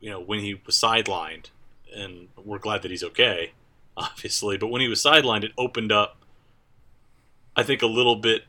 know, 0.10 0.20
when 0.20 0.40
he 0.40 0.60
was 0.66 0.76
sidelined, 0.76 1.50
and 1.96 2.30
we're 2.36 2.58
glad 2.58 2.82
that 2.82 2.92
he's 2.92 3.04
okay, 3.04 3.52
obviously, 3.98 4.58
but 4.58 4.68
when 4.68 4.82
he 4.82 4.88
was 4.88 5.02
sidelined, 5.02 5.44
it 5.44 5.52
opened 5.58 5.92
up, 5.92 6.18
I 7.56 7.64
think, 7.64 7.82
a 7.82 7.88
little 7.88 8.16
bit 8.16 8.44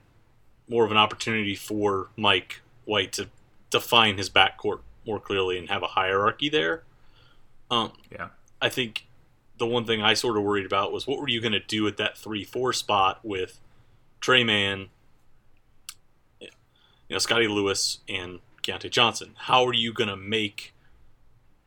more 0.69 0.85
of 0.85 0.91
an 0.91 0.97
opportunity 0.97 1.55
for 1.55 2.09
Mike 2.17 2.61
White 2.85 3.13
to 3.15 3.29
define 3.71 4.17
his 4.19 4.31
backcourt 4.31 4.81
more 5.07 5.21
clearly 5.21 5.59
and 5.59 5.69
have 5.69 5.83
a 5.83 5.89
hierarchy 5.89 6.49
there. 6.49 6.83
Um, 7.71 7.93
yeah, 8.11 8.29
I 8.61 8.69
think 8.69 9.07
the 9.59 9.67
one 9.67 9.85
thing 9.85 10.03
I 10.03 10.15
sort 10.15 10.37
of 10.37 10.43
worried 10.43 10.67
about 10.67 10.93
was 10.93 11.07
what 11.07 11.21
were 11.21 11.29
you 11.29 11.41
going 11.41 11.53
to 11.53 11.61
do 11.61 11.87
at 11.87 11.97
that 11.97 12.17
three 12.17 12.45
four 12.45 12.73
spot 12.73 13.21
with 13.23 13.61
Tre 14.21 14.45
Mann, 14.45 14.89
you 16.41 16.49
know, 17.11 17.19
Scottie 17.19 17.49
Lewis, 17.49 17.99
and 18.09 18.41
Keyontae 18.63 18.91
Johnson? 18.91 19.35
How 19.37 19.67
are 19.67 19.75
you 19.75 19.93
going 19.93 20.09
to 20.09 20.17
make 20.17 20.75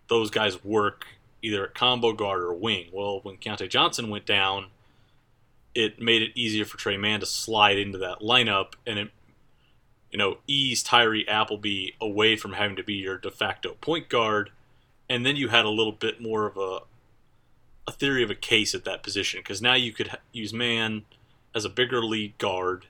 those 0.07 0.29
guys 0.29 0.63
work 0.63 1.05
either 1.41 1.65
at 1.65 1.73
combo 1.73 2.13
guard 2.13 2.41
or 2.41 2.53
wing? 2.53 2.87
Well, 2.91 3.19
when 3.23 3.37
Keyontae 3.37 3.69
Johnson 3.69 4.09
went 4.09 4.25
down, 4.25 4.67
it 5.73 6.01
made 6.01 6.21
it 6.21 6.31
easier 6.35 6.65
for 6.65 6.77
Tre 6.77 6.97
Mann 6.97 7.19
to 7.19 7.25
slide 7.25 7.77
into 7.77 7.97
that 7.99 8.19
lineup, 8.19 8.73
and 8.85 8.99
it 8.99 9.11
you 10.11 10.17
know 10.17 10.37
eased 10.47 10.85
Tyree 10.85 11.27
Appleby 11.27 11.91
away 11.99 12.35
from 12.35 12.53
having 12.53 12.75
to 12.75 12.83
be 12.83 12.95
your 12.95 13.17
de 13.17 13.31
facto 13.31 13.75
point 13.81 14.09
guard, 14.09 14.51
and 15.09 15.25
then 15.25 15.35
you 15.35 15.49
had 15.49 15.65
a 15.65 15.69
little 15.69 15.93
bit 15.93 16.21
more 16.21 16.45
of 16.45 16.57
a 16.57 16.79
a 17.87 17.91
theory 17.91 18.23
of 18.23 18.29
a 18.29 18.35
case 18.35 18.75
at 18.75 18.85
that 18.85 19.03
position 19.03 19.39
because 19.39 19.61
now 19.61 19.73
you 19.73 19.91
could 19.91 20.17
use 20.31 20.53
Mann 20.53 21.03
as 21.55 21.65
a 21.65 21.69
bigger 21.69 22.03
lead 22.03 22.37
guard. 22.37 22.85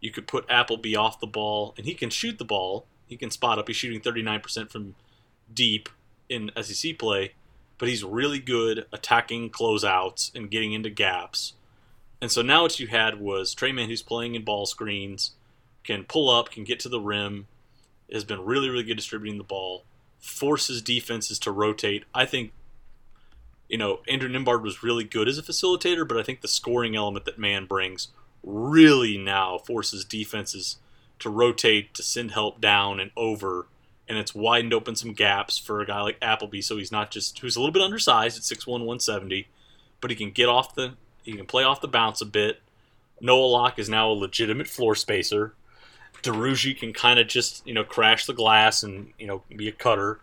You 0.00 0.10
could 0.10 0.26
put 0.26 0.46
Appleby 0.48 0.96
off 0.96 1.20
the 1.20 1.26
ball, 1.26 1.74
and 1.76 1.86
he 1.86 1.94
can 1.94 2.10
shoot 2.10 2.38
the 2.38 2.44
ball. 2.44 2.86
He 3.06 3.16
can 3.16 3.30
spot 3.30 3.58
up. 3.58 3.68
He's 3.68 3.76
shooting 3.76 4.00
39% 4.00 4.70
from 4.70 4.94
deep 5.52 5.88
in 6.28 6.50
SEC 6.60 6.98
play, 6.98 7.34
but 7.78 7.88
he's 7.88 8.02
really 8.02 8.38
good 8.38 8.86
attacking 8.92 9.50
closeouts 9.50 10.34
and 10.34 10.50
getting 10.50 10.72
into 10.72 10.90
gaps. 10.90 11.54
And 12.22 12.30
so 12.30 12.40
now 12.40 12.62
what 12.62 12.78
you 12.78 12.86
had 12.86 13.20
was 13.20 13.52
Tre 13.52 13.72
Mann, 13.72 13.88
who's 13.88 14.00
playing 14.00 14.36
in 14.36 14.44
ball 14.44 14.64
screens, 14.64 15.32
can 15.82 16.04
pull 16.04 16.30
up, 16.30 16.52
can 16.52 16.62
get 16.62 16.78
to 16.80 16.88
the 16.88 17.00
rim, 17.00 17.48
has 18.12 18.22
been 18.22 18.44
really, 18.44 18.70
really 18.70 18.84
good 18.84 18.96
distributing 18.96 19.38
the 19.38 19.44
ball, 19.44 19.84
forces 20.20 20.80
defenses 20.80 21.40
to 21.40 21.50
rotate. 21.50 22.04
I 22.14 22.24
think, 22.24 22.52
you 23.68 23.76
know, 23.76 24.02
Andrew 24.06 24.28
Nembhard 24.28 24.62
was 24.62 24.84
really 24.84 25.02
good 25.02 25.26
as 25.26 25.36
a 25.36 25.42
facilitator, 25.42 26.06
but 26.06 26.16
I 26.16 26.22
think 26.22 26.42
the 26.42 26.48
scoring 26.48 26.94
element 26.94 27.24
that 27.24 27.40
Mann 27.40 27.66
brings 27.66 28.08
really 28.44 29.18
now 29.18 29.58
forces 29.58 30.04
defenses 30.04 30.76
to 31.18 31.28
rotate, 31.28 31.92
to 31.94 32.04
send 32.04 32.30
help 32.30 32.60
down 32.60 33.00
and 33.00 33.10
over, 33.16 33.66
and 34.08 34.16
it's 34.16 34.32
widened 34.32 34.72
open 34.72 34.94
some 34.94 35.12
gaps 35.12 35.58
for 35.58 35.80
a 35.80 35.86
guy 35.86 36.00
like 36.02 36.18
Appleby, 36.22 36.60
so 36.60 36.76
he's 36.76 36.92
not 36.92 37.10
just 37.10 37.40
who's 37.40 37.56
a 37.56 37.60
little 37.60 37.72
bit 37.72 37.82
undersized 37.82 38.36
at 38.36 38.44
6'1", 38.44 38.66
170, 38.68 39.48
but 40.00 40.10
he 40.10 40.16
can 40.16 40.30
get 40.30 40.48
off 40.48 40.76
the 40.76 40.94
he 41.22 41.32
can 41.32 41.46
play 41.46 41.64
off 41.64 41.80
the 41.80 41.88
bounce 41.88 42.20
a 42.20 42.26
bit. 42.26 42.60
Noah 43.20 43.46
Locke 43.46 43.78
is 43.78 43.88
now 43.88 44.10
a 44.10 44.12
legitimate 44.12 44.68
floor 44.68 44.94
spacer. 44.94 45.54
Duruji 46.22 46.78
can 46.78 46.92
kind 46.92 47.18
of 47.18 47.26
just 47.26 47.66
you 47.66 47.74
know 47.74 47.84
crash 47.84 48.26
the 48.26 48.32
glass 48.32 48.82
and 48.82 49.12
you 49.18 49.26
know 49.26 49.42
be 49.54 49.68
a 49.68 49.72
cutter. 49.72 50.20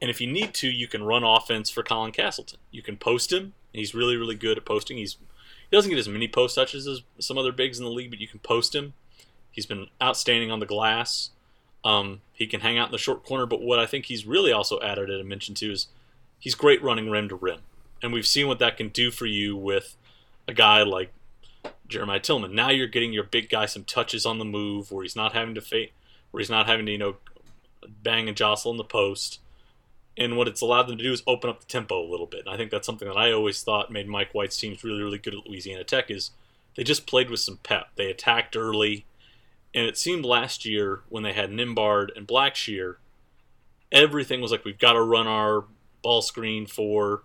And 0.00 0.10
if 0.10 0.20
you 0.20 0.26
need 0.26 0.54
to, 0.54 0.68
you 0.68 0.88
can 0.88 1.02
run 1.02 1.24
offense 1.24 1.68
for 1.68 1.82
Colin 1.82 2.12
Castleton. 2.12 2.58
You 2.70 2.82
can 2.82 2.96
post 2.96 3.32
him. 3.32 3.54
He's 3.72 3.94
really 3.94 4.16
really 4.16 4.34
good 4.34 4.58
at 4.58 4.64
posting. 4.64 4.96
He's 4.96 5.16
he 5.70 5.76
doesn't 5.76 5.90
get 5.90 5.98
as 5.98 6.08
many 6.08 6.28
post 6.28 6.56
touches 6.56 6.86
as 6.86 7.02
some 7.18 7.38
other 7.38 7.52
bigs 7.52 7.78
in 7.78 7.84
the 7.84 7.90
league, 7.90 8.10
but 8.10 8.20
you 8.20 8.28
can 8.28 8.40
post 8.40 8.74
him. 8.74 8.94
He's 9.50 9.66
been 9.66 9.86
outstanding 10.02 10.50
on 10.50 10.60
the 10.60 10.66
glass. 10.66 11.30
Um, 11.84 12.20
he 12.32 12.46
can 12.46 12.60
hang 12.60 12.76
out 12.76 12.88
in 12.88 12.92
the 12.92 12.98
short 12.98 13.24
corner, 13.24 13.46
but 13.46 13.62
what 13.62 13.78
I 13.78 13.86
think 13.86 14.06
he's 14.06 14.26
really 14.26 14.52
also 14.52 14.80
added 14.80 15.10
at 15.10 15.20
a 15.20 15.24
mention 15.24 15.54
too 15.54 15.72
is 15.72 15.86
he's 16.38 16.54
great 16.54 16.82
running 16.82 17.10
rim 17.10 17.28
to 17.28 17.36
rim, 17.36 17.60
and 18.02 18.12
we've 18.12 18.26
seen 18.26 18.48
what 18.48 18.58
that 18.58 18.76
can 18.76 18.88
do 18.88 19.10
for 19.10 19.26
you 19.26 19.56
with 19.56 19.96
a 20.48 20.54
guy 20.54 20.82
like 20.82 21.12
Jeremiah 21.88 22.20
Tilmon. 22.20 22.52
Now 22.52 22.70
you're 22.70 22.86
getting 22.86 23.12
your 23.12 23.24
big 23.24 23.48
guy 23.48 23.66
some 23.66 23.84
touches 23.84 24.24
on 24.24 24.38
the 24.38 24.44
move 24.44 24.90
where 24.90 25.02
he's 25.02 25.16
not 25.16 25.32
having 25.32 25.54
to 25.54 25.88
where 26.30 26.40
he's 26.40 26.50
not 26.50 26.66
having 26.66 26.86
to 26.86 26.92
you 26.92 26.98
know 26.98 27.16
bang 28.02 28.28
and 28.28 28.36
jostle 28.36 28.70
in 28.70 28.76
the 28.76 28.84
post. 28.84 29.40
And 30.16 30.36
what 30.36 30.48
it's 30.48 30.60
allowed 30.60 30.82
them 30.82 30.98
to 30.98 31.04
do 31.04 31.12
is 31.12 31.22
open 31.26 31.48
up 31.48 31.60
the 31.60 31.66
tempo 31.66 32.00
a 32.00 32.10
little 32.10 32.26
bit. 32.26 32.40
And 32.40 32.50
I 32.50 32.56
think 32.56 32.70
that's 32.70 32.86
something 32.86 33.08
that 33.08 33.16
I 33.16 33.32
always 33.32 33.62
thought 33.62 33.90
made 33.90 34.08
Mike 34.08 34.32
White's 34.32 34.56
teams 34.56 34.84
really, 34.84 35.02
really 35.02 35.18
good 35.18 35.34
at 35.34 35.46
Louisiana 35.46 35.84
Tech 35.84 36.10
is 36.10 36.30
they 36.76 36.84
just 36.84 37.06
played 37.06 37.30
with 37.30 37.40
some 37.40 37.58
pep. 37.62 37.88
They 37.96 38.10
attacked 38.10 38.56
early. 38.56 39.06
And 39.72 39.86
it 39.86 39.96
seemed 39.96 40.24
last 40.24 40.66
year 40.66 41.02
when 41.08 41.22
they 41.22 41.32
had 41.32 41.50
Nembhard 41.50 42.08
and 42.16 42.26
Blackshear, 42.26 42.96
everything 43.92 44.40
was 44.40 44.50
like, 44.50 44.64
we've 44.64 44.78
got 44.78 44.94
to 44.94 45.02
run 45.02 45.26
our 45.26 45.64
ball 46.02 46.22
screen 46.22 46.66
for 46.66 47.22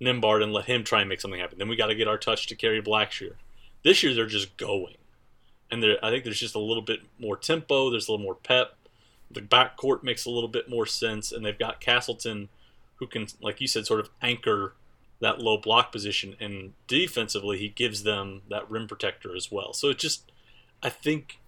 Nembhard 0.00 0.42
and 0.42 0.52
let 0.52 0.66
him 0.66 0.84
try 0.84 1.00
and 1.00 1.08
make 1.08 1.20
something 1.20 1.40
happen. 1.40 1.58
Then 1.58 1.68
we 1.68 1.76
got 1.76 1.86
to 1.86 1.94
get 1.94 2.08
our 2.08 2.18
touch 2.18 2.46
to 2.48 2.54
Kerry 2.54 2.82
Blackshear. 2.82 3.34
This 3.82 4.02
year 4.02 4.14
they're 4.14 4.26
just 4.26 4.56
going. 4.56 4.96
And 5.70 5.84
I 6.02 6.10
think 6.10 6.24
there's 6.24 6.40
just 6.40 6.54
a 6.54 6.60
little 6.60 6.82
bit 6.82 7.00
more 7.18 7.36
tempo, 7.36 7.90
there's 7.90 8.08
a 8.08 8.12
little 8.12 8.24
more 8.24 8.34
pep. 8.34 8.76
The 9.30 9.40
backcourt 9.40 10.04
makes 10.04 10.24
a 10.24 10.30
little 10.30 10.48
bit 10.48 10.68
more 10.68 10.86
sense, 10.86 11.32
and 11.32 11.44
they've 11.44 11.58
got 11.58 11.80
Castleton 11.80 12.48
who 12.96 13.06
can, 13.06 13.26
like 13.40 13.60
you 13.60 13.66
said, 13.66 13.86
sort 13.86 14.00
of 14.00 14.08
anchor 14.22 14.74
that 15.20 15.40
low 15.40 15.56
block 15.58 15.90
position. 15.90 16.36
And 16.38 16.74
defensively, 16.86 17.58
he 17.58 17.68
gives 17.68 18.04
them 18.04 18.42
that 18.48 18.70
rim 18.70 18.86
protector 18.86 19.34
as 19.34 19.50
well. 19.50 19.72
So 19.72 19.88
it 19.88 19.98
just, 19.98 20.30
I 20.82 20.88
think 20.88 21.40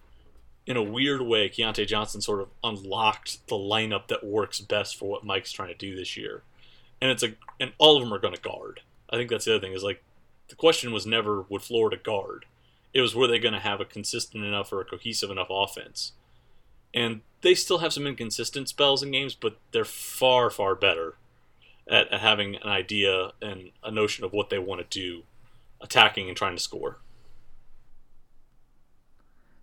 in 0.65 0.75
a 0.77 0.83
weird 0.83 1.21
way, 1.21 1.49
Keyontae 1.49 1.87
Johnson 1.87 2.21
sort 2.21 2.41
of 2.41 2.49
unlocked 2.63 3.47
the 3.47 3.55
lineup 3.55 4.07
that 4.07 4.23
works 4.23 4.59
best 4.59 4.97
for 4.97 5.09
what 5.09 5.23
Mike's 5.23 5.51
trying 5.51 5.69
to 5.69 5.75
do 5.75 5.95
this 5.95 6.17
year. 6.17 6.43
And 7.01 7.11
it's 7.11 7.23
a 7.23 7.33
and 7.59 7.73
all 7.77 7.97
of 7.97 8.03
them 8.03 8.13
are 8.13 8.19
going 8.19 8.35
to 8.35 8.41
guard. 8.41 8.81
I 9.09 9.17
think 9.17 9.29
that's 9.29 9.45
the 9.45 9.55
other 9.55 9.61
thing 9.61 9.73
is 9.73 9.83
like 9.83 10.03
the 10.49 10.55
question 10.55 10.91
was 10.91 11.05
never 11.05 11.43
would 11.49 11.61
Florida 11.61 11.97
guard. 11.97 12.45
It 12.93 13.01
was 13.01 13.15
were 13.15 13.27
they 13.27 13.39
going 13.39 13.53
to 13.53 13.59
have 13.59 13.79
a 13.79 13.85
consistent 13.85 14.43
enough 14.43 14.73
or 14.73 14.81
a 14.81 14.85
cohesive 14.85 15.29
enough 15.29 15.47
offense. 15.49 16.13
And 16.93 17.21
they 17.41 17.53
still 17.53 17.77
have 17.79 17.93
some 17.93 18.07
inconsistent 18.07 18.67
spells 18.67 19.03
in 19.03 19.11
games, 19.11 19.35
but 19.35 19.57
they're 19.71 19.85
far 19.85 20.49
far 20.49 20.75
better 20.75 21.15
at, 21.87 22.11
at 22.11 22.21
having 22.21 22.55
an 22.55 22.67
idea 22.67 23.31
and 23.41 23.71
a 23.83 23.91
notion 23.91 24.23
of 24.25 24.33
what 24.33 24.49
they 24.49 24.59
want 24.59 24.81
to 24.81 24.99
do, 24.99 25.23
attacking 25.81 26.27
and 26.27 26.37
trying 26.37 26.55
to 26.55 26.61
score. 26.61 26.99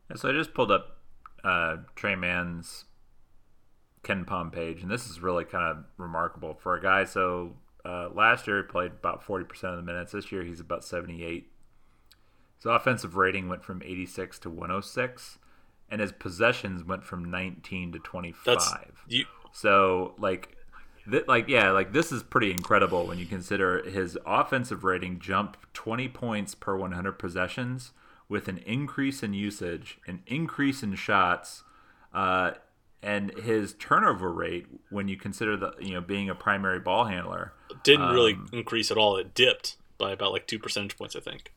And 0.09 0.19
so 0.19 0.29
I 0.29 0.33
just 0.33 0.55
pulled 0.55 0.71
up 0.71 0.99
uh, 1.43 1.79
Tre 1.95 2.15
Mann's 2.15 2.85
KenPom 4.07 4.53
page, 4.53 4.83
and 4.83 4.91
this 4.91 5.09
is 5.09 5.21
really 5.21 5.45
kind 5.45 5.65
of 5.65 5.85
remarkable 5.99 6.55
for 6.55 6.77
a 6.77 6.83
guy. 6.83 7.05
So 7.05 7.55
uh, 7.85 8.09
last 8.15 8.47
year 8.47 8.59
he 8.59 8.63
played 8.63 8.93
about 8.93 9.25
40% 9.25 9.43
of 9.65 9.77
the 9.77 9.83
minutes. 9.83 10.13
This 10.13 10.31
year 10.31 10.43
he's 10.45 10.61
about 10.61 10.85
78. 10.85 11.51
His 12.57 12.67
offensive 12.67 13.17
rating 13.17 13.49
went 13.49 13.65
from 13.65 13.83
86 13.83 14.39
to 14.41 14.51
106, 14.51 15.39
and 15.91 16.01
his 16.01 16.13
possessions 16.13 16.85
went 16.85 17.05
from 17.05 17.31
19 17.31 17.93
to 17.93 17.99
25. 17.99 19.05
You, 19.09 19.25
so 19.53 20.15
like, 20.19 20.57
th- 21.11 21.27
like 21.27 21.49
yeah, 21.49 21.71
like 21.71 21.93
this 21.93 22.13
is 22.13 22.23
pretty 22.23 22.51
incredible 22.51 23.07
when 23.07 23.19
you 23.19 23.27
consider 23.27 23.89
his 23.89 24.19
offensive 24.25 24.85
rating 24.85 25.19
jumped 25.19 25.59
20 25.75 26.09
points 26.09 26.55
per 26.55 26.77
100 26.77 27.13
possessions 27.13 27.93
with 28.29 28.49
an 28.49 28.59
increase 28.59 29.23
in 29.23 29.35
usage, 29.35 29.99
an 30.07 30.23
increase 30.27 30.83
in 30.83 30.95
shots, 30.95 31.63
uh, 32.13 32.53
and 33.03 33.33
his 33.39 33.75
turnover 33.75 34.33
rate 34.33 34.67
when 34.91 35.09
you 35.09 35.17
consider 35.17 35.57
the 35.57 35.75
you 35.81 35.95
know 35.95 36.01
being 36.01 36.29
a 36.29 36.35
primary 36.35 36.81
ball 36.81 37.05
handler 37.05 37.53
didn't 37.83 38.07
um, 38.09 38.15
really 38.15 38.37
increase 38.53 38.91
at 38.91 38.97
all. 38.97 39.17
It 39.17 39.35
dipped 39.35 39.77
by 39.99 40.13
about 40.13 40.33
like 40.33 40.47
two 40.47 40.59
percentage 40.59 40.97
points, 40.97 41.17
I 41.17 41.21
think. 41.21 41.53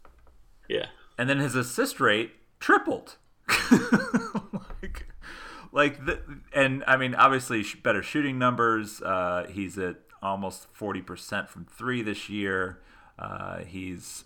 Yeah, 0.67 0.87
and 1.17 1.29
then 1.29 1.39
his 1.39 1.55
assist 1.55 1.99
rate 1.99 2.31
tripled. 2.59 3.17
like, 4.81 5.07
like 5.71 6.05
the, 6.05 6.21
and 6.53 6.83
I 6.85 6.97
mean, 6.97 7.15
obviously 7.15 7.65
better 7.81 8.03
shooting 8.03 8.37
numbers. 8.37 9.01
Uh, 9.01 9.47
he's 9.49 9.77
at 9.77 9.97
almost 10.21 10.67
forty 10.73 11.01
percent 11.01 11.49
from 11.49 11.65
three 11.65 12.01
this 12.01 12.29
year. 12.29 12.79
Uh, 13.17 13.59
he's 13.59 14.25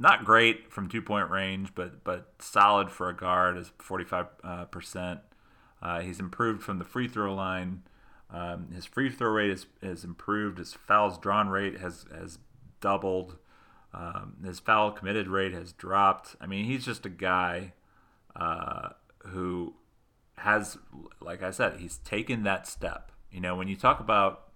not 0.00 0.24
great 0.24 0.72
from 0.72 0.88
two 0.88 1.02
point 1.02 1.30
range, 1.30 1.74
but 1.74 2.02
but 2.02 2.32
solid 2.38 2.90
for 2.90 3.08
a 3.08 3.16
guard 3.16 3.56
is 3.58 3.70
45 3.78 4.26
uh, 4.42 4.64
percent. 4.64 5.20
Uh, 5.82 6.00
he's 6.00 6.20
improved 6.20 6.62
from 6.62 6.78
the 6.78 6.84
free 6.84 7.08
throw 7.08 7.34
line. 7.34 7.82
Um, 8.32 8.68
his 8.72 8.84
free 8.84 9.10
throw 9.10 9.30
rate 9.30 9.50
has, 9.50 9.66
has 9.82 10.04
improved. 10.04 10.58
His 10.58 10.74
fouls 10.74 11.18
drawn 11.18 11.48
rate 11.48 11.78
has 11.78 12.06
has 12.14 12.38
doubled. 12.80 13.36
Um, 13.92 14.36
his 14.44 14.60
foul 14.60 14.92
committed 14.92 15.26
rate 15.26 15.52
has 15.52 15.72
dropped. 15.72 16.36
I 16.40 16.46
mean, 16.46 16.64
he's 16.64 16.84
just 16.84 17.04
a 17.06 17.10
guy 17.10 17.72
uh, 18.36 18.90
who 19.18 19.74
has, 20.36 20.78
like 21.20 21.42
I 21.42 21.50
said, 21.50 21.80
he's 21.80 21.98
taken 21.98 22.44
that 22.44 22.66
step. 22.66 23.10
You 23.32 23.40
know, 23.40 23.56
when 23.56 23.68
you 23.68 23.76
talk 23.76 24.00
about 24.00 24.48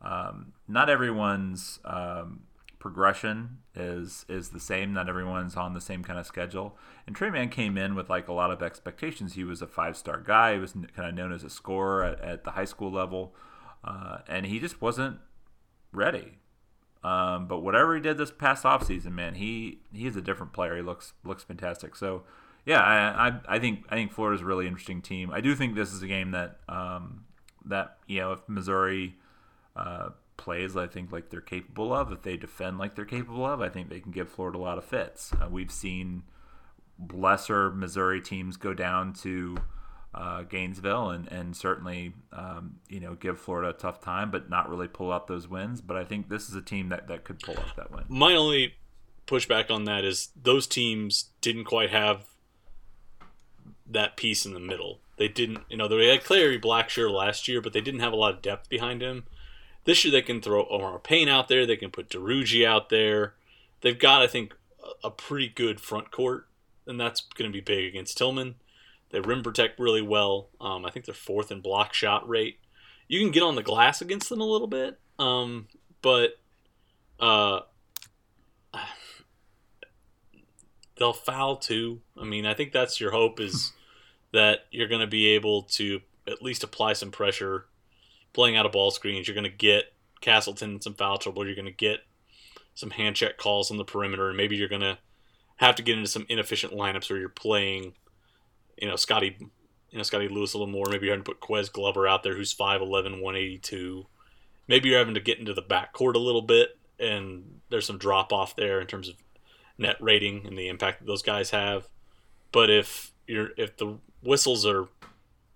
um, 0.00 0.52
not 0.68 0.88
everyone's 0.88 1.80
um, 1.84 2.44
progression 2.86 3.58
is 3.74 4.24
is 4.28 4.50
the 4.50 4.60
same. 4.60 4.92
Not 4.92 5.08
everyone's 5.08 5.56
on 5.56 5.74
the 5.74 5.80
same 5.80 6.04
kind 6.04 6.20
of 6.20 6.26
schedule. 6.26 6.78
And 7.04 7.16
Tre 7.16 7.30
Mann 7.30 7.48
came 7.48 7.76
in 7.76 7.96
with 7.96 8.08
like 8.08 8.28
a 8.28 8.32
lot 8.32 8.52
of 8.52 8.62
expectations. 8.62 9.34
He 9.34 9.42
was 9.42 9.60
a 9.60 9.66
five 9.66 9.96
star 9.96 10.18
guy. 10.24 10.54
He 10.54 10.60
was 10.60 10.72
kind 10.72 11.08
of 11.08 11.14
known 11.14 11.32
as 11.32 11.42
a 11.42 11.50
scorer 11.50 12.04
at, 12.04 12.20
at 12.20 12.44
the 12.44 12.52
high 12.52 12.64
school 12.64 12.92
level, 12.92 13.34
uh, 13.82 14.18
and 14.28 14.46
he 14.46 14.60
just 14.60 14.80
wasn't 14.80 15.18
ready. 15.90 16.38
Um, 17.02 17.48
but 17.48 17.58
whatever 17.58 17.96
he 17.96 18.00
did 18.00 18.18
this 18.18 18.30
past 18.30 18.62
offseason, 18.62 19.10
man, 19.10 19.34
he 19.34 19.80
he's 19.92 20.14
a 20.14 20.22
different 20.22 20.52
player. 20.52 20.76
He 20.76 20.82
looks 20.82 21.14
looks 21.24 21.42
fantastic. 21.42 21.96
So 21.96 22.22
yeah, 22.64 22.80
I, 22.80 23.28
I, 23.28 23.56
I 23.56 23.58
think 23.58 23.84
I 23.88 23.96
think 23.96 24.12
Florida's 24.12 24.42
a 24.42 24.44
really 24.44 24.68
interesting 24.68 25.02
team. 25.02 25.32
I 25.32 25.40
do 25.40 25.56
think 25.56 25.74
this 25.74 25.92
is 25.92 26.02
a 26.02 26.06
game 26.06 26.30
that 26.30 26.60
um, 26.68 27.24
that 27.64 27.96
you 28.06 28.20
know 28.20 28.30
if 28.30 28.48
Missouri 28.48 29.16
uh, 29.74 30.10
plays 30.36 30.76
I 30.76 30.86
think 30.86 31.12
like 31.12 31.30
they're 31.30 31.40
capable 31.40 31.92
of, 31.92 32.12
if 32.12 32.22
they 32.22 32.36
defend 32.36 32.78
like 32.78 32.94
they're 32.94 33.04
capable 33.04 33.46
of, 33.46 33.60
I 33.60 33.68
think 33.68 33.88
they 33.88 34.00
can 34.00 34.12
give 34.12 34.28
Florida 34.28 34.58
a 34.58 34.60
lot 34.60 34.78
of 34.78 34.84
fits. 34.84 35.32
Uh, 35.32 35.48
we've 35.50 35.70
seen 35.70 36.24
lesser 37.12 37.70
Missouri 37.70 38.20
teams 38.20 38.56
go 38.56 38.72
down 38.74 39.12
to 39.12 39.56
uh, 40.14 40.42
Gainesville 40.42 41.10
and 41.10 41.30
and 41.30 41.54
certainly 41.56 42.14
um, 42.32 42.76
you 42.88 43.00
know 43.00 43.14
give 43.14 43.38
Florida 43.38 43.70
a 43.70 43.72
tough 43.72 44.00
time, 44.00 44.30
but 44.30 44.48
not 44.48 44.68
really 44.68 44.88
pull 44.88 45.12
out 45.12 45.26
those 45.26 45.46
wins. 45.48 45.80
But 45.80 45.96
I 45.96 46.04
think 46.04 46.28
this 46.28 46.48
is 46.48 46.54
a 46.54 46.62
team 46.62 46.88
that 46.88 47.08
that 47.08 47.24
could 47.24 47.40
pull 47.40 47.58
out 47.58 47.76
that 47.76 47.90
win. 47.90 48.04
My 48.08 48.34
only 48.34 48.74
pushback 49.26 49.70
on 49.70 49.84
that 49.84 50.04
is 50.04 50.30
those 50.40 50.66
teams 50.66 51.30
didn't 51.40 51.64
quite 51.64 51.90
have 51.90 52.24
that 53.88 54.16
piece 54.16 54.46
in 54.46 54.54
the 54.54 54.60
middle. 54.60 55.00
They 55.16 55.28
didn't, 55.28 55.60
you 55.68 55.76
know, 55.76 55.88
they 55.88 56.08
had 56.08 56.24
Kerry 56.24 56.58
Blackshear 56.58 57.10
last 57.10 57.48
year, 57.48 57.60
but 57.60 57.72
they 57.72 57.80
didn't 57.80 58.00
have 58.00 58.12
a 58.12 58.16
lot 58.16 58.34
of 58.34 58.42
depth 58.42 58.68
behind 58.68 59.02
him. 59.02 59.24
This 59.86 60.04
year 60.04 60.12
they 60.12 60.22
can 60.22 60.42
throw 60.42 60.66
Omar 60.68 60.98
Payne 60.98 61.28
out 61.28 61.48
there. 61.48 61.64
They 61.64 61.76
can 61.76 61.90
put 61.90 62.10
Duruji 62.10 62.66
out 62.66 62.90
there. 62.90 63.34
They've 63.80 63.98
got, 63.98 64.20
I 64.20 64.26
think, 64.26 64.54
a 65.02 65.10
pretty 65.10 65.48
good 65.48 65.80
front 65.80 66.10
court. 66.10 66.48
and 66.86 67.00
that's 67.00 67.20
going 67.20 67.50
to 67.50 67.52
be 67.52 67.60
big 67.60 67.84
against 67.86 68.18
Tilmon. 68.18 68.54
They 69.10 69.20
rim 69.20 69.42
protect 69.42 69.78
really 69.80 70.02
well. 70.02 70.48
Um, 70.60 70.84
I 70.84 70.90
think 70.90 71.04
they're 71.04 71.14
fourth 71.14 71.50
in 71.50 71.60
block 71.60 71.94
shot 71.94 72.28
rate. 72.28 72.58
You 73.08 73.20
can 73.20 73.30
get 73.30 73.42
on 73.42 73.54
the 73.54 73.62
glass 73.62 74.00
against 74.00 74.28
them 74.28 74.40
a 74.40 74.44
little 74.44 74.66
bit, 74.66 74.98
um, 75.18 75.68
but 76.02 76.38
uh, 77.20 77.60
they'll 80.96 81.12
foul 81.12 81.56
too. 81.56 82.00
I 82.20 82.24
mean, 82.24 82.46
I 82.46 82.54
think 82.54 82.72
that's 82.72 83.00
your 83.00 83.12
hope 83.12 83.40
is 83.40 83.72
that 84.32 84.66
you're 84.70 84.88
going 84.88 85.00
to 85.00 85.06
be 85.06 85.26
able 85.28 85.62
to 85.62 86.00
at 86.26 86.42
least 86.42 86.64
apply 86.64 86.92
some 86.94 87.10
pressure, 87.10 87.66
playing 88.36 88.56
out 88.56 88.66
of 88.66 88.72
ball 88.72 88.90
screens. 88.90 89.26
You're 89.26 89.34
going 89.34 89.50
to 89.50 89.50
get 89.50 89.94
Castleton 90.20 90.74
in 90.74 90.80
some 90.82 90.94
foul 90.94 91.16
trouble. 91.16 91.46
You're 91.46 91.56
going 91.56 91.64
to 91.64 91.72
get 91.72 92.00
some 92.74 92.90
hand 92.90 93.16
check 93.16 93.38
calls 93.38 93.70
on 93.70 93.78
the 93.78 93.84
perimeter, 93.84 94.28
and 94.28 94.36
maybe 94.36 94.56
you're 94.56 94.68
going 94.68 94.82
to 94.82 94.98
have 95.56 95.74
to 95.76 95.82
get 95.82 95.96
into 95.96 96.10
some 96.10 96.26
inefficient 96.28 96.74
lineups 96.74 97.08
where 97.08 97.18
you're 97.18 97.30
playing, 97.30 97.94
you 98.76 98.86
know, 98.86 98.94
Scottie, 98.94 99.38
you 99.90 99.96
know, 99.96 100.02
Scottie 100.02 100.28
Lewis 100.28 100.52
a 100.52 100.58
little 100.58 100.70
more. 100.70 100.84
Maybe 100.90 101.06
you're 101.06 101.14
having 101.14 101.24
to 101.24 101.32
put 101.32 101.40
Ques 101.40 101.70
Glover 101.70 102.06
out 102.06 102.22
there, 102.22 102.36
who's 102.36 102.54
5'11", 102.54 103.22
182. 103.22 104.06
Maybe 104.68 104.90
you're 104.90 104.98
having 104.98 105.14
to 105.14 105.20
get 105.20 105.38
into 105.38 105.54
the 105.54 105.62
backcourt 105.62 106.14
a 106.14 106.18
little 106.18 106.42
bit, 106.42 106.78
and 107.00 107.60
there's 107.70 107.86
some 107.86 107.96
drop 107.96 108.34
off 108.34 108.54
there 108.54 108.82
in 108.82 108.86
terms 108.86 109.08
of 109.08 109.14
net 109.78 109.96
rating 109.98 110.46
and 110.46 110.58
the 110.58 110.68
impact 110.68 110.98
that 110.98 111.06
those 111.06 111.22
guys 111.22 111.50
have. 111.50 111.88
But 112.52 112.68
if 112.68 113.12
you're 113.26 113.50
if 113.56 113.78
the 113.78 113.96
whistles 114.22 114.66
are, 114.66 114.88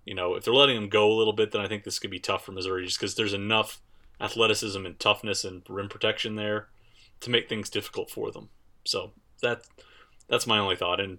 you 0.04 0.14
know, 0.14 0.34
if 0.34 0.44
they're 0.44 0.54
letting 0.54 0.76
them 0.76 0.88
go 0.88 1.10
a 1.10 1.16
little 1.16 1.32
bit, 1.32 1.52
then 1.52 1.60
I 1.60 1.68
think 1.68 1.84
this 1.84 1.98
could 1.98 2.10
be 2.10 2.18
tough 2.18 2.44
for 2.44 2.52
Missouri 2.52 2.84
just 2.84 2.98
because 2.98 3.14
there's 3.14 3.34
enough 3.34 3.80
athleticism 4.20 4.84
and 4.84 4.98
toughness 4.98 5.44
and 5.44 5.62
rim 5.68 5.88
protection 5.88 6.36
there 6.36 6.68
to 7.20 7.30
make 7.30 7.48
things 7.48 7.70
difficult 7.70 8.10
for 8.10 8.30
them. 8.30 8.48
So 8.84 9.12
that 9.42 9.62
that's 10.28 10.46
my 10.46 10.58
only 10.58 10.76
thought. 10.76 11.00
And 11.00 11.18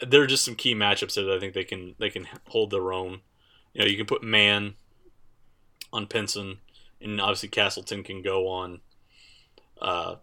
there 0.00 0.22
are 0.22 0.26
just 0.26 0.44
some 0.44 0.54
key 0.54 0.74
matchups 0.74 1.14
that 1.14 1.30
I 1.30 1.38
think 1.38 1.54
they 1.54 1.64
can 1.64 1.94
they 1.98 2.10
can 2.10 2.26
hold 2.48 2.70
their 2.70 2.92
own. 2.92 3.20
You 3.72 3.82
know, 3.82 3.86
you 3.86 3.96
can 3.96 4.06
put 4.06 4.22
Mann 4.22 4.74
on 5.92 6.06
Pinson, 6.06 6.58
and 7.00 7.20
obviously 7.20 7.48
Castleton 7.48 8.02
can 8.02 8.22
go 8.22 8.48
on 8.48 8.80
uh, 9.80 10.16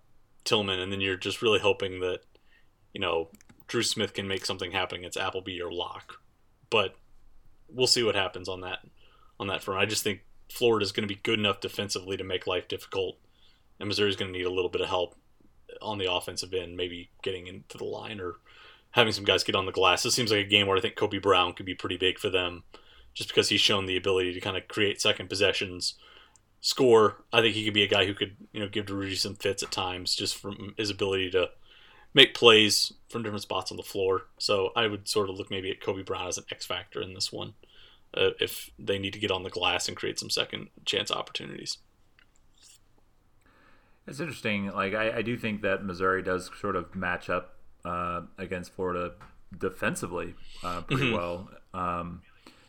Tilmon, 0.45 0.82
and 0.82 0.91
then 0.91 1.01
you're 1.01 1.18
just 1.18 1.41
really 1.41 1.59
hoping 1.59 1.99
that 2.01 2.22
you 2.93 2.99
know 2.99 3.30
Dru 3.68 3.84
Smith 3.84 4.13
can 4.13 4.28
make 4.28 4.45
something 4.45 4.72
happen 4.72 4.99
against 4.99 5.18
Appleby 5.18 5.61
or 5.61 5.72
Locke. 5.72 6.20
But 6.70 6.95
we'll 7.70 7.88
see 7.88 8.03
what 8.03 8.15
happens 8.15 8.47
on 8.49 8.61
that 8.61 8.80
on 9.39 9.47
that 9.47 9.63
front. 9.63 9.82
I 9.82 9.86
just 9.86 10.03
think 10.03 10.22
Florida 10.51 10.84
is 10.84 10.91
going 10.91 11.07
to 11.07 11.13
be 11.13 11.20
good 11.22 11.39
enough 11.39 11.59
defensively 11.59 12.18
to 12.18 12.24
make 12.24 12.47
life 12.47 12.68
difficult, 12.68 13.18
and 13.80 13.88
Missouri 13.88 14.09
is 14.09 14.15
going 14.15 14.32
to 14.32 14.38
need 14.38 14.45
a 14.45 14.51
little 14.51 14.70
bit 14.70 14.82
of 14.82 14.88
help 14.88 15.15
on 15.82 15.97
the 15.97 16.11
offensive 16.11 16.53
end, 16.53 16.78
maybe 16.78 17.09
getting 17.22 17.47
into 17.47 17.78
the 17.78 17.84
line 17.84 18.20
or 18.20 18.36
having 18.91 19.13
some 19.13 19.26
guys 19.26 19.43
get 19.43 19.55
on 19.55 19.65
the 19.65 19.72
glass. 19.72 20.03
This 20.03 20.15
seems 20.15 20.32
like 20.32 20.45
a 20.45 20.49
game 20.49 20.68
where 20.68 20.78
I 20.78 20.82
think 20.82 20.95
Kobe 20.95 21.20
Brown 21.20 21.53
could 21.53 21.65
be 21.65 21.76
pretty 21.76 21.97
big 21.97 22.18
for 22.18 22.30
them, 22.30 22.63
just 23.13 23.30
because 23.30 23.49
he's 23.49 23.61
shown 23.61 23.86
the 23.86 23.97
ability 23.97 24.34
to 24.34 24.39
kind 24.39 24.57
of 24.57 24.68
create 24.68 25.01
second 25.01 25.30
possessions, 25.30 25.95
score. 26.61 27.24
I 27.32 27.41
think 27.41 27.55
he 27.55 27.65
could 27.65 27.74
be 27.74 27.84
a 27.84 27.88
guy 27.88 28.05
who 28.05 28.13
could 28.13 28.36
you 28.51 28.59
know 28.59 28.70
give 28.70 28.86
Duruji 28.86 29.18
some 29.18 29.36
fits 29.36 29.61
at 29.61 29.72
times, 29.72 30.15
just 30.15 30.38
from 30.38 30.74
his 30.78 30.89
ability 30.89 31.32
to 31.32 31.49
make 32.14 32.34
plays 32.34 32.93
from 33.10 33.24
different 33.24 33.41
spots 33.43 33.72
on 33.72 33.78
the 33.78 33.84
floor. 33.84 34.24
So 34.38 34.72
I 34.76 34.88
would 34.88 35.08
sort 35.08 35.30
of 35.30 35.38
look 35.38 35.49
maybe 35.51 35.70
at 35.72 35.82
Kobe 35.82 36.03
Brown 36.03 36.28
as 36.28 36.38
an 36.38 36.45
X 36.51 36.66
factor 36.66 37.01
in 37.01 37.14
this 37.14 37.32
one, 37.32 37.53
uh, 38.16 38.32
if 38.39 38.72
they 38.80 38.97
need 38.97 39.14
to 39.14 39.20
get 39.20 39.32
on 39.32 39.43
the 39.43 39.49
glass 39.49 39.88
and 39.88 39.95
create 39.95 40.20
some 40.20 40.30
second 40.30 40.70
chance 40.86 41.12
opportunities. 41.12 41.78
It's 44.08 44.20
interesting. 44.20 44.72
Like 44.72 44.93
I, 44.93 45.18
I 45.18 45.22
do 45.22 45.38
think 45.38 45.62
that 45.64 45.84
Missouri 45.84 46.24
does 46.24 46.49
sort 46.62 46.76
of 46.76 46.95
match 46.95 47.30
up 47.30 47.55
uh, 47.84 48.22
against 48.38 48.74
Florida 48.74 49.14
defensively 49.58 50.36
uh, 50.64 50.82
pretty 50.82 51.12
Mhm. 51.12 51.14
well. 51.14 51.49
Um, 51.74 52.22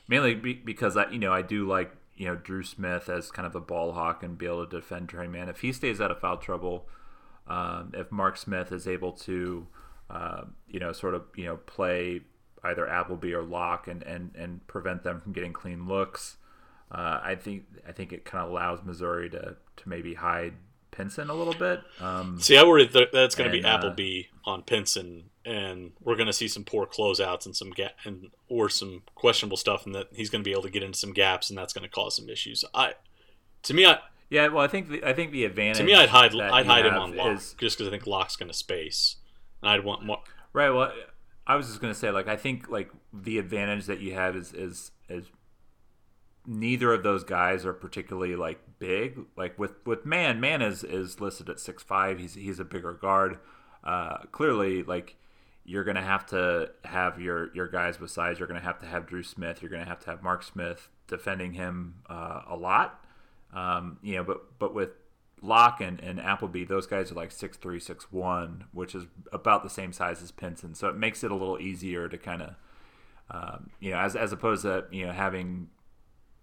mainly 0.09 0.35
be, 0.35 0.55
because 0.55 0.97
I, 0.97 1.09
you 1.11 1.19
know, 1.19 1.33
I 1.33 1.43
do 1.43 1.67
like 1.67 1.93
you 2.17 2.27
know 2.27 2.35
Dru 2.35 2.65
Smith 2.65 3.09
as 3.09 3.31
kind 3.31 3.47
of 3.47 3.55
a 3.55 3.61
ball 3.61 3.93
hawk 3.93 4.23
and 4.25 4.37
be 4.37 4.47
able 4.47 4.67
to 4.67 4.77
defend 4.81 5.09
Tre 5.09 5.29
Mann. 5.29 5.49
If 5.49 5.61
he 5.61 5.73
stays 5.73 6.01
out 6.01 6.11
of 6.11 6.21
foul 6.21 6.37
trouble, 6.39 6.89
um, 7.49 7.93
if 7.95 8.11
Mark 8.13 8.37
Smith 8.37 8.73
is 8.73 8.87
able 8.87 9.13
to, 9.13 9.67
uh, 10.11 10.43
you 10.69 10.81
know, 10.81 10.93
sort 10.93 11.15
of 11.15 11.25
you 11.37 11.45
know 11.45 11.57
play 11.57 12.21
either 12.65 12.89
Appleby 12.89 13.33
or 13.33 13.43
Locke 13.43 13.89
and 13.89 14.03
and 14.03 14.35
and 14.37 14.67
prevent 14.67 15.03
them 15.03 15.21
from 15.21 15.33
getting 15.33 15.53
clean 15.53 15.87
looks. 15.87 16.37
Uh, 16.91 17.21
I 17.23 17.35
think 17.35 17.65
I 17.87 17.93
think 17.93 18.13
it 18.13 18.25
kind 18.25 18.45
of 18.45 18.51
allows 18.51 18.81
Missouri 18.85 19.29
to 19.31 19.57
to 19.77 19.89
maybe 19.89 20.15
hide 20.15 20.55
Pinson 20.91 21.31
a 21.31 21.35
little 21.35 21.55
bit. 21.55 21.81
Um, 22.01 22.41
See, 22.41 22.57
I 22.57 22.65
worry 22.65 22.87
that 22.87 23.13
that's 23.13 23.35
going 23.35 23.51
to 23.51 23.57
be 23.57 23.65
uh, 23.65 23.69
Appleby 23.69 24.23
on 24.45 24.63
Pinson, 24.63 25.31
and 25.45 25.93
we're 26.03 26.17
going 26.17 26.27
to 26.27 26.33
see 26.33 26.49
some 26.49 26.65
poor 26.65 26.87
closeouts 26.87 27.47
and 27.47 27.55
some 27.55 27.71
gap 27.71 27.93
and 28.05 28.31
or 28.49 28.69
some 28.69 29.03
questionable 29.15 29.57
stuff, 29.57 29.87
and 29.87 29.95
that 29.95 30.09
he's 30.13 30.31
going 30.31 30.43
to 30.43 30.49
be 30.49 30.53
able 30.53 30.63
to 30.63 30.71
get 30.71 30.83
into 30.83 30.99
some 30.99 31.13
gaps, 31.13 31.51
and 31.51 31.59
that's 31.59 31.73
going 31.73 31.85
to 31.85 31.91
cause 31.91 32.17
some 32.17 32.29
issues. 32.29 32.65
I, 32.75 32.95
to 33.63 33.75
me, 33.75 33.87
I 33.87 33.99
yeah, 34.31 34.49
well, 34.49 34.63
I 34.65 34.69
think 34.69 34.89
the, 34.89 35.05
I 35.05 35.13
think 35.13 35.33
the 35.33 35.45
advantage 35.45 35.79
to 35.79 35.85
me, 35.85 35.95
I'd 35.95 36.09
hide 36.09 36.35
I'd 36.35 36.67
hide 36.67 36.87
him 36.87 36.95
on 36.95 37.17
Locke 37.17 37.37
is- 37.37 37.55
just 37.59 37.79
because 37.79 37.89
I 37.89 37.91
think 37.91 38.07
Locke's 38.07 38.37
going 38.37 38.51
to 38.51 38.57
space, 38.57 39.17
and 39.63 39.71
I'd 39.71 39.85
want 39.85 40.05
more. 40.05 40.21
Right. 40.53 40.71
Well, 40.71 40.93
I 41.47 41.57
was 41.57 41.67
just 41.69 41.81
gonna 41.81 41.95
say, 41.95 42.11
like, 42.11 42.29
I 42.29 42.37
think 42.37 42.69
like 42.69 42.91
the 43.13 43.39
advantage 43.39 43.87
that 43.87 44.01
you 44.01 44.15
have 44.15 44.37
is 44.37 44.53
is 44.53 44.91
is 45.09 45.27
neither 46.47 46.93
of 46.93 47.03
those 47.03 47.25
guys 47.25 47.65
are 47.67 47.73
particularly 47.73 48.37
like 48.37 48.61
big. 48.79 49.19
Like 49.37 49.59
with 49.59 49.73
with 49.87 50.05
Mann, 50.05 50.41
Mann 50.41 50.63
is 50.63 50.85
is 50.85 51.21
listed 51.21 51.49
at 51.49 51.61
six 51.61 51.83
five. 51.83 52.19
He's 52.19 52.35
he's 52.35 52.59
a 52.59 52.65
bigger 52.65 52.93
guard. 52.93 53.39
Uh, 53.85 54.19
clearly, 54.33 54.83
like 54.83 55.17
you're 55.65 55.85
gonna 55.85 56.03
have 56.03 56.27
to 56.27 56.71
have 56.85 57.21
your 57.21 57.55
your 57.55 57.69
guys 57.69 58.01
with 58.01 58.11
size. 58.11 58.39
You're 58.39 58.49
gonna 58.49 58.61
have 58.61 58.79
to 58.81 58.87
have 58.87 59.07
Dru 59.07 59.23
Smith. 59.23 59.63
You're 59.63 59.71
gonna 59.71 59.85
have 59.85 60.01
to 60.01 60.11
have 60.11 60.23
Mark 60.23 60.43
Smith 60.43 60.89
defending 61.07 61.55
him 61.55 61.97
uh, 62.09 62.43
a 62.49 62.57
lot. 62.57 63.05
Um, 63.53 63.99
you 64.03 64.17
know, 64.17 64.25
but 64.25 64.59
but 64.59 64.75
with 64.75 64.91
Locke 65.41 65.81
and, 65.81 66.01
and 66.01 66.21
Appleby, 66.21 66.65
those 66.65 66.87
guys 66.87 67.11
are 67.13 67.15
like 67.15 67.33
six 67.33 67.57
three, 67.57 67.81
six 67.81 68.13
one, 68.13 68.65
which 68.73 68.95
is 68.95 69.07
about 69.33 69.63
the 69.63 69.71
same 69.71 69.93
size 69.93 70.23
as 70.23 70.31
Pinson. 70.31 70.75
So 70.75 70.89
it 70.89 70.97
makes 70.97 71.25
it 71.25 71.31
a 71.31 71.35
little 71.35 71.59
easier 71.59 72.09
to 72.09 72.19
kind 72.19 72.43
of, 72.43 72.55
um, 73.31 73.71
you 73.81 73.91
know, 73.91 73.99
as 73.99 74.17
as 74.17 74.33
opposed 74.33 74.63
to 74.63 74.85
you 74.91 75.07
know 75.07 75.13
having, 75.13 75.69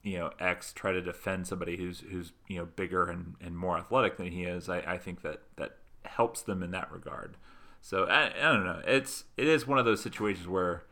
you 0.04 0.18
know, 0.18 0.32
X 0.40 0.74
try 0.74 0.92
to 0.92 1.02
defend 1.02 1.48
somebody 1.48 1.78
who's 1.78 2.04
who's 2.12 2.32
you 2.48 2.58
know 2.58 2.66
bigger 2.66 3.10
and, 3.10 3.36
and 3.42 3.58
more 3.58 3.78
athletic 3.78 4.18
than 4.18 4.32
he 4.32 4.44
is. 4.44 4.70
I, 4.70 4.80
I 4.80 4.98
think 4.98 5.22
that 5.22 5.42
that 5.58 5.78
helps 6.06 6.42
them 6.42 6.64
in 6.64 6.72
that 6.72 6.92
regard. 6.92 7.38
So 7.82 8.06
I, 8.06 8.28
I 8.36 8.52
don't 8.52 8.66
know. 8.66 8.82
It's 8.88 9.26
it 9.38 9.48
is 9.48 9.68
one 9.68 9.78
of 9.78 9.86
those 9.86 10.02
situations 10.02 10.48
where, 10.48 10.86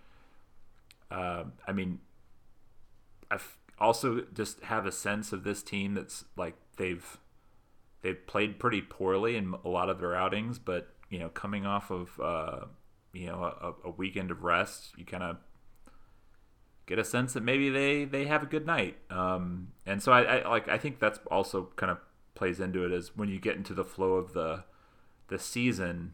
uh, 1.09 1.45
I 1.67 1.71
mean, 1.71 1.99
I 3.31 3.39
also 3.83 4.21
just 4.33 4.61
have 4.61 4.85
a 4.85 4.91
sense 4.91 5.33
of 5.33 5.43
this 5.43 5.61
team 5.61 5.93
that's 5.93 6.25
like 6.35 6.55
they've 6.77 7.17
they've 8.01 8.25
played 8.25 8.59
pretty 8.59 8.81
poorly 8.81 9.35
in 9.35 9.53
a 9.63 9.69
lot 9.69 9.89
of 9.89 9.99
their 9.99 10.15
outings, 10.15 10.57
but 10.57 10.89
you 11.09 11.19
know, 11.19 11.29
coming 11.29 11.65
off 11.65 11.91
of 11.91 12.19
uh, 12.19 12.65
you 13.13 13.27
know 13.27 13.43
a, 13.43 13.87
a 13.87 13.91
weekend 13.91 14.31
of 14.31 14.43
rest, 14.43 14.93
you 14.97 15.05
kind 15.05 15.23
of 15.23 15.37
get 16.85 16.97
a 16.97 17.03
sense 17.03 17.33
that 17.33 17.43
maybe 17.43 17.69
they 17.69 18.05
they 18.05 18.25
have 18.25 18.43
a 18.43 18.47
good 18.47 18.65
night. 18.65 18.97
Um, 19.09 19.69
and 19.85 20.01
so 20.01 20.11
I, 20.11 20.39
I 20.39 20.49
like 20.49 20.69
I 20.69 20.77
think 20.77 20.99
that's 20.99 21.19
also 21.29 21.69
kind 21.75 21.91
of 21.91 21.97
plays 22.35 22.59
into 22.59 22.85
it 22.85 22.91
is 22.91 23.15
when 23.15 23.29
you 23.29 23.39
get 23.39 23.55
into 23.55 23.73
the 23.73 23.83
flow 23.83 24.13
of 24.13 24.33
the 24.33 24.63
the 25.27 25.39
season. 25.39 26.13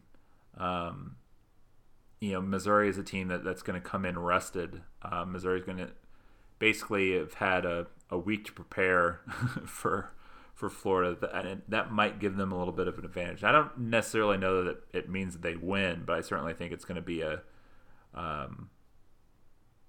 Um, 0.57 1.15
you 2.20 2.34
know, 2.34 2.41
Missouri 2.41 2.89
is 2.89 2.97
a 2.97 3.03
team 3.03 3.30
that, 3.30 3.45
that's 3.45 3.61
going 3.61 3.82
to 3.82 3.88
come 3.88 4.03
in 4.03 4.20
rested. 4.20 4.82
Uh, 5.01 5.24
Missouri's 5.24 5.63
going 5.63 5.78
to 5.78 5.91
basically 6.60 7.18
have 7.18 7.36
had 7.36 7.66
a, 7.66 7.88
a 8.10 8.18
week 8.18 8.45
to 8.45 8.51
prepare 8.51 9.22
for 9.66 10.12
for 10.53 10.70
Florida, 10.70 11.30
and 11.34 11.62
that 11.70 11.89
might 11.89 12.20
give 12.20 12.36
them 12.36 12.51
a 12.51 12.57
little 12.57 12.74
bit 12.74 12.89
of 12.89 12.97
an 12.99 13.05
advantage. 13.05 13.45
I 13.45 13.53
don't 13.53 13.78
necessarily 13.78 14.38
know 14.38 14.66
that 14.66 14.84
it 14.91 15.10
means 15.10 15.34
that 15.34 15.41
they 15.41 15.55
win, 15.55 16.03
but 16.05 16.18
I 16.18 16.22
certainly 16.22 16.53
think 16.53 16.74
it's 16.74 16.84
going 16.84 16.97
to 16.97 17.01
be 17.01 17.22
a. 17.22 17.41
Um, 18.14 18.70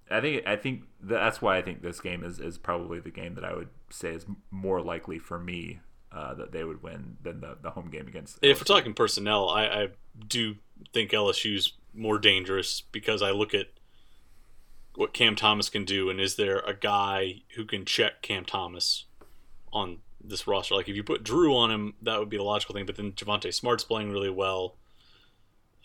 I 0.08 0.20
think 0.20 0.46
I 0.46 0.54
think 0.54 0.84
that's 1.00 1.42
why 1.42 1.56
I 1.56 1.62
think 1.62 1.82
this 1.82 2.00
game 2.00 2.22
is, 2.22 2.38
is 2.38 2.56
probably 2.56 3.00
the 3.00 3.10
game 3.10 3.34
that 3.34 3.44
I 3.44 3.54
would 3.54 3.70
say 3.90 4.10
is 4.10 4.26
more 4.52 4.80
likely 4.80 5.18
for 5.18 5.40
me 5.40 5.80
uh, 6.12 6.34
that 6.34 6.52
they 6.52 6.62
would 6.62 6.82
win 6.82 7.16
than 7.22 7.40
the, 7.40 7.56
the 7.60 7.70
home 7.70 7.90
game 7.90 8.06
against. 8.06 8.38
If 8.42 8.60
we're 8.60 8.64
talking 8.64 8.94
personnel, 8.94 9.48
I, 9.48 9.64
I 9.64 9.88
do 10.26 10.56
think 10.92 11.10
LSU's 11.10 11.74
more 11.94 12.18
dangerous 12.18 12.80
because 12.80 13.22
I 13.22 13.30
look 13.30 13.54
at 13.54 13.66
what 14.94 15.12
Cam 15.12 15.36
Thomas 15.36 15.68
can 15.68 15.84
do, 15.84 16.10
and 16.10 16.20
is 16.20 16.36
there 16.36 16.58
a 16.60 16.74
guy 16.74 17.42
who 17.56 17.64
can 17.64 17.84
check 17.84 18.22
Cam 18.22 18.44
Thomas 18.44 19.04
on 19.72 19.98
this 20.22 20.46
roster? 20.46 20.74
Like 20.74 20.88
if 20.88 20.96
you 20.96 21.04
put 21.04 21.24
Dru 21.24 21.54
on 21.56 21.70
him, 21.70 21.94
that 22.02 22.18
would 22.18 22.28
be 22.28 22.36
the 22.36 22.42
logical 22.42 22.74
thing. 22.74 22.86
But 22.86 22.96
then 22.96 23.12
Javonte 23.12 23.52
Smart's 23.54 23.84
playing 23.84 24.10
really 24.10 24.30
well, 24.30 24.76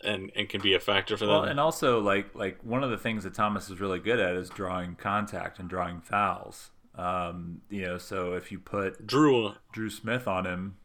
and 0.02 0.30
and 0.34 0.48
can 0.48 0.60
be 0.60 0.74
a 0.74 0.80
factor 0.80 1.16
for 1.16 1.26
them. 1.26 1.34
Well, 1.34 1.44
and 1.44 1.60
also 1.60 2.00
like 2.00 2.34
like 2.34 2.58
one 2.62 2.82
of 2.82 2.90
the 2.90 2.98
things 2.98 3.24
that 3.24 3.34
Thomas 3.34 3.70
is 3.70 3.80
really 3.80 4.00
good 4.00 4.18
at 4.18 4.34
is 4.34 4.48
drawing 4.48 4.96
contact 4.96 5.58
and 5.58 5.68
drawing 5.68 6.00
fouls. 6.00 6.70
Um, 6.96 7.60
you 7.68 7.82
know, 7.82 7.98
so 7.98 8.34
if 8.34 8.50
you 8.50 8.58
put 8.58 9.06
Dru 9.06 9.52
Dru 9.72 9.90
Smith 9.90 10.26
on 10.26 10.46
him, 10.46 10.76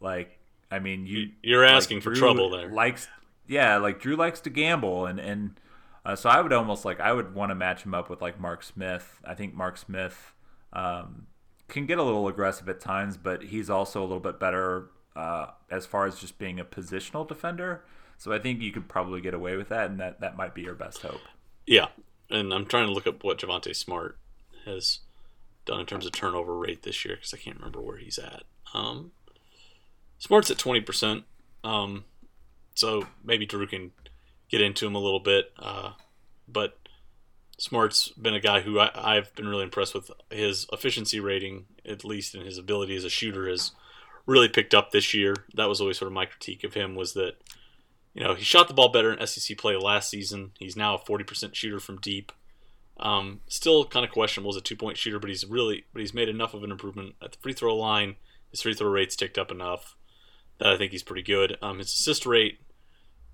like 0.00 0.38
I 0.70 0.78
mean, 0.78 1.06
you 1.06 1.30
You're 1.42 1.64
like, 1.64 1.74
asking 1.74 2.00
for 2.02 2.10
Drew 2.10 2.20
trouble 2.20 2.50
there. 2.50 2.68
Likes 2.68 3.08
yeah, 3.46 3.78
like 3.78 4.00
Dru 4.00 4.16
likes 4.16 4.40
to 4.40 4.50
gamble, 4.50 5.06
and 5.06 5.18
and 5.18 5.58
uh, 6.04 6.16
so 6.16 6.28
I 6.30 6.40
would 6.40 6.52
almost 6.52 6.84
like 6.84 7.00
I 7.00 7.12
would 7.12 7.34
want 7.34 7.50
to 7.50 7.54
match 7.54 7.82
him 7.84 7.94
up 7.94 8.08
with 8.08 8.22
like 8.22 8.40
Mark 8.40 8.62
Smith. 8.62 9.20
I 9.24 9.34
think 9.34 9.54
Mark 9.54 9.76
Smith 9.76 10.32
um, 10.72 11.26
can 11.68 11.86
get 11.86 11.98
a 11.98 12.02
little 12.02 12.28
aggressive 12.28 12.68
at 12.68 12.80
times, 12.80 13.16
but 13.16 13.44
he's 13.44 13.68
also 13.70 14.00
a 14.00 14.06
little 14.06 14.20
bit 14.20 14.40
better 14.40 14.90
uh, 15.16 15.46
as 15.70 15.86
far 15.86 16.06
as 16.06 16.18
just 16.18 16.38
being 16.38 16.58
a 16.58 16.64
positional 16.64 17.26
defender. 17.26 17.84
So 18.16 18.32
I 18.32 18.38
think 18.38 18.60
you 18.60 18.70
could 18.70 18.88
probably 18.88 19.20
get 19.20 19.34
away 19.34 19.56
with 19.56 19.68
that, 19.70 19.90
and 19.90 19.98
that 20.00 20.20
that 20.20 20.36
might 20.36 20.54
be 20.54 20.62
your 20.62 20.74
best 20.74 21.02
hope. 21.02 21.22
Yeah, 21.66 21.88
and 22.28 22.52
I'm 22.52 22.66
trying 22.66 22.86
to 22.86 22.92
look 22.92 23.06
up 23.06 23.24
what 23.24 23.38
Javonte 23.38 23.74
Smart 23.74 24.18
has 24.64 25.00
done 25.64 25.80
in 25.80 25.86
terms 25.86 26.06
of 26.06 26.12
turnover 26.12 26.54
rate 26.54 26.82
this 26.82 27.04
year 27.04 27.16
because 27.16 27.32
I 27.32 27.38
can't 27.38 27.56
remember 27.56 27.80
where 27.80 27.96
he's 27.96 28.18
at. 28.18 28.42
Um, 28.74 29.12
Smart's 30.18 30.50
at 30.50 30.58
twenty 30.58 30.80
percent, 30.80 31.24
um, 31.64 32.04
so 32.74 33.06
maybe 33.24 33.46
Dru 33.46 33.66
can 33.66 33.92
get 34.50 34.60
into 34.60 34.86
him 34.86 34.94
a 34.94 35.00
little 35.00 35.20
bit. 35.20 35.52
Uh, 35.58 35.92
but 36.48 36.78
Smart's 37.58 38.08
been 38.08 38.34
a 38.34 38.40
guy 38.40 38.60
who 38.60 38.78
I, 38.78 38.90
I've 38.94 39.34
been 39.34 39.48
really 39.48 39.64
impressed 39.64 39.94
with. 39.94 40.10
His 40.30 40.66
efficiency 40.72 41.20
rating, 41.20 41.66
at 41.86 42.04
least 42.04 42.34
in 42.34 42.44
his 42.44 42.58
ability 42.58 42.96
as 42.96 43.04
a 43.04 43.10
shooter, 43.10 43.48
has 43.48 43.72
really 44.26 44.48
picked 44.48 44.74
up 44.74 44.90
this 44.90 45.14
year. 45.14 45.34
That 45.54 45.68
was 45.68 45.80
always 45.80 45.98
sort 45.98 46.08
of 46.08 46.14
my 46.14 46.26
critique 46.26 46.64
of 46.64 46.74
him 46.74 46.94
was 46.94 47.14
that 47.14 47.34
you 48.14 48.24
know 48.24 48.34
he 48.34 48.42
shot 48.42 48.68
the 48.68 48.74
ball 48.74 48.88
better 48.88 49.12
in 49.12 49.26
SEC 49.26 49.56
play 49.58 49.76
last 49.76 50.10
season. 50.10 50.52
He's 50.58 50.76
now 50.76 50.94
a 50.94 50.98
forty 50.98 51.24
percent 51.24 51.56
shooter 51.56 51.80
from 51.80 52.00
deep. 52.00 52.32
Um, 52.98 53.40
still 53.48 53.86
kind 53.86 54.04
of 54.04 54.12
questionable 54.12 54.50
as 54.50 54.56
a 54.56 54.60
two 54.60 54.76
point 54.76 54.98
shooter, 54.98 55.18
but 55.18 55.30
he's 55.30 55.46
really 55.46 55.84
but 55.92 56.00
he's 56.00 56.14
made 56.14 56.28
enough 56.28 56.54
of 56.54 56.64
an 56.64 56.70
improvement 56.70 57.14
at 57.22 57.32
the 57.32 57.38
free 57.38 57.52
throw 57.52 57.76
line. 57.76 58.16
His 58.50 58.62
free 58.62 58.74
throw 58.74 58.88
rate's 58.88 59.16
ticked 59.16 59.38
up 59.38 59.50
enough 59.50 59.96
that 60.58 60.68
I 60.68 60.76
think 60.76 60.92
he's 60.92 61.02
pretty 61.02 61.22
good. 61.22 61.56
Um, 61.62 61.78
his 61.78 61.88
assist 61.88 62.26
rate 62.26 62.58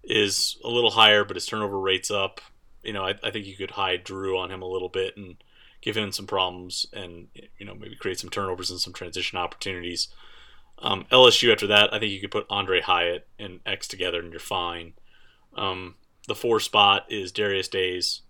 is 0.07 0.57
a 0.65 0.69
little 0.69 0.91
higher, 0.91 1.25
but 1.25 1.37
his 1.37 1.47
turnover 1.47 1.79
rate's 1.79 2.11
up. 2.11 2.41
You 2.83 2.93
know, 2.93 3.05
I, 3.05 3.15
I 3.23 3.31
think 3.31 3.47
you 3.47 3.57
could 3.57 3.73
hide 3.73 4.05
Dru 4.05 4.39
on 4.39 4.51
him 4.51 4.63
a 4.63 4.69
little 4.69 4.89
bit 4.89 5.17
and 5.17 5.37
give 5.83 5.97
him 5.97 6.13
some 6.13 6.27
problems, 6.27 6.87
and 6.93 7.29
you 7.59 7.67
know 7.67 7.75
maybe 7.75 7.97
create 7.97 8.21
some 8.21 8.31
turnovers 8.31 8.71
and 8.71 8.81
some 8.81 8.93
transition 8.93 9.39
opportunities. 9.39 10.09
Um, 10.79 11.07
LSU 11.11 11.53
after 11.53 11.67
that, 11.69 11.93
I 11.93 11.99
think 11.99 12.13
you 12.13 12.21
could 12.21 12.31
put 12.31 12.49
Aundre 12.49 12.83
Hyatt 12.83 13.27
and 13.39 13.61
X 13.65 13.89
together 13.89 14.21
and 14.21 14.31
you're 14.31 14.41
fine. 14.41 14.93
Um, 15.57 15.95
the 16.29 16.35
four 16.35 16.61
spot 16.61 17.07
is 17.09 17.33
Darius 17.33 17.69
Days 17.69 18.23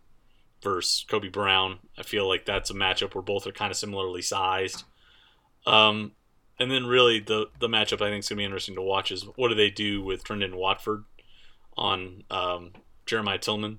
versus 0.62 1.05
Kobe 1.09 1.29
Brown. 1.29 1.79
I 1.99 2.03
feel 2.03 2.29
like 2.29 2.45
that's 2.45 2.70
a 2.70 2.74
matchup 2.74 3.14
where 3.14 3.22
both 3.22 3.47
are 3.47 3.53
kind 3.53 3.70
of 3.70 3.77
similarly 3.77 4.22
sized. 4.22 4.85
Um, 5.66 6.12
and 6.59 6.70
then 6.70 6.87
really 6.87 7.20
the 7.20 7.47
the 7.59 7.68
matchup 7.68 8.01
I 8.01 8.11
think 8.11 8.20
is 8.20 8.29
gonna 8.29 8.39
be 8.39 8.45
interesting 8.45 8.77
to 8.77 8.83
watch 8.83 9.11
is 9.11 9.27
what 9.37 9.49
do 9.49 9.55
they 9.55 9.70
do 9.70 10.03
with 10.03 10.24
Trendon 10.24 10.55
Watford 10.55 11.05
on 11.77 12.24
um, 12.31 12.72
Jeremiah 13.05 13.39
Tilmon. 13.39 13.79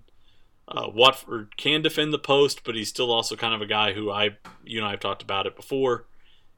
Uh, 0.67 0.89
Watford 0.93 1.55
can 1.55 1.81
defend 1.81 2.11
the 2.11 2.19
post, 2.19 2.63
but 2.65 2.75
he's 2.75 2.89
still 2.89 3.11
also 3.11 3.35
kind 3.35 3.53
of 3.53 3.61
a 3.61 3.65
guy 3.65 3.93
who 3.93 4.11
I, 4.11 4.31
you 4.65 4.81
know, 4.81 4.87
I've 4.87 4.99
talked 4.99 5.21
about 5.21 5.45
it 5.45 5.55
before, 5.55 6.05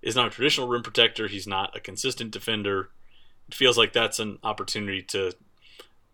is 0.01 0.15
not 0.15 0.27
a 0.27 0.31
traditional 0.31 0.67
rim 0.67 0.81
protector. 0.81 1.27
He's 1.27 1.45
not 1.45 1.75
a 1.75 1.79
consistent 1.79 2.31
defender. 2.31 2.89
It 3.47 3.53
feels 3.53 3.77
like 3.77 3.93
that's 3.93 4.19
an 4.19 4.39
opportunity 4.43 5.03
to 5.03 5.33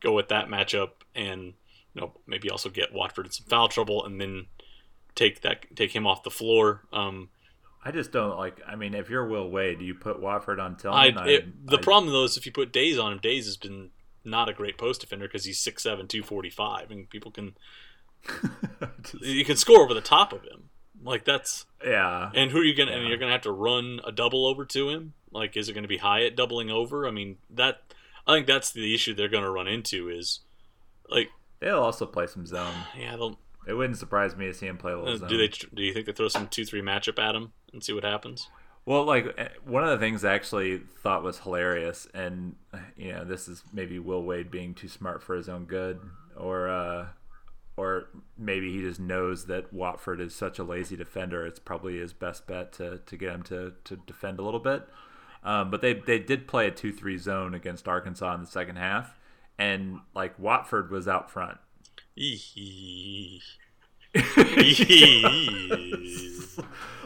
go 0.02 0.14
with 0.14 0.28
that 0.28 0.48
matchup 0.48 0.90
and 1.16 1.54
you 1.94 2.02
know 2.02 2.12
maybe 2.28 2.50
also 2.50 2.70
get 2.70 2.94
Watford 2.94 3.26
in 3.26 3.32
some 3.32 3.48
foul 3.48 3.70
trouble 3.70 4.06
and 4.06 4.20
then 4.20 4.48
take 5.16 5.42
that 5.42 5.76
take 5.76 5.96
him 5.96 6.06
off 6.06 6.24
the 6.24 6.30
floor. 6.30 6.84
Um, 6.92 7.30
I 7.84 7.92
just 7.92 8.12
don't 8.12 8.38
like. 8.38 8.62
I 8.68 8.76
mean, 8.76 8.94
if 8.94 9.10
you're 9.10 9.28
Will 9.28 9.50
Wade, 9.50 9.80
do 9.80 9.86
you 9.86 9.96
put 9.96 10.20
Watford 10.20 10.60
on 10.60 10.76
Tilmon? 10.76 11.18
I, 11.18 11.28
it, 11.28 11.68
the 11.68 11.78
I, 11.78 11.82
problem 11.82 12.12
though 12.12 12.24
is 12.24 12.38
if 12.38 12.46
you 12.46 12.52
put 12.52 12.74
Days 12.74 12.98
on 12.98 13.14
him, 13.14 13.20
Days 13.20 13.46
has 13.46 13.58
been 13.58 13.92
not 14.26 14.50
a 14.50 14.54
great 14.54 14.78
post 14.78 15.02
defender 15.02 15.28
because 15.28 15.46
he's 15.46 15.64
6'7", 15.64 15.84
245, 15.84 16.92
and 16.92 17.10
people 17.10 17.32
can 17.32 17.56
you 19.22 19.46
can 19.46 19.58
score 19.58 19.82
over 19.82 19.94
the 19.94 20.02
top 20.02 20.34
of 20.34 20.44
him. 20.44 20.70
Like 21.04 21.26
that's 21.26 21.66
yeah. 21.86 22.32
And 22.34 22.52
who 22.52 22.60
are 22.60 22.64
you 22.64 22.76
gonna? 22.76 22.92
Yeah. 22.92 22.98
And 22.98 23.08
you're 23.08 23.18
gonna 23.18 23.32
have 23.32 23.42
to 23.42 23.52
run 23.52 24.00
a 24.06 24.12
double 24.12 24.46
over 24.46 24.66
to 24.66 24.90
him. 24.90 25.14
Like, 25.32 25.56
is 25.56 25.70
it 25.70 25.74
gonna 25.74 25.88
be 25.88 25.98
Hyatt 25.98 26.36
doubling 26.36 26.72
over? 26.72 27.08
I 27.08 27.12
mean, 27.12 27.38
that 27.50 27.82
I 28.26 28.34
think 28.34 28.48
that's 28.48 28.72
the 28.72 28.94
issue 28.94 29.14
they're 29.14 29.28
gonna 29.30 29.52
run 29.52 29.68
into 29.68 30.10
is 30.10 30.40
like 31.10 31.30
they'll 31.60 31.80
also 31.80 32.06
play 32.06 32.28
some 32.28 32.46
zone. 32.46 32.74
Yeah, 32.98 33.16
they'll. 33.16 33.40
It 33.68 33.74
wouldn't 33.74 33.98
surprise 33.98 34.36
me 34.36 34.46
to 34.46 34.54
see 34.54 34.68
him 34.68 34.78
play 34.78 34.92
a 34.92 34.98
little 34.98 35.16
uh, 35.16 35.18
zone. 35.18 35.30
Do 35.30 35.38
they? 35.38 35.48
Do 35.48 35.84
you 35.84 35.94
think 35.94 36.06
they 36.06 36.12
throw 36.12 36.28
some 36.28 36.48
two 36.48 36.66
three 36.66 36.82
matchup 36.82 37.20
at 37.20 37.36
him 37.36 37.52
and 37.74 37.84
see 37.84 37.94
what 37.94 38.04
happens? 38.04 38.50
Well, 38.86 39.04
like 39.04 39.34
eh, 39.38 39.50
one 39.66 39.84
of 39.84 39.90
the 39.90 39.98
things 39.98 40.24
I 40.24 40.34
actually 40.34 40.80
thought 41.02 41.24
was 41.24 41.40
hilarious, 41.40 42.08
and 42.14 42.56
you 42.96 43.14
know, 43.14 43.26
this 43.26 43.48
is 43.48 43.64
maybe 43.74 43.98
Will 44.00 44.24
Wade 44.24 44.52
being 44.52 44.74
too 44.74 44.88
smart 44.88 45.24
for 45.24 45.36
his 45.36 45.50
own 45.50 45.66
good, 45.66 46.00
or 46.36 46.70
uh, 46.70 47.08
or 47.78 48.10
maybe 48.38 48.72
he 48.72 48.82
just 48.82 49.00
knows 49.00 49.48
that 49.48 49.74
Watford 49.74 50.22
is 50.22 50.36
such 50.36 50.60
a 50.60 50.64
lazy 50.64 50.96
defender. 50.96 51.46
It's 51.46 51.60
probably 51.60 51.98
his 51.98 52.14
best 52.14 52.48
bet 52.48 52.74
to, 52.74 53.00
to 53.00 53.18
get 53.18 53.34
him 53.34 53.44
to, 53.44 53.74
to 53.84 53.98
defend 53.98 54.40
a 54.40 54.44
little 54.44 54.60
bit. 54.60 54.88
Um, 55.44 55.70
but 55.70 55.82
they 55.82 55.94
they 55.94 56.20
did 56.20 56.48
play 56.48 56.68
a 56.68 56.72
two 56.72 56.92
three 56.94 57.18
zone 57.18 57.54
against 57.54 57.88
Arkansas 57.88 58.34
in 58.36 58.42
the 58.42 58.48
second 58.48 58.78
half, 58.78 59.18
and 59.58 60.00
like 60.16 60.38
Watford 60.40 60.90
was 60.92 61.08
out 61.08 61.30
front. 61.30 61.58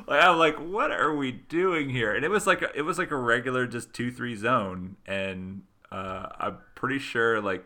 I'm 0.08 0.38
like, 0.38 0.58
what 0.58 0.92
are 0.92 1.16
we 1.16 1.32
doing 1.32 1.90
here? 1.90 2.16
And 2.16 2.26
it 2.26 2.30
was 2.30 2.48
like 2.48 2.62
a, 2.62 2.76
it 2.76 2.82
was 2.82 2.98
like 2.98 3.12
a 3.12 3.16
regular 3.16 3.68
just 3.68 3.94
two 3.94 4.12
three 4.12 4.36
zone, 4.36 4.98
and 5.06 5.64
uh, 5.92 6.28
I'm 6.40 6.58
pretty 6.76 7.00
sure 7.00 7.42
like 7.42 7.66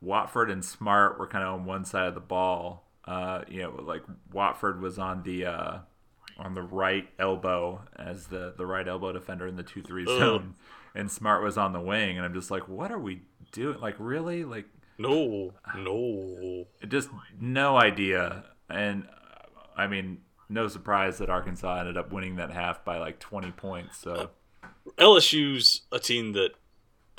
Watford 0.00 0.50
and 0.50 0.64
Smart 0.64 1.18
were 1.18 1.26
kind 1.26 1.44
of 1.44 1.54
on 1.54 1.64
one 1.64 1.84
side 1.84 2.06
of 2.06 2.14
the 2.14 2.20
ball. 2.20 2.88
Uh, 3.04 3.42
you 3.48 3.62
know, 3.62 3.82
like 3.82 4.02
Watford 4.32 4.80
was 4.80 4.98
on 4.98 5.22
the 5.24 5.46
uh, 5.46 5.78
on 6.38 6.54
the 6.54 6.62
right 6.62 7.08
elbow 7.18 7.82
as 7.96 8.28
the 8.28 8.54
the 8.56 8.66
right 8.66 8.86
elbow 8.86 9.12
defender 9.12 9.46
in 9.46 9.56
the 9.56 9.62
two 9.62 9.82
three 9.82 10.06
zone, 10.06 10.54
and 10.94 11.10
Smart 11.10 11.42
was 11.42 11.58
on 11.58 11.72
the 11.72 11.80
wing. 11.80 12.16
And 12.16 12.24
I'm 12.24 12.34
just 12.34 12.50
like, 12.50 12.68
what 12.68 12.90
are 12.90 12.98
we 12.98 13.22
doing? 13.52 13.80
Like, 13.80 13.96
really? 13.98 14.44
Like, 14.44 14.66
no, 14.98 15.52
no, 15.76 16.66
just 16.88 17.10
no 17.40 17.76
idea. 17.76 18.44
And 18.68 19.08
I 19.76 19.86
mean, 19.86 20.18
no 20.48 20.68
surprise 20.68 21.18
that 21.18 21.30
Arkansas 21.30 21.80
ended 21.80 21.96
up 21.96 22.12
winning 22.12 22.36
that 22.36 22.50
half 22.50 22.84
by 22.84 22.98
like 22.98 23.18
20 23.18 23.50
points. 23.52 23.98
So 23.98 24.30
LSU's 24.98 25.82
a 25.90 25.98
team 25.98 26.32
that 26.32 26.50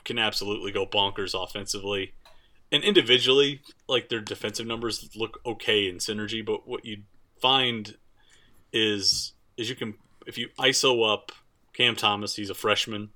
can 0.04 0.20
absolutely 0.20 0.72
go 0.72 0.86
bonkers 0.86 1.34
offensively. 1.34 2.14
And 2.72 2.84
individually, 2.84 3.62
like 3.88 4.10
their 4.10 4.22
defensive 4.22 4.66
numbers 4.66 5.10
look 5.16 5.40
okay 5.46 5.88
in 5.88 5.98
synergy, 5.98 6.46
but 6.46 6.68
what 6.68 6.86
you 6.86 7.04
find 7.42 7.98
is 8.72 9.34
is 9.58 9.70
you 9.70 9.76
can 9.76 9.96
if 10.26 10.38
you 10.38 10.50
ISO 10.60 11.12
up 11.12 11.32
Cam 11.74 11.96
Thomas, 11.96 12.36
he's 12.36 12.50
a 12.50 12.56
freshman, 12.56 13.10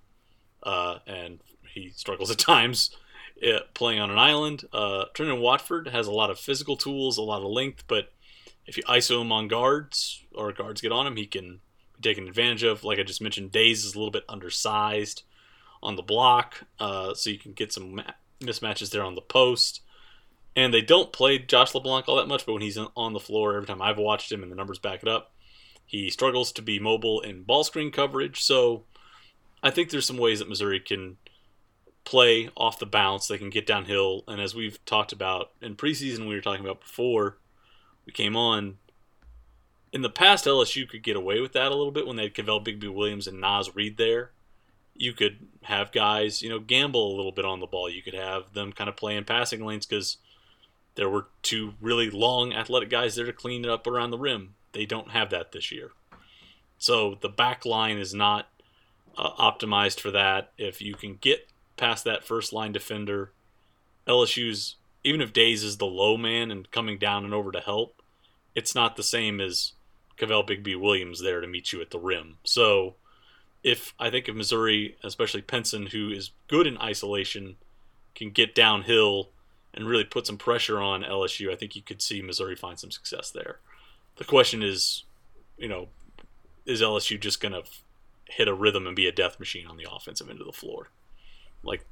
uh, 0.63 0.99
and 1.07 1.39
he 1.73 1.89
struggles 1.89 2.29
at 2.29 2.37
times 2.37 2.95
uh, 3.43 3.59
playing 3.73 3.99
on 3.99 4.11
an 4.11 4.17
island. 4.17 4.65
Uh, 4.73 5.05
Trendon 5.13 5.41
Watford 5.41 5.87
has 5.87 6.07
a 6.07 6.11
lot 6.11 6.29
of 6.29 6.39
physical 6.39 6.75
tools, 6.75 7.17
a 7.17 7.21
lot 7.21 7.41
of 7.41 7.51
length, 7.51 7.83
but 7.87 8.11
if 8.65 8.77
you 8.77 8.83
ISO 8.83 9.21
him 9.21 9.31
on 9.31 9.47
guards 9.47 10.23
or 10.33 10.51
guards 10.51 10.81
get 10.81 10.91
on 10.91 11.07
him, 11.07 11.15
he 11.15 11.25
can 11.25 11.61
be 11.95 12.09
taken 12.09 12.27
advantage 12.27 12.63
of. 12.63 12.83
Like 12.83 12.99
I 12.99 13.03
just 13.03 13.21
mentioned, 13.21 13.51
Days 13.51 13.83
is 13.83 13.95
a 13.95 13.97
little 13.97 14.11
bit 14.11 14.25
undersized 14.29 15.23
on 15.81 15.95
the 15.95 16.03
block, 16.03 16.63
uh, 16.79 17.13
so 17.13 17.29
you 17.29 17.39
can 17.39 17.53
get 17.53 17.73
some 17.73 17.95
ma- 17.95 18.03
mismatches 18.41 18.91
there 18.91 19.03
on 19.03 19.15
the 19.15 19.21
post. 19.21 19.81
And 20.55 20.73
they 20.73 20.81
don't 20.81 21.13
play 21.13 21.39
Josh 21.39 21.73
LeBlanc 21.73 22.07
all 22.07 22.17
that 22.17 22.27
much, 22.27 22.45
but 22.45 22.53
when 22.53 22.61
he's 22.61 22.77
on 22.77 23.13
the 23.13 23.19
floor, 23.19 23.55
every 23.55 23.67
time 23.67 23.81
I've 23.81 23.97
watched 23.97 24.31
him 24.31 24.43
and 24.43 24.51
the 24.51 24.55
numbers 24.55 24.79
back 24.79 25.01
it 25.03 25.07
up, 25.07 25.33
he 25.85 26.09
struggles 26.09 26.51
to 26.53 26.61
be 26.61 26.79
mobile 26.79 27.21
in 27.21 27.43
ball 27.43 27.63
screen 27.63 27.91
coverage. 27.91 28.41
So 28.41 28.83
I 29.63 29.69
think 29.71 29.89
there's 29.89 30.05
some 30.05 30.17
ways 30.17 30.39
that 30.39 30.49
Missouri 30.49 30.79
can 30.79 31.17
play 32.09 32.49
off 32.57 32.79
the 32.79 32.87
bounce. 32.87 33.27
They 33.27 33.37
can 33.37 33.51
get 33.51 33.67
downhill. 33.67 34.23
And 34.27 34.41
as 34.41 34.55
we've 34.55 34.83
talked 34.83 35.11
about 35.11 35.51
in 35.61 35.75
preseason, 35.75 36.27
we 36.27 36.33
were 36.33 36.41
talking 36.41 36.65
about 36.65 36.81
before, 36.81 37.37
we 38.03 38.11
came 38.11 38.35
on. 38.35 38.79
In 39.93 40.01
the 40.01 40.09
past, 40.09 40.45
LSU 40.45 40.89
could 40.89 41.03
get 41.03 41.15
away 41.15 41.39
with 41.39 41.53
that 41.53 41.71
a 41.71 41.75
little 41.75 41.91
bit 41.91 42.07
when 42.07 42.15
they 42.15 42.23
had 42.23 42.33
Kavell 42.33 42.65
Bigby 42.65 42.91
Williams 42.91 43.27
and 43.27 43.39
Naz 43.39 43.75
Reid 43.75 43.97
there. 43.97 44.31
You 44.95 45.13
could 45.13 45.37
have 45.61 45.91
guys, 45.91 46.41
you 46.41 46.49
know, 46.49 46.59
gamble 46.59 47.13
a 47.13 47.15
little 47.15 47.31
bit 47.31 47.45
on 47.45 47.59
the 47.59 47.67
ball. 47.67 47.87
You 47.87 48.01
could 48.01 48.15
have 48.15 48.53
them 48.53 48.73
kind 48.73 48.89
of 48.89 48.97
play 48.97 49.15
in 49.15 49.23
passing 49.23 49.63
lanes 49.63 49.85
because 49.85 50.17
there 50.95 51.09
were 51.09 51.27
two 51.43 51.75
really 51.79 52.09
long 52.09 52.53
athletic 52.53 52.89
guys 52.89 53.15
there 53.15 53.25
to 53.27 53.33
clean 53.33 53.65
it 53.65 53.69
up 53.69 53.85
around 53.85 54.09
the 54.09 54.17
rim. 54.17 54.55
They 54.71 54.87
don't 54.87 55.11
have 55.11 55.29
that 55.29 55.51
this 55.51 55.71
year. 55.71 55.91
So 56.79 57.19
the 57.21 57.29
back 57.29 57.65
line 57.65 57.99
is 57.99 58.15
not 58.15 58.47
uh, 59.15 59.29
optimized 59.33 59.99
for 59.99 60.09
that. 60.09 60.53
If 60.57 60.81
you 60.81 60.95
can 60.95 61.15
get 61.15 61.47
past 61.79 62.03
that 62.03 62.23
first 62.23 62.53
line 62.53 62.71
defender, 62.71 63.31
LSU's 64.07 64.75
even 65.03 65.21
if 65.21 65.33
Days 65.33 65.63
is 65.63 65.77
the 65.77 65.85
low 65.85 66.17
man 66.17 66.51
and 66.51 66.69
coming 66.71 66.97
down 66.97 67.23
and 67.23 67.33
over 67.33 67.51
to 67.51 67.59
help, 67.59 68.01
it's 68.53 68.75
not 68.75 68.95
the 68.95 69.03
same 69.03 69.39
as 69.39 69.73
Kavell 70.17 70.47
Bigby 70.47 70.79
Williams 70.79 71.21
there 71.21 71.39
to 71.39 71.47
meet 71.47 71.71
you 71.71 71.81
at 71.81 71.91
the 71.91 71.99
rim. 71.99 72.37
So 72.43 72.95
if 73.63 73.93
I 73.97 74.09
think 74.09 74.27
of 74.27 74.35
Missouri, 74.35 74.97
especially 75.03 75.41
Pinson, 75.41 75.87
who 75.87 76.09
is 76.09 76.31
good 76.47 76.67
in 76.67 76.77
isolation, 76.79 77.55
can 78.13 78.31
get 78.31 78.53
downhill 78.55 79.29
and 79.73 79.87
really 79.87 80.03
put 80.03 80.27
some 80.27 80.37
pressure 80.37 80.81
on 80.81 81.03
LSU, 81.03 81.51
I 81.51 81.55
think 81.55 81.75
you 81.75 81.81
could 81.81 82.01
see 82.01 82.21
Missouri 82.21 82.55
find 82.55 82.77
some 82.77 82.91
success 82.91 83.31
there. 83.31 83.59
The 84.17 84.25
question 84.25 84.61
is, 84.61 85.03
you 85.57 85.69
know, 85.69 85.87
is 86.65 86.81
LSU 86.81 87.19
just 87.19 87.39
going 87.39 87.53
to 87.53 87.63
hit 88.25 88.47
a 88.47 88.53
rhythm 88.53 88.85
and 88.85 88.95
be 88.95 89.07
a 89.07 89.11
death 89.11 89.39
machine 89.39 89.67
on 89.67 89.77
the 89.77 89.87
offensive 89.89 90.29
end 90.29 90.41
of 90.41 90.45
the 90.45 90.51
floor? 90.51 90.89
Like, 91.63 91.85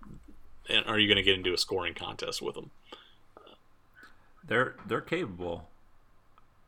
are 0.86 1.00
you 1.00 1.08
going 1.08 1.18
to 1.18 1.24
get 1.24 1.36
into 1.36 1.54
a 1.54 1.58
scoring 1.58 1.94
contest 1.94 2.42
with 2.42 2.56
them? 2.56 2.72
They're 4.46 4.76
they're 4.88 5.02
capable, 5.02 5.68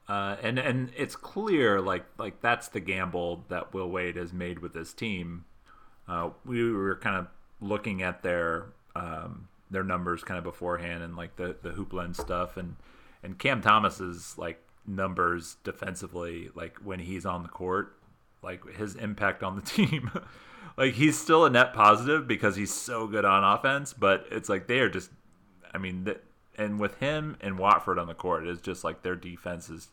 uh, 0.09 0.35
and 0.43 0.59
and 0.59 0.91
it's 0.97 1.15
clear 1.15 1.79
like 1.79 2.05
like 2.17 2.41
that's 2.41 2.67
the 2.67 2.81
gamble 2.81 3.45
that 3.47 3.73
Will 3.73 3.89
Wade 3.89 4.17
has 4.17 4.33
made 4.33 4.59
with 4.59 4.73
his 4.73 4.93
team. 4.93 5.45
Uh, 6.07 6.31
we 6.45 6.71
were 6.73 6.97
kind 6.97 7.15
of 7.15 7.27
looking 7.61 8.01
at 8.01 8.21
their 8.21 8.65
um, 8.95 9.47
their 9.71 9.83
numbers 9.83 10.23
kind 10.23 10.37
of 10.37 10.43
beforehand 10.43 11.03
and 11.03 11.15
like 11.15 11.37
the 11.37 11.55
the 11.61 11.99
and 11.99 12.15
stuff, 12.15 12.57
and 12.57 12.75
and 13.23 13.39
Cam 13.39 13.61
Thomas's 13.61 14.37
like 14.37 14.61
numbers 14.85 15.57
defensively, 15.63 16.49
like 16.55 16.77
when 16.83 16.99
he's 16.99 17.25
on 17.25 17.43
the 17.43 17.49
court, 17.49 17.95
like 18.41 18.75
his 18.75 18.95
impact 18.95 19.43
on 19.43 19.55
the 19.55 19.61
team. 19.63 20.11
like 20.77 20.93
he's 20.93 21.17
still 21.19 21.45
a 21.45 21.49
net 21.49 21.73
positive 21.73 22.27
because 22.27 22.55
he's 22.55 22.73
so 22.73 23.07
good 23.07 23.25
on 23.25 23.43
offense, 23.43 23.93
but 23.93 24.25
it's 24.31 24.49
like 24.49 24.67
they 24.67 24.79
are 24.79 24.89
just, 24.89 25.09
I 25.73 25.77
mean, 25.77 26.05
th- 26.05 26.19
and 26.57 26.79
with 26.79 26.95
him 26.99 27.37
and 27.41 27.57
Watford 27.57 27.97
on 27.99 28.07
the 28.07 28.13
court, 28.13 28.45
it's 28.47 28.61
just 28.61 28.83
like 28.83 29.01
their 29.01 29.15
defense 29.15 29.69
is 29.69 29.89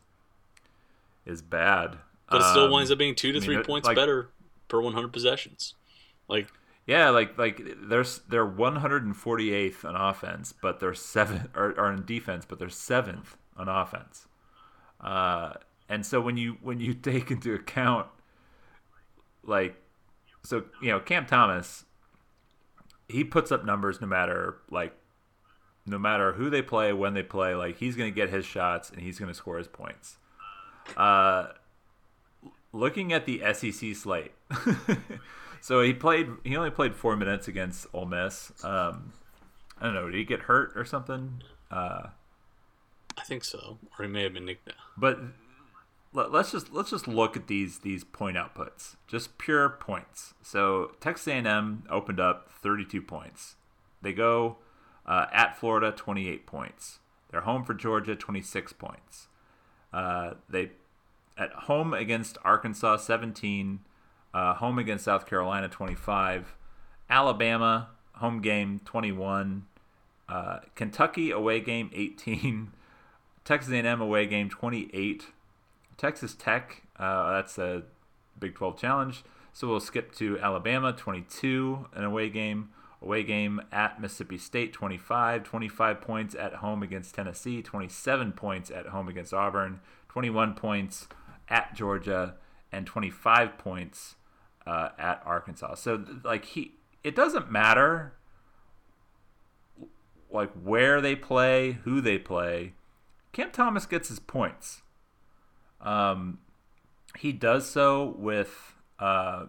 is 1.25 1.43
bad. 1.43 1.99
But 2.31 2.41
it 2.41 2.45
still 2.45 2.65
Um, 2.67 2.71
winds 2.73 2.91
up 2.91 2.99
being 2.99 3.15
two 3.15 3.33
to 3.33 3.39
I 3.39 3.41
mean, 3.41 3.47
three 3.47 3.57
it- 3.59 3.67
points 3.67 3.87
like- 3.87 3.97
better 3.97 4.31
per 4.69 4.81
100 4.81 5.13
possessions. 5.13 5.75
Like, 6.29 6.49
Yeah, 6.87 7.11
like 7.11 7.37
like 7.39 7.61
there's 7.89 8.19
they're 8.29 8.47
148th 8.47 9.85
on 9.85 9.97
offense, 9.97 10.53
but 10.53 10.79
they're 10.81 10.95
seventh 10.95 11.49
or, 11.57 11.73
or 11.79 11.93
in 11.93 12.05
defense, 12.05 12.45
but 12.45 12.59
they're 12.59 12.69
seventh 12.69 13.37
on 13.57 13.69
offense. 13.69 14.27
Uh, 15.01 15.55
and 15.89 16.05
so 16.07 16.21
when 16.21 16.37
you 16.37 16.59
when 16.63 16.81
you 16.81 16.95
take 17.11 17.31
into 17.31 17.55
account 17.55 18.07
like 19.47 19.77
so 20.43 20.65
you 20.83 20.91
know 20.91 21.01
Cam 21.01 21.27
Thomas, 21.27 21.85
he 23.09 23.25
puts 23.25 23.51
up 23.51 23.65
numbers 23.65 24.01
no 24.01 24.07
matter 24.07 24.59
like 24.71 24.97
no 25.87 25.99
matter 25.99 26.33
who 26.33 26.51
they 26.51 26.63
play, 26.63 26.93
when 26.93 27.15
they 27.15 27.23
play, 27.23 27.55
like 27.55 27.79
he's 27.79 27.97
going 27.97 28.11
to 28.11 28.15
get 28.15 28.31
his 28.31 28.45
shots 28.45 28.91
and 28.91 29.01
he's 29.01 29.19
going 29.19 29.29
to 29.29 29.35
score 29.35 29.57
his 29.59 29.69
points. 29.69 30.17
Uh, 30.97 31.49
looking 32.73 33.13
at 33.13 33.25
the 33.27 33.41
SEC 33.55 33.95
slate, 33.95 34.33
so 35.61 35.83
he 35.83 35.93
played. 35.93 36.29
He 36.45 36.57
only 36.57 36.71
played 36.71 36.95
four 36.95 37.17
minutes 37.17 37.49
against 37.49 37.87
Ole 37.93 38.07
Miss. 38.07 38.53
Um, 38.65 39.13
I 39.81 39.85
don't 39.85 39.95
know. 39.95 40.07
Did 40.07 40.19
he 40.19 40.25
get 40.25 40.41
hurt 40.43 40.73
or 40.77 40.85
something? 40.85 41.43
Uh, 41.71 42.09
I 43.19 43.23
think 43.25 43.45
so, 43.45 43.79
or 43.99 44.05
he 44.05 44.11
may 44.11 44.25
have 44.25 44.35
been 44.35 44.45
nicked. 44.45 44.71
but 44.97 45.19
let, 46.17 46.35
us 46.35 46.53
just 46.53 46.73
let's 46.73 46.91
just 46.91 47.07
look 47.07 47.37
at 47.37 47.47
these 47.47 47.79
these 47.81 48.05
point 48.05 48.37
outputs, 48.37 48.97
just 49.07 49.39
pure 49.39 49.69
points. 49.69 50.35
So 50.43 50.93
Texas 51.01 51.29
A&M 51.29 51.85
opened 51.91 52.21
up 52.21 52.51
32 52.51 53.03
points. 53.03 53.57
They 54.03 54.13
go 54.13 54.57
uh, 55.05 55.27
at 55.33 55.57
Florida 55.57 55.93
28 55.93 56.47
points. 56.47 56.99
They're 57.31 57.43
home 57.43 57.65
for 57.65 57.75
Georgia 57.75 58.17
26 58.17 58.73
points. 58.75 59.29
Uh, 59.93 60.35
they 60.49 60.71
at 61.37 61.53
home 61.53 61.93
against 61.93 62.39
Arkansas 62.45 62.97
17, 62.97 63.81
uh, 64.33 64.55
home 64.55 64.79
against 64.79 65.05
South 65.05 65.27
Carolina 65.27 65.69
25, 65.69 66.57
Alabama 67.11 67.91
home 68.17 68.41
game 68.41 68.81
21, 68.85 69.67
uh, 70.29 70.61
Kentucky 70.75 71.31
away 71.31 71.61
game 71.61 71.91
18, 71.93 72.73
Texas 73.45 73.73
A&M 73.73 74.01
away 74.01 74.27
game 74.27 74.49
28, 74.49 75.27
Texas 75.97 76.35
Tech 76.35 76.83
uh, 76.99 77.33
that's 77.33 77.59
a 77.59 77.83
Big 78.39 78.55
12 78.55 78.79
challenge. 78.79 79.25
So 79.53 79.69
we'll 79.69 79.81
skip 79.81 80.15
to 80.17 80.39
Alabama 80.39 80.93
22 80.93 81.87
an 81.95 82.05
away 82.05 82.29
game. 82.29 82.71
Away 83.03 83.25
game 83.25 83.61
at 83.71 84.01
Mississippi 84.01 84.39
State 84.39 84.73
25, 84.73 85.45
25 85.45 86.01
points 86.01 86.35
at 86.35 86.55
home 86.55 86.83
against 86.83 87.15
Tennessee, 87.15 87.63
27 87.63 88.33
points 88.33 88.71
at 88.71 88.87
home 88.87 89.07
against 89.07 89.35
Auburn, 89.35 89.81
21 90.09 90.55
points 90.55 91.07
at 91.49 91.75
Georgia, 91.75 92.37
and 92.73 92.87
25 92.87 93.59
points 93.59 94.17
uh, 94.67 94.89
at 94.99 95.23
Arkansas. 95.27 95.75
So 95.75 96.05
like 96.25 96.47
he, 96.47 96.73
it 97.05 97.15
doesn't 97.15 97.51
matter 97.51 98.15
like 100.31 100.51
where 100.53 101.03
they 101.03 101.15
play, 101.15 101.73
who 101.85 102.01
they 102.01 102.19
play. 102.19 102.73
Cam 103.33 103.51
Thomas 103.51 103.85
gets 103.85 104.09
his 104.09 104.19
points. 104.19 104.83
Um, 105.81 106.39
he 107.19 107.33
does 107.33 107.69
so 107.69 108.15
with 108.19 108.75
uh, 108.99 109.47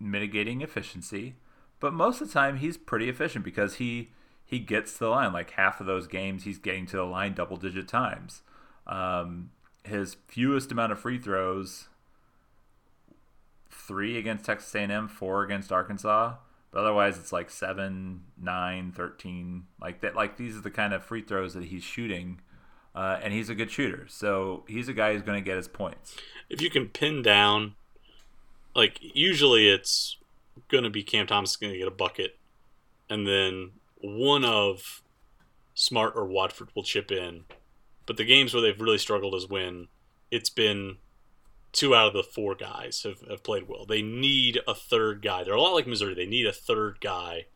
mitigating 0.00 0.62
efficiency, 0.62 1.36
but 1.80 1.92
most 1.92 2.20
of 2.20 2.28
the 2.28 2.34
time 2.34 2.58
he's 2.58 2.76
pretty 2.76 3.08
efficient 3.08 3.44
because 3.44 3.74
he 3.76 4.10
he 4.44 4.58
gets 4.58 4.92
to 4.94 4.98
the 5.00 5.08
line. 5.08 5.32
Like 5.32 5.50
half 5.52 5.80
of 5.80 5.86
those 5.86 6.06
games, 6.06 6.44
he's 6.44 6.58
getting 6.58 6.86
to 6.86 6.96
the 6.96 7.04
line 7.04 7.34
double 7.34 7.56
digit 7.56 7.88
times. 7.88 8.42
Um, 8.86 9.50
his 9.84 10.16
fewest 10.28 10.70
amount 10.70 10.92
of 10.92 10.98
free 10.98 11.18
throws 11.18 11.88
three 13.70 14.16
against 14.16 14.44
Texas 14.44 14.74
A&M, 14.74 15.08
four 15.08 15.42
against 15.42 15.72
Arkansas. 15.72 16.34
But 16.70 16.80
otherwise, 16.80 17.18
it's 17.18 17.32
like 17.32 17.50
seven, 17.50 18.24
nine, 18.40 18.90
thirteen, 18.90 19.66
like 19.80 20.00
that. 20.00 20.16
Like 20.16 20.36
these 20.36 20.56
are 20.56 20.60
the 20.60 20.72
kind 20.72 20.92
of 20.92 21.04
free 21.04 21.22
throws 21.22 21.54
that 21.54 21.64
he's 21.64 21.84
shooting, 21.84 22.40
uh, 22.94 23.18
and 23.22 23.32
he's 23.32 23.48
a 23.48 23.54
good 23.54 23.70
shooter. 23.70 24.06
So 24.08 24.64
he's 24.68 24.88
a 24.88 24.92
guy 24.92 25.12
who's 25.12 25.22
going 25.22 25.42
to 25.42 25.44
get 25.44 25.56
his 25.56 25.68
points. 25.68 26.16
If 26.48 26.60
you 26.60 26.70
can 26.70 26.88
pin 26.88 27.22
down, 27.22 27.74
like 28.74 28.98
usually 29.00 29.68
it's 29.68 30.16
going 30.68 30.84
to 30.84 30.90
be 30.90 31.02
Cam 31.02 31.26
Thomas 31.26 31.56
going 31.56 31.72
to 31.72 31.78
get 31.78 31.88
a 31.88 31.92
bucket, 31.92 32.38
and 33.08 33.26
then 33.26 33.72
one 34.00 34.44
of 34.44 35.02
Smart 35.74 36.14
or 36.16 36.26
Watford 36.26 36.68
will 36.74 36.84
chip 36.84 37.10
in. 37.10 37.44
But 38.06 38.16
the 38.16 38.24
games 38.24 38.52
where 38.52 38.62
they've 38.62 38.80
really 38.80 38.98
struggled 38.98 39.34
is 39.34 39.48
when 39.48 39.88
it's 40.30 40.50
been 40.50 40.98
two 41.72 41.94
out 41.94 42.08
of 42.08 42.12
the 42.12 42.22
four 42.22 42.54
guys 42.54 43.02
have, 43.02 43.20
have 43.28 43.42
played 43.42 43.68
well. 43.68 43.84
They 43.84 44.02
need 44.02 44.60
a 44.68 44.74
third 44.74 45.22
guy. 45.22 45.42
They're 45.42 45.54
a 45.54 45.60
lot 45.60 45.74
like 45.74 45.86
Missouri. 45.86 46.14
They 46.14 46.26
need 46.26 46.46
a 46.46 46.52
third 46.52 46.98
guy 47.00 47.46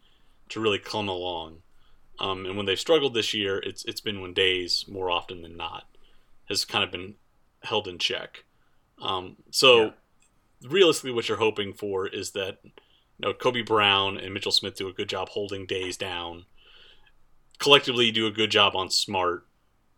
to 0.48 0.60
really 0.60 0.78
come 0.78 1.08
along. 1.08 1.58
Um, 2.20 2.46
and 2.46 2.56
when 2.56 2.66
they've 2.66 2.78
struggled 2.78 3.14
this 3.14 3.32
year, 3.32 3.58
it's 3.58 3.84
it's 3.84 4.00
been 4.00 4.20
when 4.20 4.34
Days 4.34 4.84
more 4.88 5.10
often 5.10 5.42
than 5.42 5.56
not 5.56 5.84
has 6.48 6.64
kind 6.64 6.82
of 6.82 6.90
been 6.90 7.14
held 7.62 7.86
in 7.86 7.98
check. 7.98 8.44
Um, 9.00 9.36
so 9.50 9.92
realistically, 10.66 11.12
what 11.12 11.28
you're 11.28 11.38
hoping 11.38 11.72
for 11.72 12.06
is 12.06 12.32
that 12.32 12.58
you 12.64 12.70
know 13.20 13.34
Kobe 13.34 13.62
Brown 13.62 14.18
and 14.18 14.34
Mitchell 14.34 14.52
Smith 14.52 14.76
do 14.76 14.88
a 14.88 14.92
good 14.92 15.08
job 15.08 15.28
holding 15.30 15.66
Days 15.66 15.96
down. 15.96 16.46
Collectively, 17.58 18.06
you 18.06 18.12
do 18.12 18.26
a 18.26 18.32
good 18.32 18.50
job 18.50 18.74
on 18.76 18.90
Smart, 18.90 19.46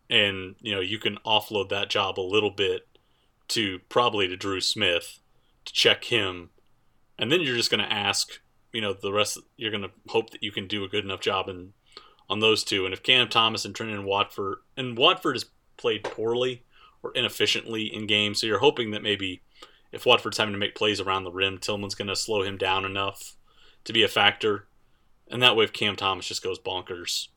and 0.08 0.56
you 0.60 0.74
know 0.74 0.80
you 0.80 0.98
can 0.98 1.16
offload 1.26 1.68
that 1.70 1.90
job 1.90 2.18
a 2.18 2.22
little 2.22 2.50
bit 2.50 2.86
to 3.48 3.80
probably 3.88 4.28
to 4.28 4.36
Dru 4.36 4.60
Smith 4.60 5.20
to 5.64 5.72
check 5.72 6.04
him, 6.04 6.50
and 7.18 7.30
then 7.30 7.40
you're 7.40 7.56
just 7.56 7.70
going 7.70 7.84
to 7.84 7.92
ask, 7.92 8.40
you 8.72 8.80
know, 8.80 8.92
the 8.92 9.12
rest. 9.12 9.38
You're 9.56 9.70
going 9.70 9.84
to 9.84 9.90
hope 10.08 10.30
that 10.30 10.42
you 10.42 10.52
can 10.52 10.66
do 10.66 10.84
a 10.84 10.88
good 10.88 11.04
enough 11.04 11.20
job 11.20 11.48
in 11.48 11.72
on 12.30 12.40
those 12.40 12.64
two. 12.64 12.86
And 12.86 12.94
if 12.94 13.02
Cam 13.02 13.28
Thomas 13.28 13.64
and 13.66 13.74
Trendon 13.74 14.04
Watford 14.04 14.58
and 14.76 14.96
Watford 14.96 15.34
has 15.34 15.44
played 15.76 16.04
poorly 16.04 16.64
or 17.02 17.12
inefficiently 17.14 17.92
in 17.92 18.06
games, 18.06 18.40
so 18.40 18.46
you're 18.46 18.60
hoping 18.60 18.92
that 18.92 19.02
maybe 19.02 19.42
if 19.92 20.06
Watford's 20.06 20.38
having 20.38 20.52
to 20.52 20.58
make 20.58 20.74
plays 20.74 21.00
around 21.00 21.24
the 21.24 21.32
rim, 21.32 21.58
Tilmon's 21.58 21.94
going 21.96 22.08
to 22.08 22.16
slow 22.16 22.42
him 22.42 22.56
down 22.56 22.84
enough 22.84 23.36
to 23.84 23.92
be 23.92 24.02
a 24.02 24.08
factor. 24.08 24.68
And 25.28 25.42
that 25.42 25.56
way, 25.56 25.64
if 25.64 25.72
Cam 25.72 25.96
Thomas 25.96 26.28
just 26.28 26.42
goes 26.42 26.58
bonkers, 26.58 27.28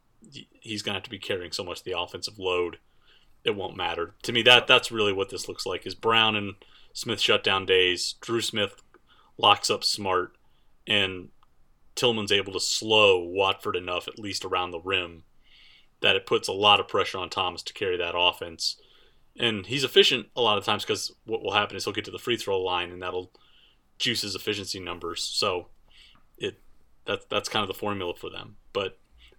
he's 0.61 0.81
going 0.81 0.93
to 0.93 0.97
have 0.97 1.03
to 1.03 1.09
be 1.09 1.19
carrying 1.19 1.51
so 1.51 1.63
much 1.63 1.79
of 1.79 1.85
the 1.85 1.99
offensive 1.99 2.39
load 2.39 2.77
it 3.43 3.55
won't 3.55 3.77
matter. 3.77 4.15
To 4.23 4.31
me, 4.31 4.41
that 4.43 4.67
that's 4.67 4.91
really 4.91 5.13
what 5.13 5.29
this 5.29 5.47
looks 5.47 5.65
like. 5.65 5.85
Is 5.85 5.95
Brown 5.95 6.35
and 6.35 6.53
Smith 6.93 7.19
shut 7.19 7.43
down 7.43 7.65
days. 7.65 8.15
Dru 8.21 8.41
Smith 8.41 8.81
locks 9.37 9.69
up 9.69 9.83
Smart, 9.83 10.37
and 10.87 11.29
Tilmon's 11.95 12.31
able 12.31 12.53
to 12.53 12.59
slow 12.59 13.19
Watford 13.23 13.75
enough, 13.75 14.07
at 14.07 14.19
least 14.19 14.45
around 14.45 14.71
the 14.71 14.79
rim, 14.79 15.23
that 16.01 16.15
it 16.15 16.25
puts 16.25 16.47
a 16.47 16.53
lot 16.53 16.79
of 16.79 16.87
pressure 16.87 17.17
on 17.17 17.29
Thomas 17.29 17.63
to 17.63 17.73
carry 17.73 17.97
that 17.97 18.17
offense. 18.17 18.77
And 19.37 19.65
he's 19.65 19.83
efficient 19.83 20.27
a 20.35 20.41
lot 20.41 20.57
of 20.57 20.65
times 20.65 20.83
because 20.83 21.11
what 21.25 21.41
will 21.41 21.53
happen 21.53 21.75
is 21.75 21.85
he'll 21.85 21.93
get 21.93 22.05
to 22.05 22.11
the 22.11 22.19
free 22.19 22.37
throw 22.37 22.59
line, 22.59 22.91
and 22.91 23.01
that'll 23.01 23.31
juice 23.99 24.21
his 24.21 24.35
efficiency 24.35 24.79
numbers. 24.79 25.23
So 25.23 25.67
it 26.37 26.59
that's 27.05 27.25
that's 27.25 27.49
kind 27.49 27.63
of 27.63 27.67
the 27.67 27.73
formula 27.79 28.13
for 28.15 28.29
them. 28.29 28.57
But 28.73 28.97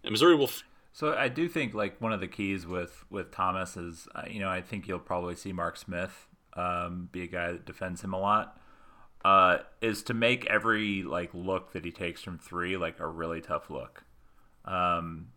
Missouri 0.09 0.37
will. 0.37 0.45
F- 0.45 0.65
So 0.93 1.15
I 1.15 1.29
do 1.29 1.49
think 1.49 1.75
like 1.75 2.01
one 2.01 2.13
of 2.13 2.21
the 2.21 2.29
keys 2.29 2.67
with 2.67 3.05
with 3.11 3.31
Thomas 3.31 3.77
is 3.77 4.09
uh, 4.15 4.23
you 4.29 4.41
know 4.41 4.49
I 4.49 4.61
think 4.63 4.89
you'll 4.89 4.99
probably 4.99 5.37
see 5.37 5.53
Mark 5.53 5.77
Smith 5.77 6.29
um, 6.55 7.09
be 7.13 7.23
a 7.23 7.27
guy 7.27 7.53
that 7.53 7.65
defends 7.67 8.03
him 8.03 8.13
a 8.15 8.19
lot. 8.19 8.59
Uh, 9.25 9.59
is 9.81 10.03
to 10.03 10.12
make 10.12 10.45
every 10.47 11.03
like 11.03 11.31
look 11.33 11.72
that 11.72 11.85
he 11.85 11.91
takes 11.91 12.20
from 12.20 12.39
three 12.39 12.77
like 12.77 13.01
a 13.01 13.07
really 13.07 13.41
tough 13.41 13.70
look. 13.70 14.05
Um, 14.66 15.29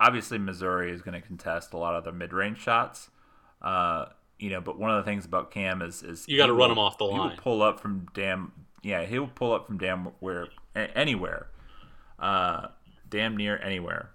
obviously, 0.00 0.38
Missouri 0.38 0.90
is 0.90 1.00
going 1.02 1.20
to 1.20 1.24
contest 1.26 1.72
a 1.72 1.76
lot 1.76 1.94
of 1.94 2.04
the 2.04 2.10
mid-range 2.10 2.58
shots. 2.58 3.10
Uh, 3.62 4.06
you 4.38 4.50
know, 4.50 4.60
but 4.60 4.78
one 4.78 4.90
of 4.90 4.96
the 4.96 5.08
things 5.08 5.24
about 5.24 5.50
Cam 5.50 5.80
is 5.80 6.02
is 6.02 6.26
You 6.28 6.36
gotta 6.36 6.52
run 6.52 6.70
him 6.70 6.78
off 6.78 6.98
the 6.98 7.04
line. 7.04 7.30
He 7.30 7.36
will 7.36 7.42
pull 7.42 7.62
up 7.62 7.80
from 7.80 8.06
damn 8.14 8.52
yeah. 8.82 9.04
He'll 9.04 9.28
pull 9.28 9.52
up 9.52 9.66
from 9.66 9.78
damn 9.78 10.06
where 10.20 10.48
a- 10.74 10.96
anywhere, 10.96 11.48
uh, 12.18 12.68
damn 13.08 13.36
near 13.36 13.58
anywhere. 13.58 14.10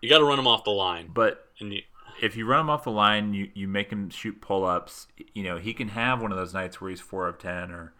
You 0.00 0.08
got 0.08 0.18
to 0.18 0.24
run 0.24 0.38
him 0.38 0.46
off 0.46 0.64
the 0.64 0.70
line. 0.70 1.10
But 1.12 1.48
and 1.60 1.72
you, 1.72 1.82
if 2.20 2.36
you 2.36 2.46
run 2.46 2.60
him 2.60 2.70
off 2.70 2.84
the 2.84 2.90
line, 2.90 3.34
you, 3.34 3.50
you 3.54 3.68
make 3.68 3.90
him 3.90 4.10
shoot 4.10 4.40
pull 4.40 4.64
ups. 4.64 5.06
You 5.34 5.42
know, 5.42 5.58
he 5.58 5.74
can 5.74 5.88
have 5.88 6.20
one 6.22 6.32
of 6.32 6.38
those 6.38 6.54
nights 6.54 6.80
where 6.80 6.90
he's 6.90 7.00
four 7.00 7.28
of 7.28 7.38
ten 7.38 7.70
or 7.70 7.92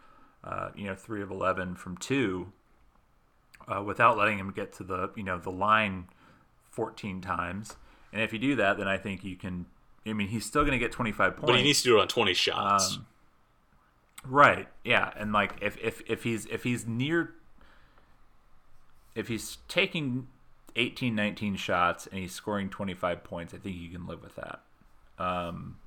uh, 0.42 0.70
you 0.74 0.84
know 0.84 0.94
three 0.94 1.22
of 1.22 1.30
eleven 1.30 1.74
from 1.74 1.96
two, 1.96 2.52
uh, 3.66 3.82
without 3.82 4.16
letting 4.16 4.38
him 4.38 4.52
get 4.52 4.72
to 4.74 4.84
the 4.84 5.10
you 5.16 5.22
know 5.22 5.38
the 5.38 5.50
line 5.50 6.06
fourteen 6.70 7.20
times. 7.20 7.76
And 8.12 8.22
if 8.22 8.32
you 8.32 8.38
do 8.38 8.54
that, 8.56 8.78
then 8.78 8.88
I 8.88 8.96
think 8.96 9.24
you 9.24 9.36
can. 9.36 9.66
I 10.06 10.12
mean, 10.12 10.28
he's 10.28 10.44
still 10.44 10.62
going 10.62 10.72
to 10.72 10.78
get 10.78 10.92
twenty 10.92 11.12
five 11.12 11.36
points. 11.36 11.46
but 11.46 11.56
he 11.56 11.62
needs 11.62 11.82
to 11.82 11.88
do 11.88 11.98
it 11.98 12.02
on 12.02 12.08
20 12.08 12.34
shots. 12.34 12.96
Um, 12.96 13.06
Right. 14.26 14.68
Yeah, 14.84 15.12
and 15.16 15.32
like 15.32 15.54
if 15.60 15.76
if 15.82 16.02
if 16.06 16.22
he's 16.22 16.46
if 16.46 16.62
he's 16.62 16.86
near 16.86 17.34
if 19.14 19.28
he's 19.28 19.58
taking 19.68 20.28
18 20.76 21.14
19 21.14 21.56
shots 21.56 22.06
and 22.06 22.20
he's 22.20 22.32
scoring 22.32 22.68
25 22.68 23.24
points, 23.24 23.54
I 23.54 23.58
think 23.58 23.76
you 23.76 23.88
can 23.88 24.06
live 24.06 24.22
with 24.22 24.36
that. 24.36 24.60
Um 25.18 25.78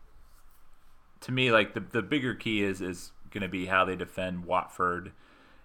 to 1.22 1.32
me 1.32 1.52
like 1.52 1.74
the 1.74 1.80
the 1.80 2.02
bigger 2.02 2.34
key 2.34 2.64
is 2.64 2.82
is 2.82 3.12
going 3.32 3.42
to 3.42 3.50
be 3.50 3.66
how 3.66 3.84
they 3.84 3.96
defend 3.96 4.46
Watford 4.46 5.12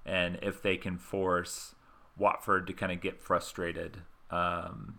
and 0.05 0.39
if 0.43 0.61
they 0.61 0.77
can 0.77 0.99
force 0.99 1.75
Watford 2.19 2.67
to 2.67 2.73
kind 2.73 2.91
of 2.91 3.01
get 3.01 3.21
frustrated. 3.21 3.99
Um 4.31 4.99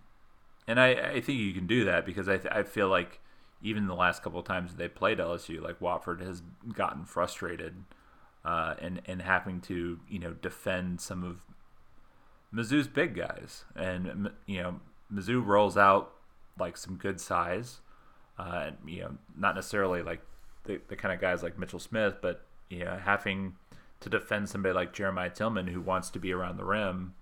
and 0.67 0.79
I, 0.79 0.91
I 0.91 1.21
think 1.21 1.39
you 1.39 1.53
can 1.53 1.67
do 1.67 1.83
that 1.85 2.05
because 2.05 2.29
I, 2.29 2.37
th- 2.37 2.53
I 2.53 2.63
feel 2.63 2.87
like 2.87 3.19
even 3.61 3.87
the 3.87 3.95
last 3.95 4.23
couple 4.23 4.39
of 4.39 4.45
times 4.45 4.75
they 4.75 4.87
played 4.87 5.17
LSU, 5.17 5.61
like 5.61 5.81
Watford 5.81 6.21
has 6.21 6.41
gotten 6.73 7.05
frustrated 7.05 7.83
uh, 8.45 8.75
and 8.79 9.01
and 9.05 9.21
having 9.21 9.61
to 9.61 9.99
you 10.09 10.19
know 10.19 10.33
defend 10.33 11.01
some 11.01 11.23
of 11.23 11.41
Mizzou's 12.53 12.87
big 12.87 13.15
guys, 13.15 13.65
and 13.75 14.31
you 14.45 14.61
know 14.61 14.79
Mizzou 15.13 15.45
rolls 15.45 15.77
out 15.77 16.13
like 16.59 16.77
some 16.77 16.95
good 16.95 17.19
size, 17.19 17.79
uh, 18.37 18.65
and, 18.67 18.77
you 18.85 19.01
know 19.01 19.17
not 19.37 19.55
necessarily 19.55 20.01
like 20.01 20.21
the, 20.65 20.79
the 20.87 20.95
kind 20.95 21.13
of 21.13 21.19
guys 21.19 21.43
like 21.43 21.57
Mitchell 21.57 21.79
Smith, 21.79 22.15
but 22.21 22.45
you 22.69 22.85
know 22.85 22.99
having 23.03 23.55
to 23.99 24.09
defend 24.09 24.49
somebody 24.49 24.73
like 24.73 24.93
Jeremiah 24.93 25.29
Tilmon 25.29 25.69
who 25.69 25.81
wants 25.81 26.09
to 26.11 26.19
be 26.19 26.31
around 26.33 26.57
the 26.57 26.65
rim. 26.65 27.15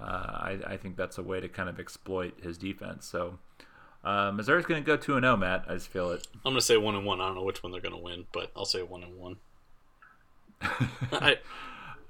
Uh, 0.00 0.04
I, 0.04 0.58
I 0.66 0.76
think 0.76 0.96
that's 0.96 1.18
a 1.18 1.22
way 1.22 1.40
to 1.40 1.48
kind 1.48 1.68
of 1.68 1.78
exploit 1.78 2.34
his 2.42 2.58
defense. 2.58 3.06
So 3.06 3.38
uh, 4.04 4.32
Missouri's 4.32 4.66
going 4.66 4.82
to 4.82 4.86
go 4.86 4.96
two 4.96 5.14
and 5.14 5.24
zero, 5.24 5.36
Matt. 5.36 5.64
I 5.68 5.74
just 5.74 5.88
feel 5.88 6.10
it. 6.10 6.26
I'm 6.44 6.52
going 6.52 6.56
to 6.56 6.62
say 6.62 6.76
1 6.76 6.94
and 6.94 7.06
1. 7.06 7.20
I 7.20 7.26
don't 7.26 7.36
know 7.36 7.44
which 7.44 7.62
one 7.62 7.70
they're 7.70 7.80
going 7.80 7.94
to 7.94 8.00
win, 8.00 8.26
but 8.32 8.50
I'll 8.56 8.64
say 8.64 8.82
1 8.82 9.02
and 9.02 9.16
1. 9.16 9.36
I, 11.12 11.36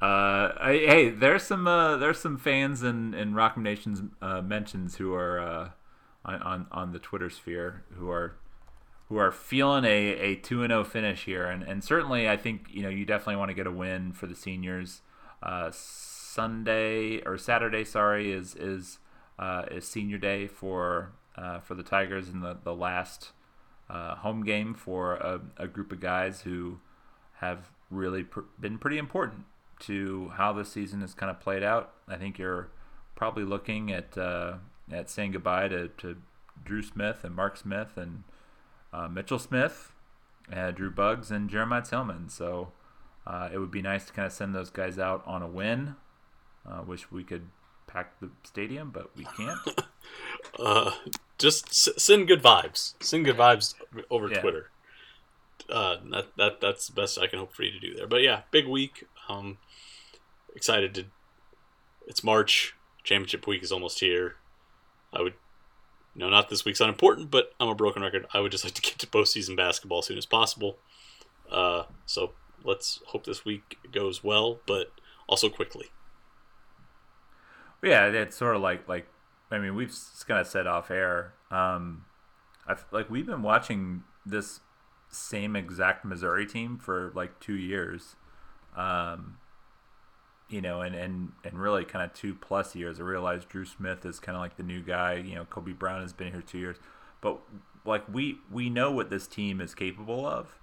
Uh, 0.03 0.53
hey, 0.65 1.11
there's 1.11 1.45
some 1.45 1.69
uh, 1.69 1.97
there's 1.97 2.19
some 2.19 2.37
fans 2.37 2.83
in 2.83 3.15
in 3.15 3.35
Rock 3.35 3.57
Nation's 3.57 4.03
uh, 4.21 4.43
mentions 4.43 4.97
who 4.97 5.15
are 5.15 5.39
uh, 5.39 5.71
on, 6.25 6.67
on 6.73 6.93
the 6.93 6.99
Twitter 6.99 7.31
sphere 7.31 7.85
who 7.95 8.11
are 8.11 8.35
who 9.09 9.17
are 9.17 9.31
feeling 9.31 9.85
a 9.85 9.89
a 9.89 10.35
two 10.35 10.65
and 10.65 10.73
zero 10.73 10.83
finish 10.83 11.25
here, 11.25 11.47
and 11.47 11.63
and 11.63 11.85
certainly 11.85 12.29
I 12.29 12.37
think 12.37 12.67
you 12.73 12.83
know 12.83 12.89
you 12.89 13.05
definitely 13.05 13.37
want 13.37 13.51
to 13.51 13.55
get 13.55 13.69
a 13.69 13.71
win 13.71 14.13
for 14.13 14.27
the 14.27 14.35
seniors. 14.35 15.03
Uh, 15.41 15.71
Sunday 15.73 17.21
or 17.21 17.39
Saturday, 17.39 17.85
sorry, 17.85 18.33
is 18.33 18.57
is 18.57 18.99
uh, 19.39 19.67
is 19.71 19.87
senior 19.87 20.19
day 20.19 20.49
for 20.49 21.13
uh, 21.37 21.61
for 21.61 21.77
the 21.77 21.85
Tigers 21.85 22.29
in 22.29 22.41
the 22.41 22.57
the 22.65 22.75
last 22.75 23.31
uh, 23.89 24.17
home 24.17 24.43
game 24.43 24.75
for 24.75 25.15
a, 25.15 25.41
a 25.59 25.69
group 25.69 25.93
of 25.93 26.01
guys 26.01 26.41
who 26.41 26.81
have 27.35 27.71
really 27.89 28.25
pr- 28.25 28.41
been 28.59 28.79
pretty 28.79 28.99
important 28.99 29.45
to 29.83 30.31
how 30.37 30.53
the 30.53 30.65
season 30.65 31.01
has 31.01 31.15
kind 31.15 31.31
of 31.31 31.41
played 31.41 31.63
out. 31.63 31.93
I 32.09 32.17
think 32.17 32.39
you're 32.39 32.69
probably 33.15 33.45
looking 33.45 33.93
at 33.93 34.17
uh, 34.19 34.55
at 34.91 35.09
saying 35.11 35.33
goodbye 35.33 35.69
to, 35.69 35.89
to 35.89 36.17
Dru 36.65 36.83
Smith 36.83 37.25
and 37.25 37.35
Mark 37.35 37.57
Smith 37.57 37.97
and 37.97 38.25
uh, 38.93 39.09
Mitchell 39.09 39.39
Smith, 39.39 39.93
uh, 40.53 40.71
Drew 40.71 40.91
Buggs 40.91 41.31
and 41.31 41.49
Jeremiah 41.49 41.83
Tilmon. 41.83 42.31
So 42.31 42.73
uh, 43.27 43.49
it 43.53 43.59
would 43.59 43.71
be 43.71 43.83
nice 43.83 44.05
to 44.07 44.13
kind 44.13 44.27
of 44.27 44.33
send 44.33 44.55
those 44.55 44.71
guys 44.71 44.99
out 44.99 45.23
on 45.27 45.43
a 45.43 45.49
win. 45.49 45.97
Uh, 46.69 46.83
wish 46.87 47.11
we 47.11 47.25
could 47.25 47.49
pack 47.87 48.21
the 48.21 48.31
stadium, 48.45 48.91
but 48.91 49.17
we 49.17 49.25
can't. 49.37 49.59
uh, 50.59 50.93
just 51.39 51.69
s- 51.71 51.89
send 51.97 52.29
good 52.29 52.43
vibes. 52.43 52.95
Send 53.01 53.25
good 53.25 53.37
vibes 53.37 53.75
over 54.11 54.29
Yeah. 54.31 54.41
Twitter. 54.41 54.71
Uh, 55.71 55.97
that, 56.11 56.27
that 56.37 56.61
That's 56.61 56.87
the 56.89 56.93
best 56.93 57.19
I 57.19 57.27
can 57.27 57.39
hope 57.39 57.55
for 57.55 57.63
you 57.63 57.73
to 57.73 57.81
do 57.81 57.95
there. 57.95 58.07
But 58.07 58.23
yeah, 58.23 58.43
big 58.51 58.67
week. 58.69 59.05
Um, 59.29 59.59
excited 60.55 60.95
to. 60.95 61.05
It's 62.07 62.25
March. 62.25 62.75
Championship 63.05 63.47
week 63.47 63.63
is 63.63 63.73
almost 63.73 64.01
here. 64.01 64.37
I 65.13 65.23
would. 65.23 65.35
No, 66.15 66.29
not 66.29 66.51
this 66.51 66.65
week's 66.65 66.81
unimportant, 66.81 67.31
but 67.31 67.53
I'm 67.59 67.69
a 67.69 67.75
broken 67.75 68.03
record. 68.03 68.27
I 68.35 68.41
would 68.41 68.53
just 68.53 68.65
like 68.67 68.75
to 68.75 68.83
get 68.83 68.99
to 68.99 69.07
postseason 69.07 69.57
basketball 69.57 70.01
as 70.01 70.07
soon 70.07 70.19
as 70.19 70.27
possible. 70.27 70.79
Uh, 71.51 71.85
so 72.07 72.33
let's 72.65 73.01
hope 73.07 73.25
this 73.25 73.45
week 73.45 73.77
goes 73.91 74.23
well, 74.23 74.61
but 74.67 74.93
also 75.27 75.49
quickly. 75.49 75.87
Yeah, 77.83 78.07
it's 78.07 78.37
sort 78.37 78.55
of 78.55 78.63
like 78.63 78.89
like 78.89 79.09
I 79.51 79.59
mean 79.59 79.75
we've 79.75 79.95
kind 80.27 80.41
of 80.41 80.47
said 80.47 80.67
off 80.67 80.91
air. 80.91 81.35
Um, 81.51 82.05
I 82.67 82.77
like 82.93 83.11
we've 83.11 83.27
been 83.27 83.43
watching 83.43 84.05
this 84.25 84.61
same 85.09 85.57
exact 85.57 86.05
Missouri 86.05 86.47
team 86.47 86.79
for 86.79 87.13
like 87.15 87.41
two 87.41 87.57
years, 87.57 88.17
um, 88.77 89.39
you 90.53 90.61
know, 90.61 90.81
and 90.81 90.95
and 90.95 91.33
and 91.45 91.59
really 91.61 91.85
kind 91.85 92.05
of 92.05 92.13
two 92.13 92.35
plus 92.35 92.75
years. 92.75 93.01
I 93.01 93.03
realize 93.03 93.45
Dru 93.45 93.65
Smith 93.65 94.05
is 94.05 94.21
kind 94.21 94.37
of 94.37 94.43
like 94.43 94.57
the 94.57 94.63
new 94.63 94.83
guy. 94.83 95.15
You 95.15 95.37
know, 95.37 95.45
Kobe 95.45 95.73
Brown 95.73 96.03
has 96.03 96.13
been 96.13 96.33
here 96.33 96.43
two 96.43 96.59
years, 96.59 96.77
but 97.21 97.41
like 97.85 98.05
we 98.13 98.39
we 98.51 98.71
know 98.71 98.91
what 98.91 99.11
this 99.11 99.27
team 99.27 99.61
is 99.61 99.75
capable 99.75 100.27
of. 100.27 100.59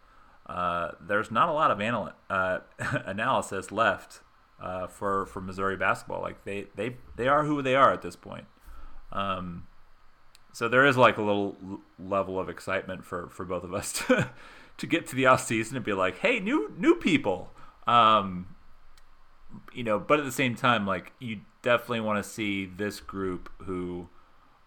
Uh, 0.46 0.92
there's 1.00 1.30
not 1.30 1.48
a 1.50 1.52
lot 1.52 1.70
of 1.72 1.80
anal- 1.80 2.14
uh, 2.30 2.60
analysis 3.06 3.72
left 3.72 4.22
uh, 4.62 4.88
for 4.88 5.26
for 5.26 5.42
Missouri 5.42 5.78
basketball. 5.78 6.22
Like 6.22 6.44
they 6.44 6.68
they 6.76 6.98
they 7.16 7.28
are 7.28 7.46
who 7.46 7.62
they 7.62 7.76
are 7.76 7.92
at 7.92 8.02
this 8.02 8.16
point. 8.16 8.46
Um, 9.12 9.68
so 10.52 10.68
there 10.68 10.86
is 10.86 10.98
like 10.98 11.18
a 11.18 11.22
little 11.22 11.82
level 11.98 12.40
of 12.40 12.50
excitement 12.50 13.06
for 13.06 13.30
for 13.30 13.46
both 13.46 13.64
of 13.64 13.74
us 13.74 13.94
to 14.08 14.30
to 14.78 14.88
get 14.88 15.08
to 15.08 15.16
the 15.16 15.26
off 15.26 15.46
season 15.46 15.76
and 15.76 15.86
be 15.86 15.94
like, 15.94 16.20
hey, 16.20 16.40
new 16.40 16.74
new 16.78 16.96
people. 16.96 17.52
Um, 17.88 18.56
you 19.74 19.84
know, 19.84 20.00
but 20.00 20.20
at 20.20 20.26
the 20.26 20.32
same 20.32 20.56
time, 20.56 20.86
like 20.86 21.14
you 21.20 21.42
definitely 21.62 22.02
want 22.02 22.24
to 22.24 22.30
see 22.30 22.66
this 22.66 23.00
group 23.00 23.50
who, 23.64 24.10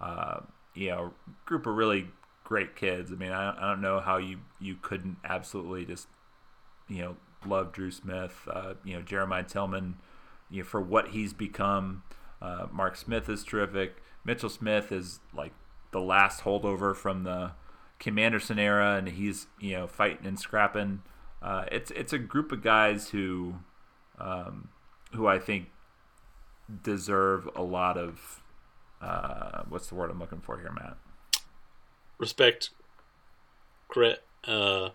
uh, 0.00 0.40
you 0.74 0.90
know, 0.90 1.12
group 1.44 1.66
of 1.66 1.74
really 1.74 2.08
great 2.44 2.76
kids. 2.76 3.12
I 3.12 3.14
mean, 3.14 3.32
I, 3.32 3.56
I 3.56 3.70
don't 3.70 3.80
know 3.80 4.00
how 4.00 4.18
you 4.18 4.38
you 4.60 4.76
couldn't 4.80 5.18
absolutely 5.24 5.84
just 5.84 6.08
you 6.88 7.02
know, 7.02 7.16
love 7.46 7.72
Dru 7.72 7.90
Smith, 7.90 8.46
uh, 8.52 8.74
you 8.84 8.94
know, 8.94 9.02
Jeremiah 9.02 9.44
Tilmon, 9.44 9.94
you 10.50 10.62
know, 10.62 10.68
for 10.68 10.80
what 10.80 11.08
he's 11.08 11.32
become. 11.32 12.02
Uh, 12.40 12.66
Mark 12.70 12.96
Smith 12.96 13.28
is 13.28 13.44
terrific. 13.44 14.02
Mitchell 14.24 14.50
Smith 14.50 14.92
is 14.92 15.20
like 15.34 15.52
the 15.92 16.00
last 16.00 16.42
holdover 16.42 16.94
from 16.94 17.24
the 17.24 17.52
Kim 17.98 18.18
Anderson 18.18 18.58
era, 18.58 18.96
and 18.96 19.08
he's 19.08 19.46
you 19.60 19.72
know 19.72 19.86
fighting 19.86 20.26
and 20.26 20.38
scrapping. 20.38 21.02
Uh, 21.40 21.64
it's 21.70 21.90
it's 21.92 22.12
a 22.12 22.18
group 22.18 22.52
of 22.52 22.62
guys 22.62 23.10
who, 23.10 23.54
um, 24.22 24.68
who 25.14 25.26
I 25.26 25.38
think 25.38 25.68
deserve 26.82 27.48
a 27.54 27.62
lot 27.62 27.98
of 27.98 28.40
uh, 29.02 29.62
what's 29.68 29.88
the 29.88 29.94
word 29.96 30.10
I'm 30.10 30.18
looking 30.20 30.40
for 30.40 30.58
here, 30.58 30.70
Matt? 30.72 30.96
Respect, 32.18 32.70
credit, 33.88 34.22
uh, 34.46 34.90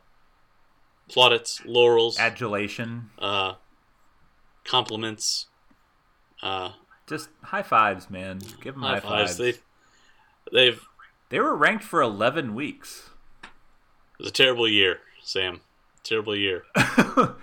plaudits, 1.09 1.61
laurels, 1.65 2.17
Adulation, 2.17 3.09
uh, 3.19 3.55
compliments, 4.63 5.47
uh, 6.41 6.71
just 7.05 7.30
high 7.43 7.63
fives, 7.63 8.09
man. 8.09 8.39
Give 8.61 8.75
them 8.75 8.84
high, 8.84 8.93
high 8.93 8.99
fives. 8.99 9.32
fives. 9.32 9.38
They've, 9.38 9.61
they've, 10.53 10.82
They 11.30 11.39
were 11.41 11.55
ranked 11.55 11.84
for 11.84 12.01
11 12.01 12.55
weeks. 12.55 13.09
it 13.43 14.19
was 14.19 14.30
a 14.30 14.34
terrible 14.34 14.69
year, 14.69 14.99
Sam. 15.21 15.59
Terrible 16.03 16.36
year. 16.36 16.63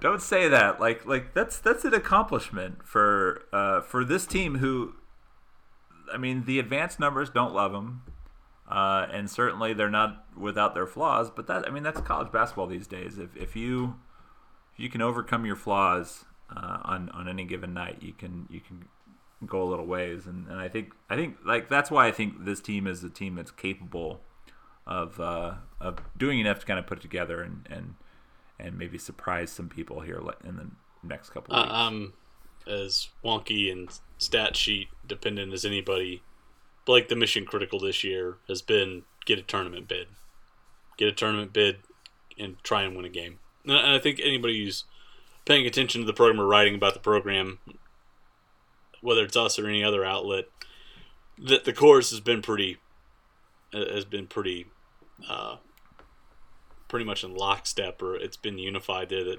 Don't 0.00 0.22
say 0.22 0.48
that. 0.48 0.80
Like 0.80 1.04
like 1.06 1.34
that's 1.34 1.58
that's 1.58 1.84
an 1.84 1.94
accomplishment 1.94 2.86
for 2.86 3.42
uh, 3.52 3.80
for 3.82 4.04
this 4.04 4.26
team 4.26 4.58
who 4.58 4.94
I 6.12 6.16
mean, 6.16 6.44
the 6.44 6.58
advanced 6.58 7.00
numbers 7.00 7.30
don't 7.30 7.54
love 7.54 7.72
them. 7.72 8.02
Uh, 8.68 9.06
and 9.12 9.28
certainly 9.28 9.72
they're 9.74 9.90
not 9.90 10.24
without 10.36 10.74
their 10.74 10.86
flaws, 10.86 11.28
but 11.30 11.48
that 11.48 11.66
I 11.66 11.70
mean 11.70 11.82
that's 11.82 12.00
college 12.00 12.30
basketball 12.30 12.66
these 12.66 12.86
days. 12.86 13.18
If 13.18 13.36
if 13.36 13.56
you 13.56 13.96
if 14.72 14.78
you 14.78 14.88
can 14.88 15.02
overcome 15.02 15.44
your 15.44 15.56
flaws 15.56 16.24
uh, 16.54 16.78
on 16.82 17.08
on 17.10 17.28
any 17.28 17.44
given 17.44 17.74
night, 17.74 17.98
you 18.00 18.12
can 18.12 18.46
you 18.48 18.60
can 18.60 18.86
go 19.44 19.62
a 19.62 19.68
little 19.68 19.86
ways. 19.86 20.26
And, 20.26 20.46
and 20.46 20.60
I 20.60 20.68
think 20.68 20.92
I 21.08 21.16
think 21.16 21.38
like 21.44 21.68
that's 21.68 21.90
why 21.90 22.06
I 22.06 22.12
think 22.12 22.44
this 22.44 22.60
team 22.60 22.86
is 22.86 23.02
a 23.02 23.10
team 23.10 23.34
that's 23.34 23.50
capable 23.50 24.20
of 24.86 25.18
uh, 25.18 25.54
of 25.80 25.98
doing 26.16 26.38
enough 26.38 26.60
to 26.60 26.66
kind 26.66 26.78
of 26.78 26.86
put 26.86 26.98
it 26.98 27.02
together 27.02 27.42
and 27.42 27.66
and 27.68 27.94
and 28.60 28.78
maybe 28.78 28.98
surprise 28.98 29.50
some 29.50 29.68
people 29.68 30.00
here 30.00 30.22
in 30.44 30.56
the 30.56 30.70
next 31.02 31.30
couple 31.30 31.54
of 31.54 31.58
Uh, 31.58 31.62
weeks. 31.62 31.74
I'm 31.74 32.12
as 32.66 33.08
wonky 33.24 33.72
and 33.72 33.88
stat 34.18 34.56
sheet 34.56 34.88
dependent 35.06 35.52
as 35.52 35.64
anybody. 35.64 36.22
But 36.84 36.92
like 36.92 37.08
the 37.08 37.16
mission 37.16 37.46
critical 37.46 37.80
this 37.80 38.04
year 38.04 38.38
has 38.48 38.62
been 38.62 39.02
get 39.26 39.38
a 39.38 39.42
tournament 39.42 39.88
bid, 39.88 40.08
get 40.96 41.08
a 41.08 41.12
tournament 41.12 41.52
bid, 41.52 41.78
and 42.38 42.56
try 42.62 42.82
and 42.82 42.96
win 42.96 43.04
a 43.04 43.10
game. 43.10 43.38
And 43.64 43.76
I 43.76 43.80
and 43.80 43.92
I 43.92 43.98
think 43.98 44.20
anybody 44.22 44.64
who's 44.64 44.84
paying 45.44 45.66
attention 45.66 46.00
to 46.00 46.06
the 46.06 46.12
program 46.12 46.40
or 46.40 46.46
writing 46.46 46.74
about 46.74 46.94
the 46.94 47.00
program, 47.00 47.58
whether 49.00 49.24
it's 49.24 49.36
us 49.36 49.58
or 49.58 49.66
any 49.66 49.82
other 49.84 50.04
outlet, 50.04 50.46
that 51.38 51.64
the 51.64 51.72
course 51.72 52.10
has 52.10 52.20
been 52.20 52.42
pretty 52.42 52.78
has 53.72 54.04
been 54.04 54.26
pretty 54.26 54.66
uh, 55.28 55.56
pretty 56.90 57.06
much 57.06 57.22
in 57.24 57.34
lockstep 57.34 58.02
or 58.02 58.16
it's 58.16 58.36
been 58.36 58.58
unified 58.58 59.08
there 59.08 59.24
that 59.24 59.38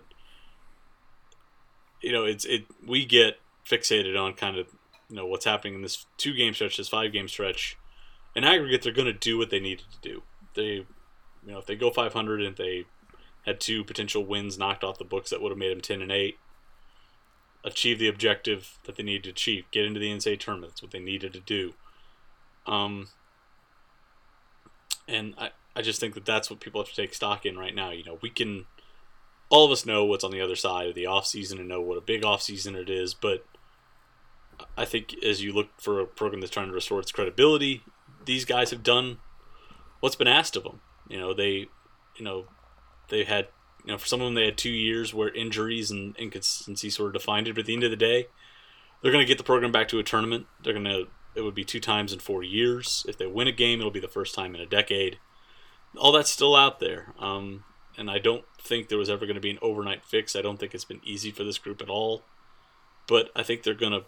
you 2.01 2.11
know 2.11 2.23
it's 2.23 2.45
it 2.45 2.65
we 2.87 3.05
get 3.05 3.39
fixated 3.69 4.19
on 4.19 4.33
kind 4.33 4.57
of 4.57 4.67
you 5.09 5.17
know 5.17 5.25
what's 5.25 5.45
happening 5.45 5.75
in 5.75 5.81
this 5.81 6.05
two 6.17 6.33
game 6.33 6.53
stretch 6.53 6.77
this 6.77 6.87
five 6.89 7.11
game 7.11 7.27
stretch. 7.27 7.77
In 8.33 8.45
aggregate 8.45 8.81
they're 8.81 8.93
going 8.93 9.05
to 9.05 9.13
do 9.13 9.37
what 9.37 9.49
they 9.49 9.59
needed 9.59 9.85
to 9.91 10.09
do. 10.09 10.23
They 10.55 10.63
you 10.63 10.85
know 11.45 11.59
if 11.59 11.65
they 11.65 11.75
go 11.75 11.91
500 11.91 12.41
and 12.41 12.55
they 12.55 12.85
had 13.45 13.59
two 13.59 13.83
potential 13.83 14.25
wins 14.25 14.57
knocked 14.57 14.83
off 14.83 14.97
the 14.97 15.03
books 15.03 15.29
that 15.29 15.41
would 15.41 15.51
have 15.51 15.57
made 15.57 15.71
them 15.71 15.81
10 15.81 16.01
and 16.01 16.11
8 16.11 16.37
achieve 17.63 17.99
the 17.99 18.07
objective 18.07 18.77
that 18.85 18.95
they 18.95 19.03
needed 19.03 19.23
to 19.23 19.29
achieve. 19.31 19.65
Get 19.71 19.85
into 19.85 19.99
the 19.99 20.09
NCAA 20.09 20.39
tournament. 20.39 20.73
That's 20.73 20.81
what 20.81 20.91
they 20.91 20.99
needed 20.99 21.33
to 21.33 21.41
do. 21.41 21.73
Um 22.65 23.09
and 25.07 25.35
I, 25.37 25.49
I 25.76 25.82
just 25.82 25.99
think 25.99 26.15
that 26.15 26.26
that's 26.26 26.49
what 26.49 26.59
people 26.59 26.82
have 26.82 26.89
to 26.89 26.95
take 26.95 27.13
stock 27.13 27.45
in 27.45 27.57
right 27.57 27.76
now. 27.76 27.91
You 27.91 28.03
know 28.03 28.17
we 28.22 28.30
can 28.30 28.65
all 29.49 29.65
of 29.65 29.72
us 29.72 29.86
know 29.86 30.05
what's 30.05 30.24
on 30.24 30.32
the 30.32 30.41
other 30.41 30.55
side 30.55 30.88
of 30.88 30.95
the 30.95 31.05
off 31.05 31.28
season 31.28 31.59
and 31.59 31.67
know 31.67 31.82
what 31.82 31.97
a 31.97 32.01
big 32.01 32.24
off 32.24 32.41
season 32.41 32.76
it 32.76 32.89
is 32.89 33.13
but 33.13 33.45
I 34.78 34.86
think 34.86 35.13
as 35.24 35.43
you 35.43 35.51
look 35.51 35.67
for 35.80 35.99
a 35.99 36.05
program 36.05 36.39
that's 36.39 36.51
trying 36.51 36.67
to 36.67 36.74
restore 36.74 36.99
its 36.99 37.11
credibility 37.11 37.84
these 38.26 38.45
guys 38.45 38.72
have 38.72 38.84
done 38.84 39.17
what's 39.99 40.15
been 40.15 40.28
asked 40.28 40.55
of 40.55 40.63
them. 40.63 40.82
You 41.09 41.19
know 41.19 41.34
they 41.34 41.67
you 42.17 42.24
know 42.24 42.45
they 43.09 43.24
had 43.24 43.47
you 43.86 43.91
know 43.91 43.97
for 43.97 44.07
some 44.07 44.22
of 44.22 44.26
them 44.26 44.36
they 44.36 44.45
had 44.45 44.57
two 44.57 44.69
years 44.69 45.13
where 45.13 45.34
injuries 45.34 45.91
and 45.91 46.15
inconsistency 46.17 46.89
sort 46.89 47.07
of 47.07 47.22
defined 47.22 47.47
it 47.47 47.55
but 47.55 47.61
at 47.61 47.65
the 47.65 47.74
end 47.74 47.84
of 47.84 47.91
the 47.91 47.97
day 47.97 48.28
they're 49.01 49.11
going 49.11 49.24
to 49.24 49.28
get 49.28 49.38
the 49.38 49.43
program 49.43 49.72
back 49.72 49.88
to 49.88 49.97
a 49.97 50.03
tournament. 50.03 50.45
They're 50.63 50.74
going 50.74 50.86
to 50.86 51.07
it 51.34 51.41
would 51.41 51.55
be 51.55 51.63
two 51.63 51.80
times 51.80 52.11
in 52.11 52.19
four 52.19 52.43
years. 52.43 53.05
If 53.07 53.17
they 53.17 53.26
win 53.26 53.47
a 53.47 53.53
game 53.53 53.80
it'll 53.80 53.91
be 53.91 53.99
the 53.99 54.07
first 54.07 54.36
time 54.36 54.53
in 54.53 54.61
a 54.61 54.65
decade 54.65 55.17
all 55.97 56.11
that's 56.11 56.31
still 56.31 56.55
out 56.55 56.79
there. 56.79 57.13
Um, 57.19 57.63
and 57.97 58.09
i 58.09 58.19
don't 58.19 58.45
think 58.57 58.87
there 58.87 58.97
was 58.97 59.09
ever 59.09 59.25
going 59.25 59.35
to 59.35 59.41
be 59.41 59.49
an 59.49 59.59
overnight 59.61 60.05
fix. 60.05 60.35
I 60.35 60.41
don't 60.41 60.59
think 60.59 60.73
it's 60.73 60.85
been 60.85 61.01
easy 61.03 61.31
for 61.31 61.43
this 61.43 61.57
group 61.57 61.81
at 61.81 61.89
all. 61.89 62.23
But 63.07 63.29
i 63.35 63.43
think 63.43 63.63
they're 63.63 63.73
going 63.73 63.91
to 63.91 64.03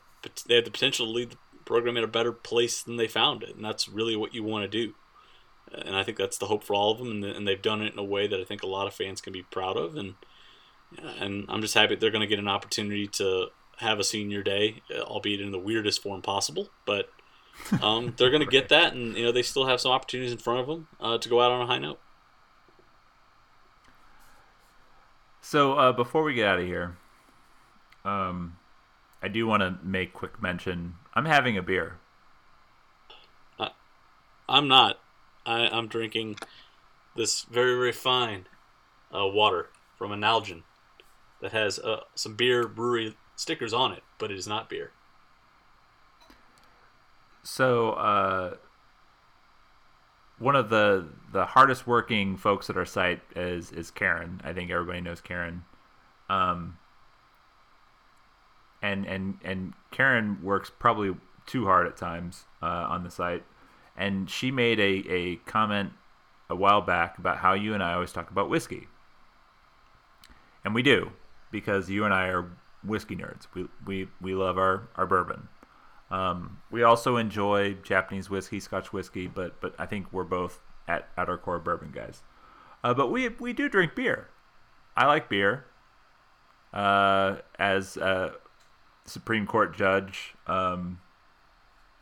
they 0.47 0.55
have 0.55 0.65
the 0.65 0.71
potential 0.71 1.05
to 1.05 1.11
lead 1.11 1.31
the 1.31 1.37
program 1.65 1.97
in 1.97 2.03
a 2.03 2.07
better 2.07 2.31
place 2.31 2.81
than 2.81 2.97
they 2.97 3.07
found 3.07 3.43
it. 3.43 3.55
And 3.55 3.63
that's 3.63 3.89
really 3.89 4.15
what 4.15 4.33
you 4.33 4.43
want 4.43 4.63
to 4.63 4.67
do. 4.69 4.93
And 5.73 5.95
I 5.95 6.03
think 6.03 6.17
that's 6.17 6.37
the 6.37 6.45
hope 6.45 6.63
for 6.63 6.75
all 6.75 6.91
of 6.91 6.99
them, 6.99 7.09
and, 7.09 7.23
and 7.23 7.47
they've 7.47 7.61
done 7.61 7.81
it 7.81 7.93
in 7.93 7.99
a 7.99 8.03
way 8.03 8.27
that 8.27 8.39
I 8.39 8.43
think 8.43 8.63
a 8.63 8.67
lot 8.67 8.85
of 8.85 8.93
fans 8.93 9.21
can 9.21 9.33
be 9.33 9.43
proud 9.43 9.75
of, 9.75 9.95
and 9.95 10.15
and 11.19 11.45
I'm 11.49 11.61
just 11.61 11.73
happy 11.73 11.95
they're 11.95 12.11
going 12.11 12.21
to 12.21 12.27
get 12.27 12.37
an 12.37 12.47
opportunity 12.47 13.07
to 13.07 13.47
have 13.77 13.99
a 13.99 14.03
senior 14.03 14.43
day, 14.43 14.83
albeit 14.91 15.41
in 15.41 15.51
the 15.51 15.57
weirdest 15.57 16.03
form 16.03 16.21
possible, 16.21 16.69
but 16.85 17.09
um, 17.81 18.13
they're 18.17 18.29
going 18.29 18.43
to 18.43 18.49
get 18.49 18.69
that, 18.69 18.93
and 18.93 19.15
you 19.15 19.23
know 19.23 19.31
they 19.31 19.41
still 19.41 19.65
have 19.65 19.79
some 19.79 19.91
opportunities 19.91 20.31
in 20.31 20.37
front 20.37 20.59
of 20.59 20.67
them 20.67 20.87
uh, 20.99 21.17
to 21.17 21.29
go 21.29 21.41
out 21.41 21.51
on 21.51 21.61
a 21.61 21.65
high 21.65 21.79
note. 21.79 21.99
So 25.41 25.73
uh, 25.73 25.91
before 25.91 26.23
we 26.23 26.33
get 26.33 26.47
out 26.47 26.59
of 26.59 26.65
here, 26.65 26.95
um, 28.05 28.57
I 29.21 29.27
do 29.27 29.45
want 29.45 29.61
to 29.61 29.77
make 29.83 30.13
quick 30.13 30.41
mention. 30.41 30.95
I'm 31.13 31.25
having 31.25 31.57
a 31.57 31.61
beer. 31.61 31.97
I'm 34.47 34.67
not. 34.67 34.99
I, 35.45 35.67
I'm 35.67 35.87
drinking 35.87 36.37
this 37.15 37.43
very 37.43 37.75
very 37.75 37.91
fine 37.91 38.47
uh, 39.13 39.27
water 39.27 39.69
from 39.97 40.11
Analgin 40.11 40.63
that 41.41 41.51
has 41.51 41.79
uh, 41.79 42.01
some 42.15 42.35
beer 42.35 42.67
brewery 42.67 43.15
stickers 43.35 43.73
on 43.73 43.91
it, 43.91 44.03
but 44.17 44.31
it 44.31 44.37
is 44.37 44.47
not 44.47 44.69
beer. 44.69 44.91
So 47.43 47.91
uh, 47.91 48.55
one 50.39 50.55
of 50.55 50.69
the 50.69 51.07
the 51.31 51.45
hardest 51.45 51.85
working 51.85 52.37
folks 52.37 52.69
at 52.69 52.77
our 52.77 52.85
site 52.85 53.21
is 53.35 53.71
is 53.71 53.91
Karen. 53.91 54.41
I 54.43 54.53
think 54.53 54.71
everybody 54.71 55.01
knows 55.01 55.21
Karen. 55.21 55.65
Um, 56.29 56.77
and 58.81 59.05
and 59.05 59.37
and 59.43 59.73
Karen 59.91 60.39
works 60.41 60.71
probably 60.77 61.15
too 61.45 61.65
hard 61.65 61.85
at 61.85 61.97
times 61.97 62.45
uh, 62.61 62.65
on 62.89 63.03
the 63.03 63.11
site. 63.11 63.43
And 63.95 64.29
she 64.29 64.49
made 64.49 64.79
a, 64.79 65.03
a 65.11 65.35
comment 65.45 65.91
a 66.49 66.55
while 66.55 66.81
back 66.81 67.17
about 67.17 67.37
how 67.37 67.53
you 67.53 67.73
and 67.73 67.83
I 67.83 67.93
always 67.93 68.11
talk 68.11 68.31
about 68.31 68.49
whiskey. 68.49 68.87
And 70.65 70.73
we 70.73 70.81
do, 70.81 71.11
because 71.51 71.89
you 71.89 72.03
and 72.05 72.13
I 72.13 72.27
are 72.27 72.49
whiskey 72.83 73.15
nerds. 73.15 73.47
We 73.53 73.67
we, 73.85 74.07
we 74.21 74.33
love 74.33 74.57
our, 74.57 74.87
our 74.95 75.05
bourbon. 75.05 75.49
Um, 76.13 76.59
we 76.69 76.83
also 76.83 77.17
enjoy 77.17 77.73
Japanese 77.81 78.29
whiskey, 78.29 78.59
Scotch 78.59 78.93
whiskey, 78.93 79.25
but 79.25 79.59
but 79.59 79.73
I 79.79 79.87
think 79.87 80.13
we're 80.13 80.23
both 80.23 80.59
at, 80.87 81.09
at 81.17 81.27
our 81.27 81.39
core 81.39 81.57
bourbon 81.57 81.91
guys. 81.91 82.21
Uh, 82.83 82.93
but 82.93 83.09
we 83.09 83.29
we 83.29 83.51
do 83.51 83.67
drink 83.67 83.95
beer. 83.95 84.29
I 84.95 85.07
like 85.07 85.27
beer. 85.27 85.65
Uh, 86.71 87.37
as 87.57 87.97
Supreme 89.05 89.47
Court 89.47 89.75
Judge 89.75 90.35
um, 90.45 90.99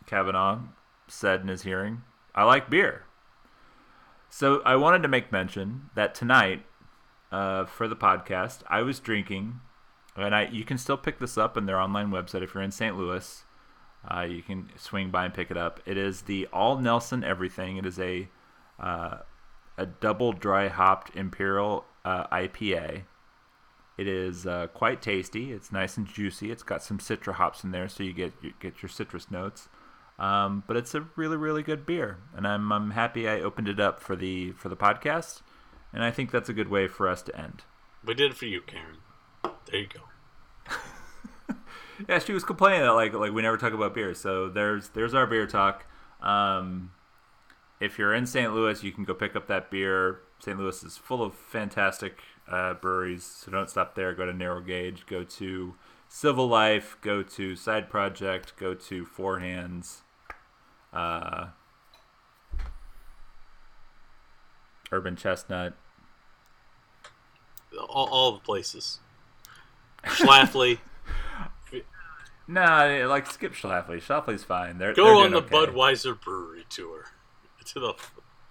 Kavanaugh 0.06 0.60
said 1.08 1.42
in 1.42 1.48
his 1.48 1.64
hearing, 1.64 2.04
I 2.36 2.44
like 2.44 2.70
beer. 2.70 3.06
So 4.30 4.62
I 4.66 4.76
wanted 4.76 5.04
to 5.04 5.08
make 5.08 5.32
mention 5.32 5.90
that 5.96 6.14
tonight, 6.14 6.66
uh, 7.32 7.64
for 7.64 7.88
the 7.88 7.96
podcast, 7.96 8.60
I 8.70 8.82
was 8.82 9.00
drinking, 9.00 9.62
and 10.18 10.36
I 10.36 10.48
you 10.48 10.66
can 10.66 10.78
still 10.78 10.98
pick 10.98 11.20
this 11.20 11.38
up 11.38 11.56
in 11.56 11.66
their 11.66 11.80
online 11.80 12.12
website 12.12 12.44
if 12.44 12.54
you're 12.54 12.64
in 12.64 12.72
St. 12.72 12.98
Louis. 12.98 13.46
Uh, 14.10 14.22
you 14.22 14.42
can 14.42 14.70
swing 14.78 15.12
by 15.12 15.26
and 15.26 15.34
pick 15.34 15.52
it 15.52 15.58
up. 15.58 15.80
It 15.86 15.98
is 15.98 16.24
the 16.24 16.48
All 16.52 16.78
Nelson 16.78 17.24
Everything. 17.24 17.78
It 17.78 17.86
is 17.86 18.00
a 18.00 18.28
uh, 18.80 19.18
a 19.78 19.86
double 19.86 20.34
dry 20.34 20.68
hopped 20.68 21.16
imperial 21.16 21.86
uh, 22.04 22.28
IPA. 22.28 23.04
It 23.98 24.08
is 24.08 24.48
uh, 24.48 24.68
quite 24.74 25.02
tasty. 25.02 25.52
It's 25.52 25.72
nice 25.72 25.98
and 25.98 26.08
juicy. 26.08 26.50
It's 26.50 26.64
got 26.64 26.82
some 26.82 26.98
citra 26.98 27.34
hops 27.34 27.64
in 27.64 27.72
there, 27.72 27.88
so 27.88 28.04
you 28.04 28.14
get 28.14 28.34
you 28.42 28.54
get 28.60 28.82
your 28.82 28.90
citrus 28.90 29.30
notes. 29.30 29.70
Um, 30.18 30.64
but 30.68 30.78
it's 30.78 30.96
a 30.96 31.08
really 31.16 31.38
really 31.38 31.64
good 31.64 31.86
beer, 31.86 32.18
and 32.36 32.48
I'm 32.48 32.72
I'm 32.72 32.92
happy 32.92 33.28
I 33.28 33.40
opened 33.42 33.68
it 33.68 33.80
up 33.80 34.00
for 34.00 34.16
the 34.16 34.52
for 34.54 34.70
the 34.70 34.78
podcast, 34.78 35.42
and 35.94 36.04
I 36.04 36.12
think 36.12 36.32
that's 36.32 36.50
a 36.50 36.54
good 36.54 36.70
way 36.70 36.88
for 36.88 37.08
us 37.08 37.22
to 37.24 37.40
end. 37.40 37.64
We 38.04 38.16
did 38.16 38.32
it 38.32 38.38
for 38.38 38.46
you, 38.46 38.62
Karen. 38.62 38.98
There 39.44 39.82
you 39.82 39.88
go. 39.88 40.11
Yeah, 42.08 42.20
she 42.20 42.34
was 42.34 42.44
complaining 42.44 42.82
that 42.82 42.92
like 42.94 43.14
like 43.14 43.32
we 43.32 43.42
never 43.42 43.58
talk 43.58 43.74
about 43.74 43.94
beer. 43.94 44.14
So 44.14 44.50
there's 44.50 44.90
there's 44.90 45.14
our 45.14 45.28
beer 45.28 45.46
talk. 45.48 45.86
Um, 46.22 46.92
if 47.80 47.98
you're 47.98 48.14
in 48.14 48.26
St. 48.26 48.54
Louis, 48.54 48.84
you 48.84 48.92
can 48.92 49.04
go 49.04 49.14
pick 49.14 49.36
up 49.36 49.48
that 49.48 49.72
beer. 49.72 50.20
St. 50.40 50.58
Louis 50.58 50.84
is 50.84 50.98
full 50.98 51.22
of 51.22 51.34
fantastic 51.34 52.20
uh, 52.48 52.76
breweries, 52.76 53.24
so 53.24 53.52
don't 53.52 53.70
stop 53.70 53.96
there. 53.96 54.14
Go 54.14 54.26
to 54.26 54.34
Narrow 54.34 54.62
Gauge. 54.62 55.06
Go 55.06 55.24
to 55.24 55.76
Civil 56.08 56.48
Life. 56.48 56.98
Go 57.02 57.24
to 57.24 57.56
Side 57.56 57.90
Project. 57.90 58.54
Go 58.58 58.74
to 58.74 59.06
Four 59.06 59.40
Hands. 59.40 60.02
Uh, 60.94 61.48
Urban 64.92 65.16
Chestnut. 65.16 65.74
All, 67.90 68.08
all 68.08 68.32
the 68.34 68.40
places. 68.40 69.00
Schlafly. 70.06 70.80
Nah, 72.48 73.06
like 73.08 73.28
skip 73.28 73.54
Schlafly. 73.54 73.98
Schlafly's 74.02 74.44
fine. 74.44 74.78
They're, 74.78 74.94
Go 74.94 75.06
they're 75.06 75.16
on 75.16 75.32
the 75.32 75.38
okay. 75.38 75.56
Budweiser 75.56 76.20
brewery 76.20 76.66
tour. 76.70 77.06
To 77.66 77.80
the 77.80 77.94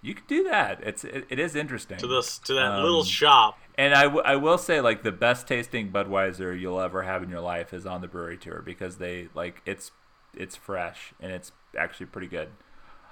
You 0.01 0.15
could 0.15 0.27
do 0.27 0.43
that. 0.45 0.79
It's 0.83 1.03
it, 1.03 1.25
it 1.29 1.37
is 1.39 1.55
interesting. 1.55 1.97
to 1.97 2.07
the 2.07 2.21
to 2.45 2.53
that 2.55 2.71
Um, 2.71 2.83
little 2.83 3.03
shop. 3.03 3.57
And 3.77 3.93
I, 3.93 4.03
w- 4.03 4.23
I 4.23 4.35
will 4.37 4.57
say 4.57 4.81
like 4.81 5.03
the 5.03 5.11
best 5.11 5.47
tasting 5.47 5.91
Budweiser 5.91 6.59
you'll 6.59 6.79
ever 6.81 7.03
have 7.03 7.21
in 7.23 7.29
your 7.29 7.41
life 7.41 7.73
is 7.73 7.85
on 7.85 8.01
the 8.01 8.07
brewery 8.07 8.37
tour 8.37 8.61
because 8.65 8.97
they 8.97 9.27
like 9.33 9.61
it's 9.65 9.91
it's 10.33 10.55
fresh 10.55 11.13
and 11.19 11.31
it's 11.31 11.51
actually 11.77 12.05
pretty 12.07 12.27
good. 12.27 12.49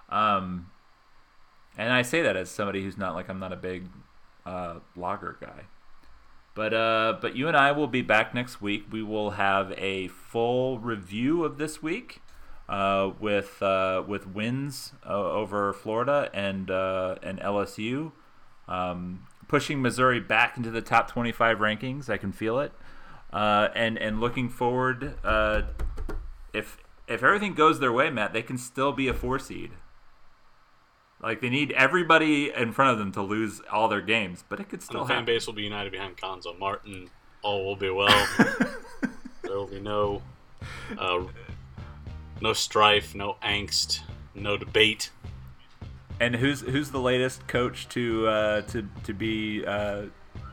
Um, 0.09 0.71
and 1.77 1.91
I 1.93 2.01
say 2.01 2.21
that 2.21 2.35
as 2.35 2.49
somebody 2.49 2.81
who's 2.83 2.97
not 2.97 3.13
like 3.13 3.29
I'm 3.29 3.39
not 3.39 3.53
a 3.53 3.57
big 3.57 3.89
uh, 4.45 4.75
lager 4.95 5.37
guy. 5.39 5.65
But 6.55 6.73
uh, 6.73 7.17
but 7.21 7.35
you 7.35 7.47
and 7.47 7.55
I 7.55 7.71
will 7.71 7.87
be 7.87 8.01
back 8.01 8.33
next 8.33 8.61
week. 8.61 8.85
We 8.91 9.03
will 9.03 9.31
have 9.31 9.71
a 9.77 10.07
full 10.09 10.79
review 10.79 11.43
of 11.43 11.57
this 11.57 11.81
week 11.81 12.21
uh, 12.69 13.11
with 13.19 13.61
uh, 13.61 14.03
with 14.07 14.27
wins 14.27 14.93
uh, 15.05 15.13
over 15.13 15.73
Florida 15.73 16.29
and 16.33 16.69
uh, 16.69 17.15
and 17.23 17.39
LSU, 17.39 18.11
um, 18.67 19.25
pushing 19.47 19.81
Missouri 19.81 20.19
back 20.19 20.55
into 20.55 20.69
the 20.69 20.81
top 20.81 21.09
25 21.09 21.57
rankings. 21.57 22.09
I 22.09 22.17
can 22.17 22.31
feel 22.31 22.59
it, 22.59 22.71
uh, 23.33 23.69
and 23.73 23.97
and 23.97 24.19
looking 24.19 24.49
forward. 24.49 25.15
Uh, 25.23 25.63
if 26.53 26.77
if 27.07 27.23
everything 27.23 27.55
goes 27.55 27.79
their 27.79 27.91
way, 27.91 28.09
Matt, 28.09 28.33
they 28.33 28.43
can 28.43 28.57
still 28.57 28.91
be 28.91 29.07
a 29.07 29.13
four 29.13 29.39
seed. 29.39 29.71
Like 31.21 31.41
they 31.41 31.49
need 31.49 31.71
everybody 31.73 32.51
in 32.53 32.71
front 32.71 32.91
of 32.93 32.97
them 32.99 33.11
to 33.13 33.21
lose 33.21 33.61
all 33.71 33.87
their 33.89 34.01
games, 34.01 34.43
but 34.47 34.59
it 34.59 34.65
could 34.69 34.79
And 34.79 34.83
still 34.83 35.01
the 35.01 35.07
fan 35.07 35.15
happen. 35.17 35.25
base 35.25 35.47
will 35.47 35.53
be 35.53 35.63
united 35.63 35.91
behind 35.91 36.17
Cuonzo 36.17 36.57
Martin. 36.57 37.09
All 37.41 37.65
will 37.65 37.75
be 37.75 37.89
well. 37.89 38.27
there 39.43 39.55
will 39.57 39.67
be 39.67 39.79
no, 39.81 40.21
uh, 40.97 41.23
no 42.41 42.53
strife, 42.53 43.13
no 43.15 43.35
angst, 43.43 43.99
no 44.33 44.55
debate. 44.57 45.11
And 46.21 46.35
who's 46.35 46.61
who's 46.61 46.91
the 46.91 46.99
latest 46.99 47.47
coach 47.47 47.87
to 47.89 48.27
uh, 48.27 48.61
to 48.63 48.87
to 49.03 49.13
be 49.13 49.65
uh, 49.65 50.03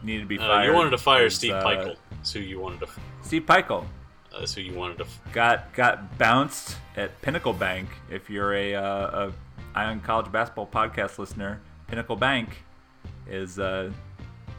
needed 0.02 0.20
to 0.22 0.26
be 0.26 0.38
Uh, 0.38 0.46
fired? 0.46 0.66
you 0.68 0.74
wanted 0.74 0.90
to 0.90 0.98
fire 0.98 1.28
Steve 1.30 1.52
uh, 1.54 1.64
Pikiell. 1.64 1.96
That's 2.12 2.32
who 2.32 2.40
you 2.40 2.58
wanted 2.60 2.80
to. 2.80 2.86
F- 2.86 2.98
Steve 3.22 3.46
Pikiell 3.46 3.84
that's 4.38 4.52
who 4.54 4.60
you 4.60 4.74
wanted 4.74 4.98
to. 4.98 5.04
f- 5.04 5.20
got 5.32 5.72
got 5.74 6.18
bounced 6.18 6.76
at 6.96 7.20
Pinnacle 7.22 7.52
Bank. 7.54 7.88
If 8.10 8.28
you're 8.30 8.52
a, 8.54 8.74
uh, 8.74 9.28
a 9.28 9.32
Ion 9.76 10.00
College 10.00 10.32
basketball 10.32 10.66
podcast 10.66 11.18
listener, 11.18 11.60
Pinnacle 11.86 12.16
Bank 12.16 12.64
is 13.28 13.58
uh, 13.58 13.92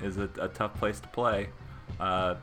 is 0.01 0.17
a, 0.17 0.29
a 0.39 0.47
tough 0.47 0.75
place 0.75 0.99
to 0.99 1.07
play. 1.09 1.49
Uh, 1.99 2.35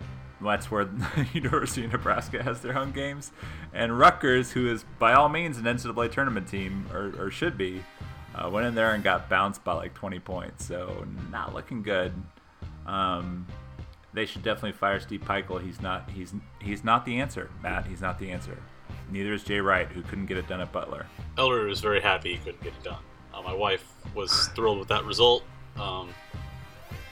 that's 0.42 0.70
where 0.70 0.84
the 0.84 1.26
University 1.32 1.84
of 1.84 1.92
Nebraska 1.92 2.42
has 2.42 2.60
their 2.60 2.72
home 2.72 2.90
games, 2.90 3.32
and 3.72 3.96
Rutgers, 3.98 4.52
who 4.52 4.70
is 4.70 4.84
by 4.98 5.14
all 5.14 5.28
means 5.28 5.56
an 5.56 5.64
NCAA 5.64 6.10
tournament 6.10 6.48
team 6.48 6.86
or, 6.92 7.14
or 7.18 7.30
should 7.30 7.56
be, 7.56 7.82
uh, 8.34 8.50
went 8.50 8.66
in 8.66 8.74
there 8.74 8.92
and 8.92 9.04
got 9.04 9.28
bounced 9.28 9.62
by 9.62 9.74
like 9.74 9.94
20 9.94 10.18
points. 10.18 10.64
So 10.64 11.06
not 11.30 11.54
looking 11.54 11.82
good. 11.82 12.12
Um, 12.86 13.46
they 14.12 14.26
should 14.26 14.42
definitely 14.42 14.72
fire 14.72 15.00
Steve 15.00 15.22
Pikiell. 15.22 15.64
He's 15.64 15.80
not 15.80 16.10
he's 16.10 16.34
he's 16.60 16.84
not 16.84 17.04
the 17.04 17.20
answer, 17.20 17.50
Matt. 17.62 17.86
He's 17.86 18.00
not 18.00 18.18
the 18.18 18.30
answer. 18.30 18.58
Neither 19.10 19.32
is 19.32 19.44
Jay 19.44 19.60
Wright, 19.60 19.86
who 19.88 20.02
couldn't 20.02 20.26
get 20.26 20.36
it 20.36 20.48
done 20.48 20.60
at 20.60 20.72
Butler. 20.72 21.06
Elder 21.38 21.66
was 21.66 21.80
very 21.80 22.00
happy 22.00 22.32
he 22.32 22.38
couldn't 22.38 22.62
get 22.62 22.72
it 22.72 22.82
done. 22.82 23.02
Uh, 23.32 23.42
my 23.42 23.54
wife 23.54 23.84
was 24.14 24.48
thrilled 24.54 24.78
with 24.78 24.88
that 24.88 25.04
result. 25.04 25.44
Um, 25.76 26.10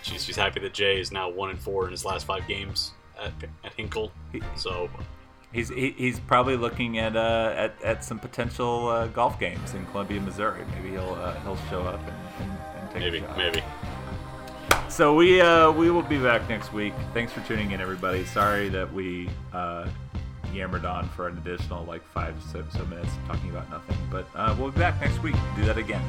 she's, 0.03 0.25
she's 0.25 0.37
happy 0.37 0.61
that 0.61 0.73
Jay 0.73 1.01
is 1.01 1.13
now 1.13 1.29
one 1.29 1.51
and 1.51 1.59
four 1.59 1.85
in 1.87 1.91
his 1.91 2.05
last 2.05 2.27
five 2.27 2.47
games 2.47 2.93
at, 3.21 3.33
at 3.65 3.73
Hinkle. 3.75 4.13
So 4.57 4.89
He's 5.53 5.69
he, 5.69 5.91
he's 5.91 6.19
probably 6.19 6.57
looking 6.57 6.99
at 6.99 7.15
uh, 7.15 7.53
at, 7.55 7.75
at 7.83 8.05
some 8.05 8.19
potential 8.19 8.89
uh, 8.89 9.07
golf 9.09 9.39
games 9.39 9.75
in 9.75 9.85
Columbia, 9.87 10.19
Missouri. 10.19 10.65
Maybe 10.75 10.91
he'll 10.93 11.15
uh, 11.21 11.39
he'll 11.41 11.59
show 11.69 11.83
up 11.83 12.01
and, 12.01 12.17
and, 12.41 12.59
and 12.81 12.91
take 12.91 13.01
maybe 13.01 13.19
a 13.19 13.21
shot. 13.21 13.37
maybe. 13.37 13.63
So 14.89 15.15
we 15.15 15.43
uh, 15.43 15.71
we 15.71 15.91
will 15.91 16.03
be 16.03 16.19
back 16.19 16.49
next 16.49 16.73
week. 16.73 16.95
Thanks 17.13 17.33
for 17.33 17.43
tuning 17.43 17.73
in, 17.73 17.83
everybody. 17.83 18.25
Sorry 18.25 18.71
that 18.71 18.91
we 18.95 19.29
uh, 19.53 19.89
yammered 20.53 20.85
on 20.85 21.09
for 21.11 21.29
an 21.29 21.39
additional 21.39 21.85
like 21.85 22.05
five 22.07 22.35
so 22.51 22.63
minutes 22.85 23.13
talking 23.27 23.51
about 23.51 23.71
nothing, 23.71 23.97
but 24.11 24.27
uh, 24.35 24.55
we'll 24.59 24.71
be 24.71 24.79
back 24.79 25.01
next 25.01 25.23
week. 25.23 25.37
Do 25.57 25.65
that 25.65 25.79
again. 25.79 26.03